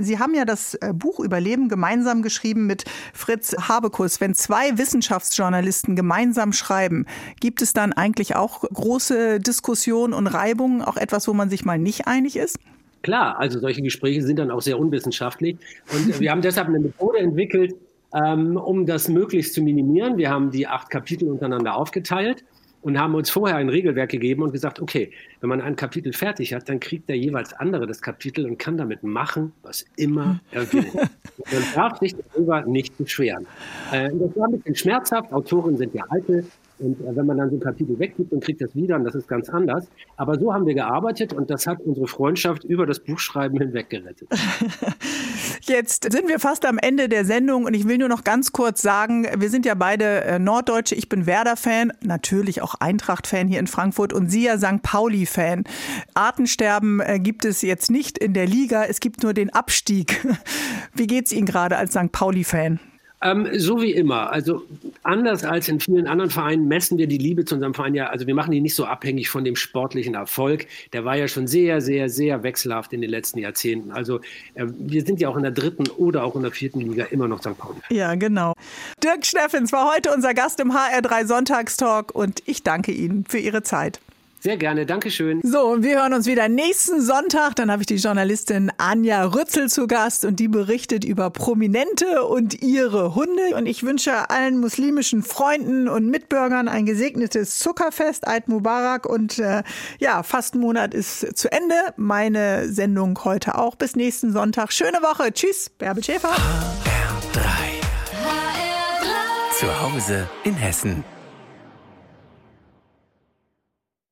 Sie 0.00 0.18
haben 0.18 0.34
ja 0.34 0.44
das 0.44 0.74
äh, 0.74 0.92
Buch 0.92 1.20
Überleben 1.20 1.68
gemeinsam 1.68 2.22
geschrieben 2.22 2.66
mit 2.66 2.86
Fritz 3.14 3.54
Habekus. 3.68 4.20
Wenn 4.20 4.34
zwei 4.34 4.78
Wissenschaftsjournalisten 4.78 5.94
gemeinsam 5.94 6.52
schreiben, 6.52 7.06
gibt 7.38 7.62
es 7.62 7.72
dann 7.72 7.92
eigentlich 7.92 8.34
auch 8.34 8.62
große 8.62 9.38
Diskussionen 9.38 10.12
und 10.12 10.26
Reibungen, 10.26 10.82
auch 10.82 10.96
etwas, 10.96 11.28
wo 11.28 11.34
man 11.34 11.48
sich 11.48 11.64
mal 11.64 11.78
nicht 11.78 12.08
einig 12.08 12.34
ist? 12.34 12.58
Klar, 13.02 13.38
also 13.38 13.60
solche 13.60 13.80
Gespräche 13.80 14.24
sind 14.24 14.40
dann 14.40 14.50
auch 14.50 14.60
sehr 14.60 14.76
unwissenschaftlich. 14.76 15.56
Und 15.92 16.18
wir 16.18 16.32
haben 16.32 16.42
deshalb 16.42 16.66
eine 16.66 16.80
Methode 16.80 17.18
entwickelt, 17.18 17.76
ähm, 18.12 18.56
um 18.56 18.86
das 18.86 19.06
möglichst 19.06 19.54
zu 19.54 19.62
minimieren. 19.62 20.16
Wir 20.16 20.30
haben 20.30 20.50
die 20.50 20.66
acht 20.66 20.90
Kapitel 20.90 21.28
untereinander 21.28 21.76
aufgeteilt 21.76 22.42
und 22.86 23.00
haben 23.00 23.16
uns 23.16 23.30
vorher 23.30 23.56
ein 23.56 23.68
Regelwerk 23.68 24.10
gegeben 24.10 24.44
und 24.44 24.52
gesagt, 24.52 24.80
okay, 24.80 25.10
wenn 25.40 25.48
man 25.48 25.60
ein 25.60 25.74
Kapitel 25.74 26.12
fertig 26.12 26.54
hat, 26.54 26.68
dann 26.68 26.78
kriegt 26.78 27.08
der 27.08 27.18
jeweils 27.18 27.52
andere 27.52 27.84
das 27.84 28.00
Kapitel 28.00 28.46
und 28.46 28.58
kann 28.58 28.76
damit 28.76 29.02
machen, 29.02 29.52
was 29.64 29.84
immer 29.96 30.38
er 30.52 30.72
will. 30.72 30.86
man 30.94 31.64
darf 31.74 31.98
sich 31.98 32.14
darüber 32.14 32.62
nicht 32.62 32.96
beschweren. 32.96 33.44
Äh, 33.90 34.10
das 34.10 34.36
war 34.36 34.46
ein 34.46 34.52
bisschen 34.52 34.76
schmerzhaft. 34.76 35.32
Autoren 35.32 35.76
sind 35.76 35.94
ja 35.94 36.04
alte 36.10 36.44
und 36.78 37.00
äh, 37.00 37.16
wenn 37.16 37.26
man 37.26 37.38
dann 37.38 37.50
so 37.50 37.56
ein 37.56 37.60
Kapitel 37.60 37.98
weggibt 37.98 38.32
und 38.32 38.42
kriegt 38.42 38.60
das 38.60 38.74
wieder, 38.74 38.96
und 38.96 39.04
das 39.04 39.14
ist 39.14 39.28
ganz 39.28 39.48
anders. 39.48 39.88
Aber 40.16 40.38
so 40.38 40.52
haben 40.52 40.66
wir 40.66 40.74
gearbeitet 40.74 41.32
und 41.32 41.50
das 41.50 41.66
hat 41.66 41.80
unsere 41.80 42.06
Freundschaft 42.06 42.64
über 42.64 42.86
das 42.86 43.00
Buchschreiben 43.00 43.58
hinweg 43.58 43.90
gerettet. 43.90 44.28
Jetzt 45.62 46.10
sind 46.12 46.28
wir 46.28 46.38
fast 46.38 46.66
am 46.66 46.78
Ende 46.78 47.08
der 47.08 47.24
Sendung 47.24 47.64
und 47.64 47.74
ich 47.74 47.88
will 47.88 47.98
nur 47.98 48.08
noch 48.08 48.24
ganz 48.24 48.52
kurz 48.52 48.82
sagen, 48.82 49.26
wir 49.38 49.50
sind 49.50 49.66
ja 49.66 49.74
beide 49.74 50.22
äh, 50.24 50.38
Norddeutsche. 50.38 50.94
Ich 50.94 51.08
bin 51.08 51.26
Werder-Fan, 51.26 51.92
natürlich 52.02 52.62
auch 52.62 52.74
Eintracht-Fan 52.74 53.48
hier 53.48 53.58
in 53.58 53.66
Frankfurt 53.66 54.12
und 54.12 54.28
Sie 54.28 54.44
ja 54.44 54.58
St. 54.58 54.82
Pauli-Fan. 54.82 55.64
Artensterben 56.14 57.00
äh, 57.00 57.18
gibt 57.18 57.44
es 57.44 57.62
jetzt 57.62 57.90
nicht 57.90 58.18
in 58.18 58.32
der 58.32 58.46
Liga, 58.46 58.84
es 58.84 59.00
gibt 59.00 59.22
nur 59.22 59.34
den 59.34 59.50
Abstieg. 59.50 60.24
Wie 60.94 61.06
geht 61.06 61.26
es 61.26 61.32
Ihnen 61.32 61.46
gerade 61.46 61.76
als 61.76 61.92
St. 61.92 62.12
Pauli-Fan? 62.12 62.80
Ähm, 63.22 63.48
so 63.54 63.80
wie 63.80 63.92
immer. 63.92 64.30
Also 64.30 64.62
anders 65.02 65.44
als 65.44 65.68
in 65.68 65.80
vielen 65.80 66.06
anderen 66.06 66.30
Vereinen 66.30 66.68
messen 66.68 66.98
wir 66.98 67.06
die 67.06 67.18
Liebe 67.18 67.44
zu 67.44 67.54
unserem 67.54 67.72
Verein 67.72 67.94
ja, 67.94 68.08
also 68.08 68.26
wir 68.26 68.34
machen 68.34 68.50
die 68.50 68.60
nicht 68.60 68.74
so 68.74 68.84
abhängig 68.84 69.30
von 69.30 69.44
dem 69.44 69.56
sportlichen 69.56 70.14
Erfolg. 70.14 70.66
Der 70.92 71.04
war 71.04 71.16
ja 71.16 71.26
schon 71.26 71.46
sehr, 71.46 71.80
sehr, 71.80 72.10
sehr 72.10 72.42
wechselhaft 72.42 72.92
in 72.92 73.00
den 73.00 73.10
letzten 73.10 73.38
Jahrzehnten. 73.38 73.90
Also 73.90 74.20
äh, 74.54 74.66
wir 74.66 75.04
sind 75.04 75.20
ja 75.20 75.28
auch 75.28 75.36
in 75.36 75.42
der 75.42 75.52
dritten 75.52 75.88
oder 75.96 76.24
auch 76.24 76.36
in 76.36 76.42
der 76.42 76.52
vierten 76.52 76.80
Liga 76.80 77.04
immer 77.04 77.26
noch 77.26 77.40
St. 77.40 77.56
Pauli. 77.56 77.78
Ja, 77.88 78.14
genau. 78.16 78.52
Dirk 79.02 79.24
Steffens 79.24 79.72
war 79.72 79.92
heute 79.94 80.12
unser 80.14 80.34
Gast 80.34 80.60
im 80.60 80.72
HR3 80.72 81.26
Sonntagstalk 81.26 82.14
und 82.14 82.42
ich 82.46 82.62
danke 82.62 82.92
Ihnen 82.92 83.24
für 83.26 83.38
Ihre 83.38 83.62
Zeit. 83.62 84.00
Sehr 84.46 84.58
gerne, 84.58 84.86
Dankeschön. 84.86 85.40
So, 85.42 85.58
und 85.62 85.82
wir 85.82 85.98
hören 85.98 86.14
uns 86.14 86.26
wieder 86.26 86.48
nächsten 86.48 87.00
Sonntag. 87.00 87.56
Dann 87.56 87.68
habe 87.68 87.82
ich 87.82 87.86
die 87.88 87.96
Journalistin 87.96 88.70
Anja 88.78 89.24
Rützel 89.24 89.68
zu 89.68 89.88
Gast 89.88 90.24
und 90.24 90.38
die 90.38 90.46
berichtet 90.46 91.04
über 91.04 91.30
Prominente 91.30 92.22
und 92.22 92.62
ihre 92.62 93.16
Hunde. 93.16 93.56
Und 93.56 93.66
ich 93.66 93.82
wünsche 93.82 94.30
allen 94.30 94.60
muslimischen 94.60 95.24
Freunden 95.24 95.88
und 95.88 96.08
Mitbürgern 96.08 96.68
ein 96.68 96.86
gesegnetes 96.86 97.58
Zuckerfest, 97.58 98.28
Eid 98.28 98.46
Mubarak. 98.46 99.06
Und 99.06 99.40
äh, 99.40 99.64
ja, 99.98 100.22
Fastenmonat 100.22 100.94
ist 100.94 101.36
zu 101.36 101.50
Ende. 101.50 101.74
Meine 101.96 102.68
Sendung 102.72 103.18
heute 103.24 103.58
auch. 103.58 103.74
Bis 103.74 103.96
nächsten 103.96 104.32
Sonntag. 104.32 104.72
Schöne 104.72 104.98
Woche. 105.02 105.32
Tschüss, 105.32 105.70
Bärbel 105.70 106.04
Schäfer. 106.04 106.30
HR3. 106.30 107.40
HR3. 109.02 109.58
Zu 109.58 109.80
Hause 109.82 110.28
in 110.44 110.54
Hessen. 110.54 111.15